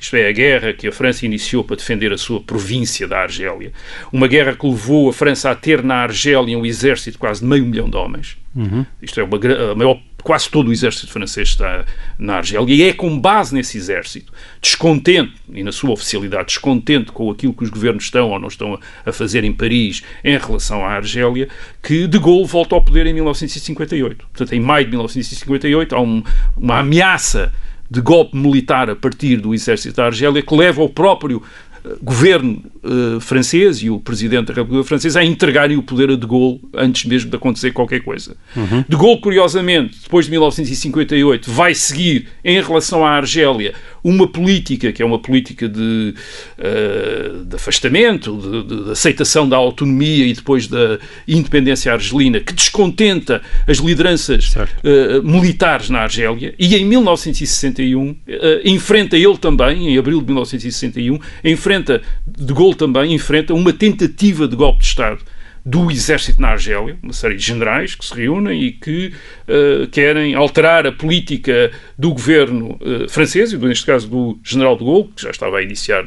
isto 0.00 0.16
é, 0.16 0.28
a 0.28 0.32
guerra 0.32 0.72
que 0.74 0.86
a 0.86 0.92
França 0.92 1.24
iniciou 1.24 1.64
para 1.64 1.76
defender 1.76 2.12
a 2.12 2.18
sua 2.18 2.40
província 2.40 3.08
da 3.08 3.20
Argélia, 3.20 3.72
uma 4.12 4.28
guerra 4.28 4.54
que 4.54 4.66
levou 4.66 5.08
a 5.08 5.12
França 5.14 5.50
a 5.50 5.54
ter 5.54 5.82
na 5.82 6.02
Argélia 6.02 6.58
um 6.58 6.66
exército 6.66 7.12
de 7.12 7.18
quase 7.18 7.42
meio 7.42 7.64
milhão 7.64 7.88
de 7.88 7.96
homens. 7.96 8.36
Uhum. 8.54 8.84
Isto 9.00 9.20
é, 9.20 9.24
uma, 9.24 9.38
a 9.72 9.74
maior 9.74 9.98
quase 10.24 10.48
todo 10.48 10.68
o 10.68 10.72
exército 10.72 11.12
francês 11.12 11.50
está 11.50 11.84
na 12.18 12.36
Argélia, 12.36 12.74
e 12.74 12.82
é 12.82 12.92
com 12.94 13.16
base 13.20 13.54
nesse 13.54 13.76
exército, 13.76 14.32
descontente, 14.60 15.34
e 15.52 15.62
na 15.62 15.70
sua 15.70 15.90
oficialidade, 15.90 16.46
descontente 16.46 17.12
com 17.12 17.30
aquilo 17.30 17.52
que 17.52 17.62
os 17.62 17.68
governos 17.68 18.04
estão 18.04 18.30
ou 18.30 18.40
não 18.40 18.48
estão 18.48 18.80
a 19.04 19.12
fazer 19.12 19.44
em 19.44 19.52
Paris 19.52 20.02
em 20.24 20.38
relação 20.38 20.84
à 20.84 20.92
Argélia, 20.92 21.48
que 21.82 22.06
De 22.06 22.18
Gaulle 22.18 22.46
volta 22.46 22.74
ao 22.74 22.82
poder 22.82 23.06
em 23.06 23.12
1958. 23.12 24.26
Portanto, 24.32 24.52
em 24.54 24.60
maio 24.60 24.86
de 24.86 24.90
1958 24.92 25.94
há 25.94 26.00
um, 26.00 26.22
uma 26.56 26.78
ameaça 26.78 27.52
de 27.90 28.00
golpe 28.00 28.34
militar 28.34 28.88
a 28.88 28.96
partir 28.96 29.36
do 29.36 29.52
exército 29.52 29.94
da 29.96 30.06
Argélia 30.06 30.42
que 30.42 30.54
leva 30.54 30.80
ao 30.80 30.88
próprio 30.88 31.42
governo 32.00 32.62
uh, 32.82 33.20
francês 33.20 33.78
e 33.78 33.90
o 33.90 34.00
presidente 34.00 34.46
da 34.46 34.54
República 34.54 34.84
Francesa 34.84 35.20
a 35.20 35.24
entregarem 35.24 35.76
o 35.76 35.82
poder 35.82 36.10
a 36.10 36.16
De 36.16 36.26
Gaulle 36.26 36.60
antes 36.72 37.04
mesmo 37.04 37.30
de 37.30 37.36
acontecer 37.36 37.72
qualquer 37.72 38.00
coisa. 38.00 38.36
Uhum. 38.56 38.84
De 38.88 38.96
Gaulle, 38.96 39.20
curiosamente, 39.20 39.98
depois 40.02 40.24
de 40.24 40.30
1958, 40.30 41.50
vai 41.50 41.74
seguir 41.74 42.28
em 42.42 42.60
relação 42.60 43.04
à 43.04 43.10
Argélia 43.10 43.74
uma 44.04 44.28
política 44.28 44.92
que 44.92 45.02
é 45.02 45.06
uma 45.06 45.18
política 45.18 45.66
de, 45.66 46.14
uh, 46.58 47.44
de 47.44 47.56
afastamento, 47.56 48.36
de, 48.36 48.62
de, 48.62 48.84
de, 48.84 48.90
aceitação 48.90 49.48
da 49.48 49.56
autonomia 49.56 50.26
e 50.26 50.34
depois 50.34 50.68
da 50.68 50.98
independência 51.26 51.90
argelina, 51.90 52.38
que 52.38 52.52
descontenta 52.52 53.40
as 53.66 53.78
lideranças 53.78 54.54
uh, 54.54 55.22
militares 55.24 55.88
na 55.88 56.00
Argélia. 56.00 56.54
E 56.58 56.76
em 56.76 56.84
1961 56.84 58.10
uh, 58.10 58.16
enfrenta 58.64 59.16
ele 59.16 59.38
também, 59.38 59.94
em 59.94 59.98
abril 59.98 60.20
de 60.20 60.26
1961, 60.26 61.18
enfrenta 61.42 62.02
de 62.26 62.52
Gaulle 62.52 62.74
também 62.74 63.14
enfrenta 63.14 63.54
uma 63.54 63.72
tentativa 63.72 64.46
de 64.46 64.54
golpe 64.54 64.80
de 64.80 64.86
Estado 64.86 65.20
do 65.64 65.90
exército 65.90 66.42
na 66.42 66.48
Argélia, 66.48 66.98
uma 67.02 67.12
série 67.12 67.36
de 67.36 67.42
generais 67.42 67.94
que 67.94 68.04
se 68.04 68.14
reúnem 68.14 68.62
e 68.62 68.72
que 68.72 69.14
uh, 69.48 69.86
querem 69.88 70.34
alterar 70.34 70.86
a 70.86 70.92
política 70.92 71.70
do 71.98 72.10
governo 72.10 72.78
uh, 72.82 73.08
francês, 73.08 73.52
e 73.52 73.56
neste 73.56 73.86
caso 73.86 74.06
do 74.06 74.38
general 74.44 74.76
de 74.76 74.84
Gaulle, 74.84 75.08
que 75.16 75.22
já 75.22 75.30
estava 75.30 75.58
a 75.58 75.62
iniciar 75.62 76.04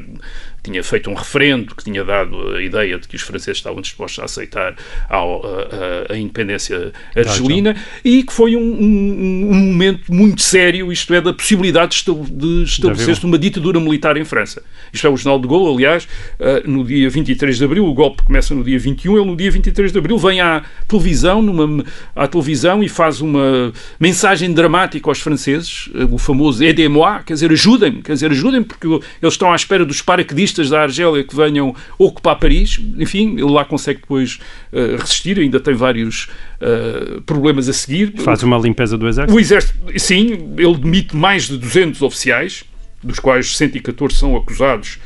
tinha 0.68 0.84
feito 0.84 1.09
um 1.09 1.13
referendo 1.13 1.74
que 1.74 1.84
tinha 1.84 2.03
dado 2.03 2.55
a 2.55 2.61
ideia 2.61 2.99
de 2.99 3.07
que 3.07 3.15
os 3.15 3.22
franceses 3.22 3.57
estavam 3.57 3.82
dispostos 3.82 4.20
a 4.20 4.26
aceitar 4.26 4.76
a, 5.09 5.18
a, 5.18 6.13
a 6.13 6.18
independência 6.18 6.91
argelina 7.15 7.76
e 8.03 8.24
que 8.24 8.34
foi 8.34 8.55
um, 8.55 8.59
um, 8.59 9.51
um, 9.51 9.55
momento 9.55 10.13
muito 10.13 10.41
sério, 10.41 10.91
isto 10.91 11.13
é, 11.13 11.22
da 11.22 11.34
possibilidade 11.34 12.03
de 12.32 12.63
estabelecer-se 12.63 13.26
uma 13.26 13.38
ditadura 13.38 13.80
militar 13.80 14.18
em 14.18 14.26
França. 14.26 14.61
Isto 14.91 15.07
é, 15.07 15.09
o 15.09 15.18
General 15.18 15.39
de 15.39 15.47
Gaulle, 15.47 15.74
aliás, 15.74 16.07
eh, 16.39 16.63
no 16.65 16.84
dia 16.84 17.09
23 17.09 17.57
de 17.57 17.63
abril, 17.63 17.86
o 17.86 17.93
golpe 17.93 18.24
começa 18.24 18.53
no 18.53 18.63
dia 18.63 18.78
21, 18.78 19.18
ele 19.18 19.26
no 19.26 19.36
dia 19.36 19.51
23 19.51 19.91
de 19.91 19.97
abril 19.97 20.18
vem 20.18 20.41
à 20.41 20.63
televisão, 20.88 21.41
numa, 21.41 21.84
à 22.15 22.28
televisão 22.28 22.84
e 22.84 22.89
faz 22.89 23.22
uma 23.22 23.72
mensagem 23.99 24.53
dramática 24.53 25.09
aos 25.09 25.20
franceses, 25.20 25.89
eh, 25.95 26.03
o 26.09 26.18
famoso 26.18 26.63
aidez-moi, 26.63 27.24
quer 27.26 27.34
dizer, 27.34 27.51
ajudem-me, 27.51 28.01
quer 28.01 28.13
dizer, 28.13 28.32
ajudem-me 28.32 28.65
porque 28.65 28.88
eles 28.88 29.34
estão 29.34 29.51
à 29.51 29.55
espera 29.55 29.86
dos 29.86 30.01
paraquedistas 30.01 30.56
da 30.69 30.81
Argélia 30.81 31.23
que 31.23 31.35
venham 31.35 31.75
ocupar 31.97 32.37
Paris. 32.37 32.79
Enfim, 32.97 33.33
ele 33.33 33.51
lá 33.51 33.63
consegue 33.63 34.01
depois 34.01 34.39
uh, 34.73 34.97
resistir, 34.97 35.39
ainda 35.39 35.59
tem 35.59 35.73
vários 35.73 36.27
uh, 36.61 37.21
problemas 37.21 37.69
a 37.69 37.73
seguir. 37.73 38.13
Faz 38.17 38.43
uma 38.43 38.57
limpeza 38.57 38.97
do 38.97 39.07
exército? 39.07 39.35
O 39.35 39.39
exército, 39.39 39.75
sim, 39.97 40.55
ele 40.57 40.77
demite 40.77 41.15
mais 41.15 41.47
de 41.47 41.57
200 41.57 42.01
oficiais, 42.01 42.63
dos 43.03 43.19
quais 43.19 43.55
114 43.55 44.15
são 44.15 44.35
acusados 44.35 44.99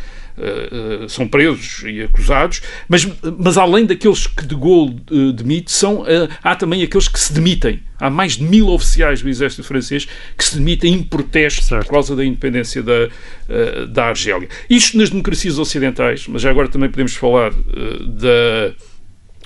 são 1.07 1.27
presos 1.27 1.83
e 1.85 2.01
acusados, 2.01 2.61
mas, 2.87 3.07
mas 3.37 3.57
além 3.57 3.85
daqueles 3.85 4.27
que 4.27 4.45
de 4.45 4.55
Gaulle 4.55 4.97
uh, 5.11 5.31
demite, 5.33 5.71
são, 5.71 6.03
há 6.43 6.55
também 6.55 6.83
aqueles 6.83 7.07
que 7.07 7.19
se 7.19 7.33
demitem. 7.33 7.79
Há 7.99 8.09
mais 8.09 8.37
de 8.37 8.43
mil 8.43 8.69
oficiais 8.69 9.21
do 9.21 9.29
exército 9.29 9.63
francês 9.63 10.07
que 10.35 10.43
se 10.43 10.57
demitem 10.57 10.93
em 10.93 11.03
protesto 11.03 11.63
certo. 11.63 11.85
por 11.85 11.93
causa 11.93 12.15
da 12.15 12.25
independência 12.25 12.81
da, 12.81 13.09
da 13.87 14.05
Argélia. 14.05 14.49
Isto 14.67 14.97
nas 14.97 15.11
democracias 15.11 15.59
ocidentais, 15.59 16.25
mas 16.27 16.41
já 16.41 16.49
agora 16.49 16.67
também 16.67 16.89
podemos 16.89 17.13
falar 17.13 17.51
da 17.51 18.73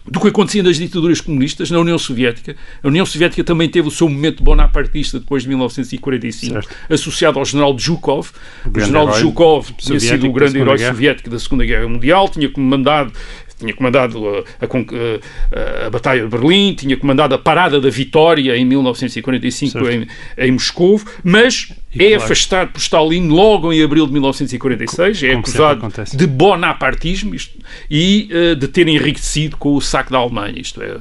do 0.07 0.19
que 0.19 0.27
acontecia 0.27 0.61
nas 0.61 0.77
ditaduras 0.77 1.19
comunistas, 1.19 1.71
na 1.71 1.79
União 1.79 1.97
Soviética. 1.97 2.55
A 2.83 2.87
União 2.87 3.05
Soviética 3.05 3.43
também 3.43 3.67
teve 3.67 3.87
o 3.87 3.91
seu 3.91 4.07
momento 4.07 4.43
bonapartista 4.43 5.19
depois 5.19 5.43
de 5.43 5.49
1945, 5.49 6.53
certo. 6.53 6.69
associado 6.89 7.39
ao 7.39 7.45
general 7.45 7.77
Zhukov. 7.77 8.29
O, 8.65 8.77
o 8.77 8.79
general 8.79 9.11
Zhukov 9.13 9.71
tinha 9.77 9.99
sido 9.99 10.27
o 10.27 10.31
grande 10.31 10.59
herói 10.59 10.77
soviético 10.77 11.29
da 11.29 11.39
Segunda 11.39 11.65
Guerra 11.65 11.87
Mundial, 11.87 12.29
tinha 12.29 12.49
comandado 12.49 13.11
tinha 13.57 13.73
comandado 13.73 14.27
a, 14.27 14.39
a, 14.65 15.85
a, 15.85 15.89
Batalha 15.89 16.23
de 16.23 16.27
Berlim, 16.27 16.73
tinha 16.73 16.97
comandado 16.97 17.35
a 17.35 17.37
Parada 17.37 17.79
da 17.79 17.89
Vitória 17.89 18.55
em 18.55 18.65
1945 18.65 19.89
em, 19.89 20.07
em 20.37 20.51
Moscou, 20.51 21.01
mas 21.23 21.69
e 21.95 22.03
é 22.03 22.09
claro. 22.09 22.23
afastado 22.23 22.71
por 22.73 22.79
Stalin 22.79 23.29
logo 23.29 23.71
em 23.71 23.81
abril 23.81 24.05
de 24.05 24.11
1946, 24.11 25.23
é 25.23 25.33
acusado 25.33 25.87
de 26.13 26.27
bonapartismo 26.27 27.33
isto, 27.33 27.57
e 27.89 28.29
uh, 28.31 28.55
de 28.55 28.67
ter 28.67 28.87
enriquecido 28.87 29.55
com 29.55 29.75
o 29.75 29.81
saco 29.81 30.11
da 30.11 30.17
Alemanha, 30.17 30.59
isto 30.59 30.81
é, 30.81 30.97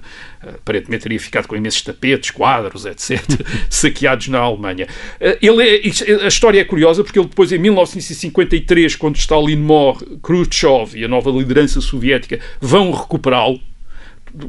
aparentemente 0.49 1.03
teria 1.03 1.21
ficado 1.21 1.47
com 1.47 1.57
imensos 1.57 1.83
tapetes, 1.83 2.31
quadros, 2.31 2.87
etc., 2.87 3.21
saqueados 3.71 4.29
na 4.29 4.39
Alemanha. 4.39 4.87
Uh, 5.21 5.39
ele 5.41 5.63
é, 5.63 6.25
a 6.25 6.29
história 6.29 6.61
é 6.61 6.65
curiosa 6.65 7.03
porque 7.03 7.19
ele 7.19 7.29
depois, 7.29 7.53
em 7.53 7.59
1953, 7.59 8.97
quando 8.97 9.17
Stalin 9.17 9.57
morre, 9.57 10.07
Khrushchev 10.23 10.97
e 10.99 11.05
a 11.05 11.09
nova 11.09 11.31
liderança 11.31 11.81
soviética 11.81 12.41
vão 12.61 12.91
recuperá-lo, 12.91 13.61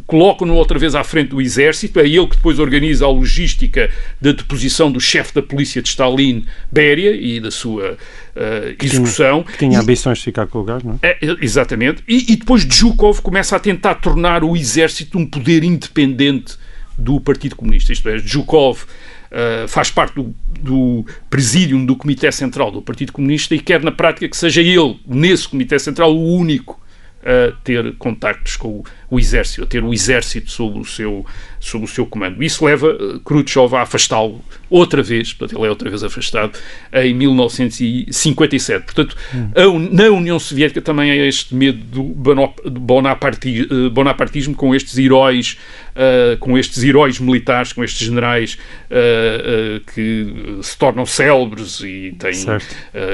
colocam-no 0.08 0.56
outra 0.56 0.80
vez 0.80 0.96
à 0.96 1.04
frente 1.04 1.30
do 1.30 1.42
exército. 1.42 2.00
É 2.00 2.08
ele 2.08 2.28
que 2.28 2.36
depois 2.36 2.60
organiza 2.60 3.06
a 3.06 3.10
logística 3.10 3.90
da 4.20 4.32
deposição 4.32 4.92
do 4.92 5.00
chefe 5.00 5.34
da 5.34 5.42
polícia 5.42 5.82
de 5.82 5.90
Stalin, 5.90 6.46
Beria, 6.72 7.16
e 7.16 7.40
da 7.40 7.52
sua 7.52 7.94
uh, 7.94 8.84
execução. 8.84 9.44
Que 9.44 9.58
tinha, 9.58 9.72
tinha 9.72 9.82
ambições 9.82 10.18
de 10.20 10.24
ficar 10.24 10.48
com 10.48 10.58
o 10.58 10.62
lugar, 10.62 10.84
não 10.84 11.00
é? 11.02 11.10
é 11.10 11.18
exatamente. 11.42 12.04
E, 12.08 12.34
e 12.34 12.36
depois 12.36 12.64
Zhukov 12.64 13.22
começa 13.22 13.56
a 13.56 13.60
tentar 13.60 13.96
tornar 13.96 14.44
o 14.44 14.56
exército 14.56 15.18
um 15.18 15.26
poder 15.26 15.64
independente 15.64 16.56
do 16.98 17.20
Partido 17.20 17.56
Comunista. 17.56 17.94
Isto 17.94 18.10
é, 18.10 18.18
Zhukov 18.18 18.86
Uh, 19.26 19.68
faz 19.68 19.90
parte 19.90 20.14
do, 20.16 20.34
do 20.62 21.06
presídium 21.30 21.86
do 21.86 21.96
Comitê 21.96 22.32
Central 22.32 22.72
do 22.72 22.82
Partido 22.82 23.12
Comunista 23.12 23.54
e 23.54 23.60
quer, 23.60 23.84
na 23.84 23.92
prática, 23.92 24.30
que 24.30 24.38
seja 24.38 24.62
ele, 24.62 24.98
nesse 25.06 25.50
Comitê 25.50 25.78
Central, 25.78 26.16
o 26.16 26.38
único 26.38 26.80
a 27.26 27.52
ter 27.64 27.96
contactos 27.96 28.56
com 28.56 28.68
o, 28.68 28.86
o 29.16 29.20
exército, 29.20 29.64
a 29.64 29.66
ter 29.66 29.84
o 29.84 29.94
exército 29.94 30.52
sob 30.52 30.80
o 30.80 30.86
seu, 30.86 31.26
sob 31.60 31.86
o 31.86 31.88
seu 31.88 32.06
comando. 32.06 32.44
Isso 32.44 32.64
leva 32.66 32.90
uh, 32.90 33.20
Khrushchev 33.22 33.76
a 33.76 33.82
afastá-lo 33.82 34.44
outra 34.70 35.02
vez, 35.02 35.32
portanto, 35.32 35.58
ele 35.58 35.68
é 35.68 35.70
outra 35.70 35.90
vez 35.90 36.04
afastado, 36.04 36.58
em 36.94 37.14
1957. 37.14 38.86
Portanto, 38.86 39.16
hum. 39.34 39.90
na 39.92 40.06
União 40.06 40.38
Soviética 40.40 40.82
também 40.82 41.12
há 41.12 41.16
este 41.16 41.56
medo 41.56 41.80
do 41.86 42.02
uh, 42.02 43.90
bonapartismo 43.92 44.56
com 44.56 44.76
estes 44.76 44.98
heróis, 44.98 45.58
uh, 45.96 46.38
com 46.40 46.58
estes 46.58 46.84
heróis 46.84 47.20
militares, 47.20 47.74
com 47.74 47.84
estes 47.84 48.06
generais 48.08 48.58
que 49.94 50.60
se 50.62 50.78
tornam 50.78 51.06
célebres 51.06 51.82
e 51.82 52.16
têm 52.18 52.46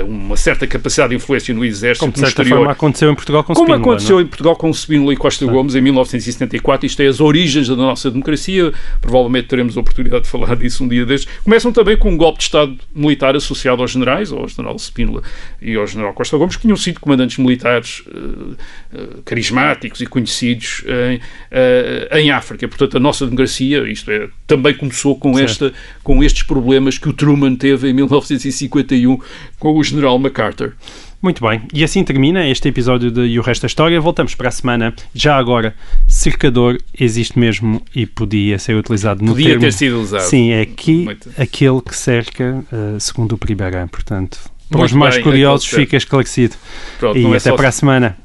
uma 0.06 0.38
certa 0.38 0.68
capacidade 0.68 1.10
de 1.10 1.16
influência 1.16 1.54
no 1.54 1.66
exército 1.66 2.06
Como 2.06 2.16
certa 2.16 2.41
exterior. 2.41 2.58
forma 2.58 2.72
aconteceu 2.72 3.12
em 3.12 3.16
Portugal 3.16 3.43
com 3.43 3.54
Como 3.54 3.74
aconteceu 3.74 4.16
não? 4.16 4.20
É? 4.20 4.24
em 4.24 4.28
Portugal 4.28 4.56
com 4.56 4.72
Spínola 4.72 5.14
e 5.14 5.18
Costa 5.18 5.45
Gomes 5.45 5.76
em 5.76 5.82
1974. 5.91 6.85
Isto 6.85 7.01
é 7.01 7.07
as 7.07 7.19
origens 7.19 7.67
da 7.67 7.75
nossa 7.75 8.09
democracia. 8.09 8.73
Provavelmente 8.99 9.47
teremos 9.47 9.77
a 9.77 9.79
oportunidade 9.79 10.23
de 10.23 10.29
falar 10.29 10.55
disso 10.55 10.83
um 10.83 10.87
dia 10.87 11.05
destes. 11.05 11.31
Começam 11.43 11.71
também 11.71 11.97
com 11.97 12.11
um 12.11 12.17
golpe 12.17 12.39
de 12.39 12.45
Estado 12.45 12.77
militar 12.93 13.35
associado 13.35 13.81
aos 13.81 13.91
generais, 13.91 14.31
ao 14.31 14.47
general 14.47 14.75
Spínola 14.77 15.21
e 15.61 15.75
ao 15.75 15.85
general 15.85 16.13
Costa 16.13 16.37
Gomes, 16.37 16.55
que 16.55 16.63
tinham 16.63 16.77
sido 16.77 16.99
comandantes 16.99 17.37
militares 17.37 18.03
uh, 18.07 18.55
uh, 18.93 19.21
carismáticos 19.23 20.01
e 20.01 20.05
conhecidos 20.05 20.83
em, 20.87 21.17
uh, 21.17 22.17
em 22.17 22.31
África. 22.31 22.67
Portanto, 22.67 22.97
a 22.97 22.99
nossa 22.99 23.25
democracia, 23.25 23.89
isto 23.89 24.09
é, 24.11 24.29
também 24.47 24.73
começou 24.73 25.17
com, 25.17 25.37
esta, 25.37 25.73
com 26.03 26.23
estes 26.23 26.43
problemas 26.43 26.97
que 26.97 27.09
o 27.09 27.13
Truman 27.13 27.55
teve 27.55 27.89
em 27.89 27.93
1951 27.93 29.19
com 29.59 29.77
o 29.77 29.83
general 29.83 30.17
MacArthur. 30.17 30.73
Muito 31.22 31.47
bem, 31.47 31.61
e 31.72 31.84
assim 31.84 32.03
termina 32.03 32.47
este 32.47 32.67
episódio 32.67 33.11
de 33.11 33.22
E 33.22 33.38
o 33.38 33.43
Resto 33.43 33.61
da 33.61 33.67
História. 33.67 34.01
Voltamos 34.01 34.34
para 34.34 34.49
a 34.49 34.51
semana. 34.51 34.91
Já 35.13 35.38
agora, 35.38 35.76
cercador 36.07 36.80
existe 36.99 37.38
mesmo 37.38 37.80
e 37.93 38.07
podia 38.07 38.57
ser 38.57 38.76
utilizado 38.76 39.24
no 39.24 39.34
podia 39.34 39.49
termo. 39.49 39.61
ter 39.61 39.72
sido 39.72 40.01
usado. 40.01 40.22
Sim, 40.24 40.49
é 40.49 40.61
aqui 40.61 41.03
Muito. 41.05 41.30
aquele 41.38 41.80
que 41.80 41.95
cerca, 41.95 42.65
uh, 42.74 42.99
segundo 42.99 43.34
o 43.34 43.38
Priberan. 43.38 43.88
Portanto, 43.88 44.39
para 44.67 44.80
Muito 44.80 44.89
os 44.89 44.97
mais 44.97 45.15
bem, 45.15 45.24
curiosos, 45.24 45.67
fica 45.67 45.95
esclarecido. 45.95 46.55
Pronto, 46.97 47.19
e 47.19 47.26
é 47.32 47.38
até 47.38 47.51
para 47.53 47.67
a 47.67 47.72
semana. 47.72 48.17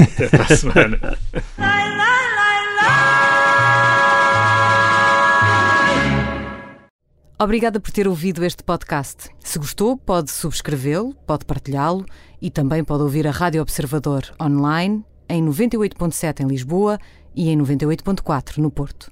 Até 0.00 0.28
para 0.28 0.42
a 0.42 0.56
semana. 0.56 1.18
Obrigada 7.42 7.80
por 7.80 7.90
ter 7.90 8.06
ouvido 8.06 8.44
este 8.44 8.62
podcast. 8.62 9.30
Se 9.42 9.58
gostou, 9.58 9.96
pode 9.96 10.30
subscrevê-lo, 10.30 11.14
pode 11.26 11.46
partilhá-lo 11.46 12.04
e 12.40 12.50
também 12.50 12.82
pode 12.82 13.02
ouvir 13.02 13.26
a 13.26 13.30
Rádio 13.30 13.62
Observador 13.62 14.22
online 14.40 15.04
em 15.28 15.44
98.7 15.44 16.40
em 16.40 16.46
Lisboa 16.46 16.98
e 17.34 17.48
em 17.48 17.56
98.4 17.56 18.58
no 18.58 18.70
Porto. 18.70 19.08